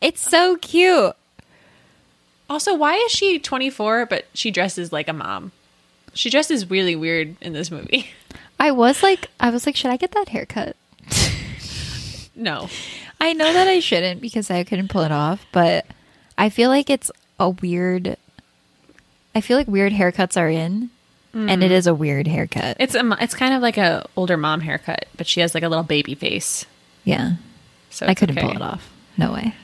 It's 0.00 0.20
so 0.20 0.56
cute. 0.56 1.14
Also, 2.50 2.74
why 2.74 2.96
is 2.96 3.12
she 3.12 3.38
24 3.38 4.06
but 4.06 4.26
she 4.34 4.50
dresses 4.50 4.92
like 4.92 5.08
a 5.08 5.12
mom? 5.12 5.52
She 6.12 6.28
dresses 6.28 6.68
really 6.68 6.96
weird 6.96 7.36
in 7.40 7.52
this 7.52 7.70
movie. 7.70 8.10
I 8.58 8.72
was 8.72 9.02
like, 9.02 9.28
I 9.38 9.50
was 9.50 9.64
like, 9.64 9.76
should 9.76 9.92
I 9.92 9.96
get 9.96 10.12
that 10.12 10.28
haircut? 10.28 10.76
No. 12.36 12.70
I 13.20 13.34
know 13.34 13.52
that 13.52 13.68
I 13.68 13.80
shouldn't 13.80 14.22
because 14.22 14.50
I 14.50 14.64
couldn't 14.64 14.88
pull 14.88 15.02
it 15.02 15.12
off, 15.12 15.44
but 15.52 15.84
I 16.38 16.48
feel 16.48 16.70
like 16.70 16.88
it's 16.88 17.10
a 17.38 17.50
weird. 17.50 18.16
I 19.34 19.42
feel 19.42 19.58
like 19.58 19.68
weird 19.68 19.92
haircuts 19.92 20.40
are 20.40 20.48
in, 20.48 20.88
and 21.34 21.62
it 21.62 21.70
mm. 21.70 21.74
is 21.74 21.86
a 21.86 21.92
weird 21.92 22.26
haircut. 22.26 22.78
It's 22.80 22.94
a 22.94 23.16
it's 23.20 23.34
kind 23.34 23.52
of 23.52 23.60
like 23.60 23.76
a 23.76 24.08
older 24.16 24.38
mom 24.38 24.62
haircut, 24.62 25.04
but 25.18 25.26
she 25.26 25.40
has 25.40 25.52
like 25.52 25.62
a 25.62 25.68
little 25.68 25.84
baby 25.84 26.14
face. 26.14 26.64
yeah, 27.04 27.32
So 27.90 28.06
I 28.06 28.14
couldn't 28.14 28.38
okay. 28.38 28.46
pull 28.46 28.56
it 28.56 28.62
off. 28.62 28.90
No 29.18 29.34
way. 29.34 29.54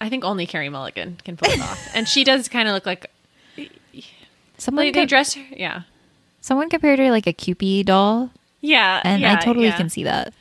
I 0.00 0.08
think 0.08 0.24
only 0.24 0.46
Carey 0.46 0.68
Mulligan 0.68 1.18
can 1.24 1.36
pull 1.36 1.50
it 1.52 1.60
off. 1.60 1.88
And 1.94 2.08
she 2.08 2.24
does 2.24 2.48
kind 2.48 2.68
of 2.68 2.74
look 2.74 2.86
like 2.86 3.10
Someone 4.58 4.86
like 4.86 4.94
they 4.94 5.06
dress 5.06 5.34
her. 5.34 5.42
Yeah. 5.56 5.82
someone 6.40 6.68
compared 6.68 6.98
her 6.98 7.10
like 7.10 7.26
a 7.26 7.32
Kewpie 7.32 7.84
doll, 7.84 8.30
Yeah. 8.60 9.00
and 9.04 9.22
yeah, 9.22 9.34
I 9.34 9.36
totally 9.44 9.66
yeah. 9.66 9.76
can 9.76 9.88
see 9.88 10.04
that. 10.04 10.34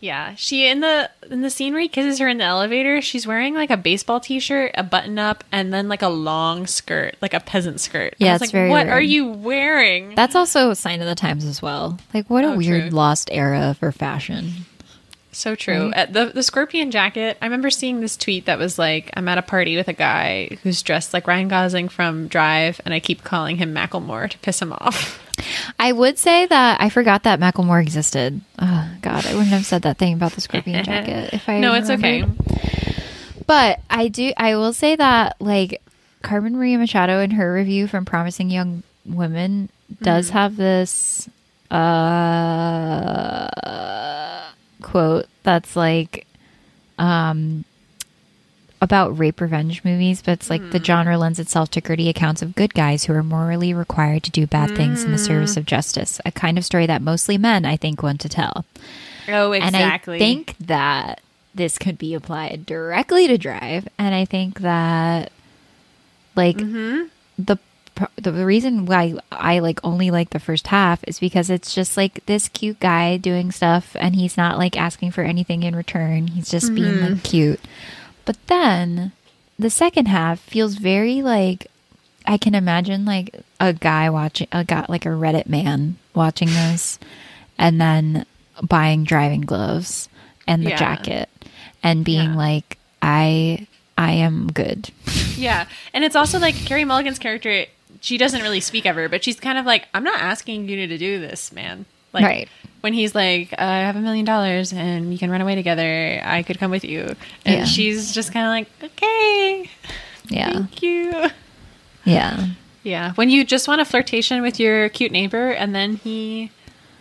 Yeah, 0.00 0.34
she 0.36 0.66
in 0.68 0.80
the 0.80 1.10
in 1.30 1.40
the 1.40 1.48
scene 1.50 1.72
where 1.72 1.80
he 1.82 1.88
kisses 1.88 2.18
her 2.18 2.28
in 2.28 2.38
the 2.38 2.44
elevator, 2.44 3.00
she's 3.00 3.26
wearing 3.26 3.54
like 3.54 3.70
a 3.70 3.76
baseball 3.78 4.20
t-shirt, 4.20 4.72
a 4.74 4.82
button 4.82 5.18
up, 5.18 5.42
and 5.50 5.72
then 5.74 5.88
like 5.88 6.02
a 6.02 6.08
long 6.08 6.66
skirt, 6.66 7.16
like 7.22 7.32
a 7.34 7.40
peasant 7.40 7.80
skirt. 7.80 8.14
Yeah, 8.18 8.34
it's 8.34 8.42
like, 8.42 8.50
very 8.50 8.68
What 8.70 8.86
weird. 8.86 8.96
are 8.98 9.00
you 9.00 9.26
wearing? 9.26 10.14
That's 10.14 10.34
also 10.34 10.70
a 10.70 10.74
sign 10.76 11.00
of 11.00 11.06
the 11.06 11.14
times 11.14 11.44
as 11.46 11.60
well. 11.62 11.98
Like, 12.14 12.28
what 12.28 12.44
a 12.44 12.48
Oh, 12.48 12.56
weird 12.58 12.82
true. 12.82 12.90
lost 12.90 13.30
era 13.32 13.74
for 13.78 13.90
fashion. 13.90 14.66
So 15.36 15.54
true. 15.54 15.90
Right? 15.90 16.10
The 16.12 16.26
the 16.26 16.42
scorpion 16.42 16.90
jacket. 16.90 17.36
I 17.42 17.44
remember 17.46 17.68
seeing 17.70 18.00
this 18.00 18.16
tweet 18.16 18.46
that 18.46 18.58
was 18.58 18.78
like, 18.78 19.10
"I'm 19.14 19.28
at 19.28 19.36
a 19.38 19.42
party 19.42 19.76
with 19.76 19.86
a 19.88 19.92
guy 19.92 20.56
who's 20.62 20.82
dressed 20.82 21.12
like 21.12 21.26
Ryan 21.26 21.48
Gosling 21.48 21.88
from 21.90 22.26
Drive, 22.28 22.80
and 22.84 22.94
I 22.94 23.00
keep 23.00 23.22
calling 23.22 23.56
him 23.58 23.74
Macklemore 23.74 24.30
to 24.30 24.38
piss 24.38 24.62
him 24.62 24.72
off." 24.72 25.22
I 25.78 25.92
would 25.92 26.16
say 26.18 26.46
that 26.46 26.80
I 26.80 26.88
forgot 26.88 27.24
that 27.24 27.38
Macklemore 27.38 27.82
existed. 27.82 28.40
Oh, 28.58 28.88
God, 29.02 29.26
I 29.26 29.32
wouldn't 29.34 29.50
have 29.50 29.66
said 29.66 29.82
that 29.82 29.98
thing 29.98 30.14
about 30.14 30.32
the 30.32 30.40
scorpion 30.40 30.82
jacket 30.82 31.34
if 31.34 31.46
I. 31.48 31.60
no, 31.60 31.74
it's 31.74 31.90
okay. 31.90 32.24
But 33.46 33.80
I 33.90 34.08
do. 34.08 34.32
I 34.38 34.56
will 34.56 34.72
say 34.72 34.96
that 34.96 35.36
like 35.38 35.82
Carmen 36.22 36.56
Maria 36.56 36.78
Machado 36.78 37.20
in 37.20 37.32
her 37.32 37.52
review 37.52 37.86
from 37.86 38.06
Promising 38.06 38.48
Young 38.50 38.82
Women 39.04 39.68
does 40.00 40.28
Mm-hmm. 40.28 40.38
have 40.38 40.56
this 40.56 41.28
uh 43.66 44.45
quote 44.86 45.26
that's 45.42 45.74
like 45.76 46.26
um 46.98 47.64
about 48.80 49.18
rape 49.18 49.40
revenge 49.40 49.82
movies, 49.84 50.22
but 50.22 50.32
it's 50.32 50.50
like 50.50 50.60
Hmm. 50.60 50.70
the 50.70 50.84
genre 50.84 51.16
lends 51.18 51.38
itself 51.40 51.70
to 51.70 51.80
gritty 51.80 52.08
accounts 52.08 52.42
of 52.42 52.54
good 52.54 52.74
guys 52.74 53.04
who 53.04 53.14
are 53.14 53.22
morally 53.22 53.72
required 53.74 54.22
to 54.24 54.30
do 54.30 54.46
bad 54.46 54.76
things 54.76 55.04
in 55.04 55.12
the 55.12 55.18
Hmm. 55.18 55.24
service 55.24 55.56
of 55.56 55.64
justice. 55.66 56.20
A 56.26 56.30
kind 56.30 56.58
of 56.58 56.64
story 56.64 56.86
that 56.86 57.00
mostly 57.02 57.38
men, 57.38 57.64
I 57.64 57.76
think, 57.76 58.02
want 58.02 58.20
to 58.20 58.28
tell. 58.28 58.64
Oh, 59.28 59.52
exactly. 59.52 60.16
And 60.16 60.22
I 60.22 60.26
think 60.26 60.54
that 60.60 61.20
this 61.54 61.78
could 61.78 61.96
be 61.96 62.12
applied 62.14 62.66
directly 62.66 63.26
to 63.26 63.38
Drive, 63.38 63.88
and 63.98 64.14
I 64.14 64.24
think 64.26 64.60
that 64.60 65.32
like 66.36 66.58
Mm-hmm. 66.58 67.04
the 67.38 67.56
the 68.16 68.32
reason 68.44 68.86
why 68.86 69.14
I 69.30 69.58
like 69.60 69.80
only 69.84 70.10
like 70.10 70.30
the 70.30 70.38
first 70.40 70.66
half 70.68 71.02
is 71.08 71.18
because 71.18 71.48
it's 71.50 71.74
just 71.74 71.96
like 71.96 72.24
this 72.26 72.48
cute 72.48 72.80
guy 72.80 73.16
doing 73.16 73.50
stuff, 73.52 73.96
and 73.98 74.14
he's 74.16 74.36
not 74.36 74.58
like 74.58 74.76
asking 74.76 75.12
for 75.12 75.22
anything 75.22 75.62
in 75.62 75.74
return. 75.76 76.28
He's 76.28 76.50
just 76.50 76.74
being 76.74 76.94
Mm-hmm. 76.94 77.12
like 77.14 77.22
cute. 77.24 77.60
But 78.24 78.36
then 78.48 79.12
the 79.58 79.70
second 79.70 80.06
half 80.08 80.40
feels 80.40 80.74
very 80.76 81.22
like 81.22 81.66
I 82.26 82.36
can 82.38 82.54
imagine 82.54 83.04
like 83.04 83.40
a 83.60 83.72
guy 83.72 84.10
watching 84.10 84.48
a 84.52 84.64
guy 84.64 84.84
like 84.88 85.06
a 85.06 85.10
Reddit 85.10 85.46
man 85.48 85.96
watching 86.14 86.48
this 86.62 86.98
and 87.58 87.80
then 87.80 88.26
buying 88.62 89.04
driving 89.04 89.42
gloves 89.42 90.08
and 90.46 90.64
the 90.66 90.70
Yeah. 90.70 90.76
jacket 90.78 91.28
and 91.82 92.04
being 92.04 92.30
Yeah. 92.32 92.36
like 92.36 92.78
I 93.00 93.66
I 93.96 94.12
am 94.12 94.48
good. 94.52 94.90
Yeah, 95.36 95.66
and 95.94 96.04
it's 96.04 96.16
also 96.16 96.38
like 96.38 96.54
Carey 96.54 96.84
Mulligan's 96.84 97.18
character. 97.18 97.64
She 98.06 98.18
doesn't 98.18 98.40
really 98.40 98.60
speak 98.60 98.86
ever, 98.86 99.08
but 99.08 99.24
she's 99.24 99.40
kind 99.40 99.58
of 99.58 99.66
like, 99.66 99.88
"I'm 99.92 100.04
not 100.04 100.20
asking 100.20 100.68
you 100.68 100.86
to 100.86 100.96
do 100.96 101.18
this, 101.18 101.50
man." 101.50 101.86
Like 102.12 102.24
Right. 102.24 102.48
when 102.80 102.92
he's 102.92 103.16
like, 103.16 103.52
"I 103.58 103.80
have 103.80 103.96
a 103.96 104.00
million 104.00 104.24
dollars 104.24 104.72
and 104.72 105.08
we 105.08 105.18
can 105.18 105.28
run 105.28 105.40
away 105.40 105.56
together. 105.56 106.22
I 106.24 106.44
could 106.44 106.60
come 106.60 106.70
with 106.70 106.84
you," 106.84 107.16
and 107.44 107.56
Yeah. 107.58 107.64
she's 107.64 108.14
just 108.14 108.32
kind 108.32 108.46
of 108.46 108.50
like, 108.50 108.92
"Okay, 108.92 109.68
Yeah. 110.28 110.52
thank 110.52 110.82
you." 110.82 111.30
Yeah. 112.04 112.46
Yeah, 112.84 113.12
when 113.14 113.28
you 113.28 113.42
just 113.42 113.66
want 113.66 113.80
a 113.80 113.84
flirtation 113.84 114.40
with 114.40 114.60
your 114.60 114.88
cute 114.90 115.10
neighbor, 115.10 115.50
and 115.50 115.74
then 115.74 115.96
he 115.96 116.52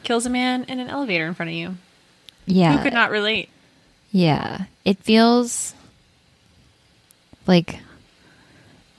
kills 0.02 0.26
a 0.26 0.32
man 0.32 0.64
in 0.68 0.80
an 0.80 0.90
elevator 0.90 1.28
in 1.28 1.36
front 1.36 1.50
of 1.52 1.56
you. 1.56 1.78
Yeah. 2.48 2.76
Who 2.78 2.82
could 2.84 2.94
not 2.94 3.12
relate? 3.12 3.50
Yeah. 4.12 4.62
It 4.84 4.98
feels 5.04 5.76
like 7.46 7.80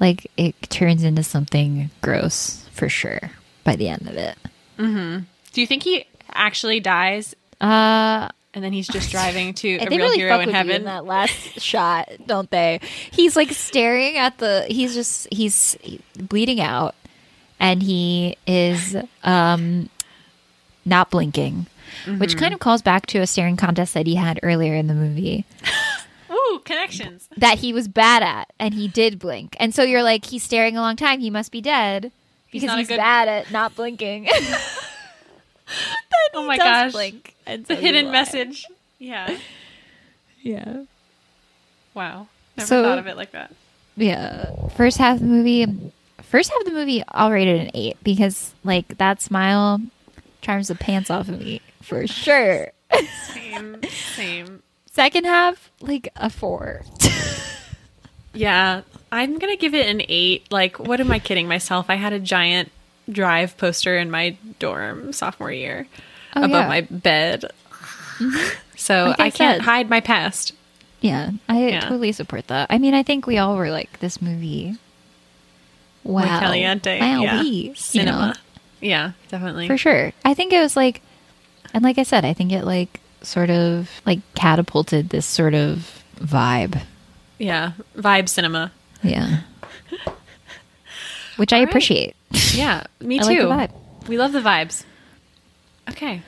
like 0.01 0.31
it 0.37 0.55
turns 0.71 1.03
into 1.05 1.23
something 1.23 1.91
gross 2.03 2.67
for 2.73 2.89
sure 2.89 3.31
by 3.65 3.77
the 3.77 3.89
end 3.89 4.09
of 4.09 4.17
it. 4.17 4.37
Do 4.79 5.61
you 5.61 5.67
think 5.67 5.83
he 5.85 6.05
actually 6.33 6.81
dies 6.81 7.35
Uh 7.61 8.29
and 8.55 8.65
then 8.65 8.73
he's 8.73 8.89
just 8.89 9.11
driving 9.17 9.53
to 9.55 9.77
a 9.77 9.87
real 9.89 9.99
really 9.99 10.17
hero 10.19 10.41
in 10.41 10.49
heaven? 10.51 10.77
in 10.77 10.85
that 10.85 11.05
last 11.05 11.61
shot, 11.61 12.09
don't 12.27 12.51
they? 12.51 12.81
He's 13.11 13.37
like 13.37 13.53
staring 13.53 14.17
at 14.17 14.39
the. 14.39 14.65
He's 14.69 14.95
just 14.95 15.29
he's 15.33 15.77
bleeding 16.19 16.61
out, 16.61 16.95
and 17.61 17.83
he 17.83 18.37
is 18.47 18.97
um 19.25 19.89
not 20.87 21.11
blinking, 21.11 21.67
Mm-hmm. 22.05 22.19
which 22.19 22.37
kind 22.37 22.53
of 22.55 22.61
calls 22.61 22.83
back 22.83 23.07
to 23.07 23.19
a 23.19 23.27
staring 23.27 23.57
contest 23.57 23.95
that 23.95 24.07
he 24.07 24.17
had 24.17 24.41
earlier 24.43 24.75
in 24.75 24.87
the 24.89 24.95
movie 24.95 25.45
Ooh, 26.53 26.61
connections. 26.65 27.29
that 27.37 27.59
he 27.59 27.73
was 27.73 27.89
bad 27.89 28.23
at, 28.23 28.53
and 28.59 28.75
he 28.75 28.89
did 28.89 29.19
blink, 29.19 29.57
and 29.61 29.75
so 29.75 29.83
you're 29.83 30.03
like, 30.03 30.25
he's 30.27 30.43
staring 30.43 30.77
a 30.77 30.81
long 30.81 30.97
time. 30.97 31.21
He 31.21 31.31
must 31.31 31.51
be 31.53 31.61
dead 31.61 32.11
He's 32.49 32.63
because 32.63 32.79
he's 32.79 32.89
good- 32.89 32.99
bad 32.99 33.29
at 33.29 33.51
not 33.51 33.75
blinking. 33.77 34.29
Oh 36.35 36.47
my 36.47 36.57
Does 36.59 36.65
gosh. 36.67 36.93
blink, 36.93 37.35
The 37.45 37.75
hidden 37.75 38.11
message. 38.11 38.67
Yeah. 38.99 39.37
Yeah. 40.43 40.85
Wow. 41.93 42.29
Never 42.57 42.67
So- 42.69 42.83
thought 42.85 42.99
of 43.01 43.09
it 43.09 43.17
like 43.17 43.33
that. 43.33 43.53
yeah 43.97 44.51
first 44.77 44.97
half 44.99 45.15
of 45.17 45.21
the 45.23 45.27
movie 45.27 45.67
first 46.23 46.51
half 46.51 46.61
of 46.61 46.67
the 46.67 46.73
movie 46.73 47.03
i'll 47.09 47.31
rate 47.33 47.49
it 47.49 47.61
an 47.63 47.71
eight 47.75 47.97
because 48.05 48.55
like 48.63 48.99
that 48.99 49.21
smile 49.21 49.81
charms 50.43 50.69
the 50.69 50.75
pants 50.77 51.11
off 51.11 51.29
of 51.29 51.41
me 51.41 51.61
for 51.83 52.07
sure 52.07 52.69
Same. 53.33 53.81
Same. 54.15 54.63
Second 54.97 55.25
half 55.25 55.71
like 55.81 56.09
a 56.17 56.29
four 56.31 56.83
Yeah. 58.35 58.83
I'm 59.11 59.39
going 59.39 59.53
to 59.53 59.57
give 59.59 59.73
it 59.75 59.87
an 59.89 60.03
eight. 60.09 60.51
Like, 60.53 60.79
what 60.79 61.01
am 61.01 61.11
I 61.11 61.19
kidding 61.19 61.49
myself? 61.49 61.87
I 61.89 61.95
had 61.95 62.13
a 62.13 62.19
giant 62.21 62.71
drive 63.11 63.57
poster 63.57 63.97
in 63.97 64.11
my 64.11 64.37
dorm 64.59 65.13
sophomore 65.15 65.53
year 65.53 65.87
Oh, 66.35 66.41
above 66.45 66.51
yeah. 66.65 66.69
my 66.69 66.81
bed. 66.83 67.45
Mm-hmm. 68.19 68.59
So 68.77 69.07
Like 69.17 69.21
I 69.21 69.27
I, 69.27 69.31
can't 69.31 69.63
hide 69.63 69.89
my 69.89 70.01
past. 70.01 70.53
yeah 71.01 71.31
i 71.49 71.69
Yeah. 71.69 71.81
totally 71.81 72.13
support 72.13 72.49
that 72.49 72.67
i 72.71 72.77
mean 72.79 72.95
i 72.95 73.03
think 73.03 73.27
we 73.27 73.39
all 73.39 73.57
were 73.57 73.71
like 73.71 74.01
this 74.01 74.21
movie 74.21 74.77
wow 76.05 76.25
Muy 76.25 76.41
caliente. 76.41 76.99
wow 77.01 77.23
yeah. 77.23 77.41
we, 77.43 77.75
Cinema. 77.75 78.27
know, 78.29 78.33
Yeah, 78.81 79.13
definitely. 79.29 79.67
for 79.69 79.77
sure 79.79 80.13
i 80.25 80.33
think 80.35 80.53
it 80.53 80.61
was 80.61 80.77
like 80.77 81.01
and 81.73 81.85
like 81.85 81.97
i 81.99 82.03
said 82.03 82.25
i 82.25 82.33
think 82.33 82.51
it 82.53 82.65
like 82.65 83.01
sort 83.27 83.51
of 83.51 83.91
like 84.07 84.21
catapulted 84.35 85.09
this 85.11 85.27
sort 85.27 85.55
of 85.55 86.03
vibe 86.17 86.81
Yeah. 87.39 87.73
Vibe 87.97 88.29
cinema. 88.29 88.73
yeah 89.03 89.41
which 91.37 91.53
i 91.53 91.59
right. 91.61 91.69
appreciate 91.69 92.15
Yeah, 92.55 92.85
me 93.01 93.19
too. 93.19 93.43
like. 93.45 93.71
We 94.09 94.17
love 94.19 94.33
the 94.33 94.41
vibes. 94.41 94.85
Okay. 95.91 96.23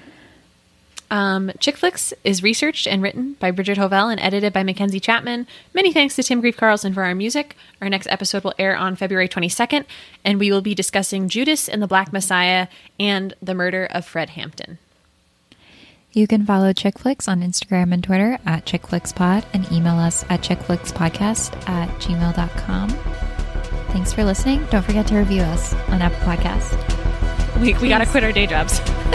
Um, 1.10 1.50
Chick 1.60 1.76
Flicks 1.76 2.12
is 2.24 2.42
researched 2.42 2.86
and 2.86 3.00
written 3.02 3.34
by 3.34 3.50
Bridget 3.52 3.78
Hovell 3.78 4.10
and 4.10 4.20
edited 4.20 4.52
by 4.52 4.62
Mackenzie 4.62 5.00
Chapman. 5.00 5.46
Many 5.72 5.92
thanks 5.92 6.16
to 6.16 6.22
Tim 6.22 6.40
Grief 6.40 6.56
Carlson 6.56 6.92
for 6.92 7.02
our 7.04 7.14
music. 7.14 7.56
Our 7.80 7.88
next 7.88 8.08
episode 8.08 8.42
will 8.44 8.52
air 8.58 8.76
on 8.76 8.94
February 8.96 9.28
22nd, 9.28 9.84
and 10.24 10.38
we 10.38 10.50
will 10.50 10.60
be 10.60 10.74
discussing 10.74 11.28
Judas 11.28 11.68
and 11.68 11.80
the 11.80 11.86
Black 11.86 12.12
Messiah 12.12 12.66
and 13.00 13.32
the 13.40 13.54
murder 13.54 13.86
of 13.86 14.04
Fred 14.04 14.30
Hampton. 14.30 14.78
You 16.12 16.26
can 16.26 16.44
follow 16.46 16.72
Chick 16.72 16.98
Flicks 16.98 17.28
on 17.28 17.42
Instagram 17.42 17.92
and 17.92 18.02
Twitter 18.02 18.38
at 18.46 18.64
ChickFlixPod 18.64 19.44
and 19.52 19.70
email 19.70 19.96
us 19.96 20.24
at 20.30 20.40
chickflixpodcast 20.40 21.68
at 21.68 21.88
gmail.com. 22.00 22.88
Thanks 23.92 24.12
for 24.12 24.24
listening. 24.24 24.64
Don't 24.70 24.84
forget 24.84 25.06
to 25.08 25.16
review 25.16 25.42
us 25.42 25.74
on 25.88 26.02
Apple 26.02 26.18
Podcasts. 26.20 26.74
We, 27.60 27.74
we 27.74 27.88
got 27.88 27.98
to 27.98 28.06
quit 28.06 28.24
our 28.24 28.32
day 28.32 28.46
jobs. 28.46 28.80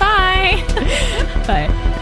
Bye. 0.00 0.62
Bye. 1.46 1.94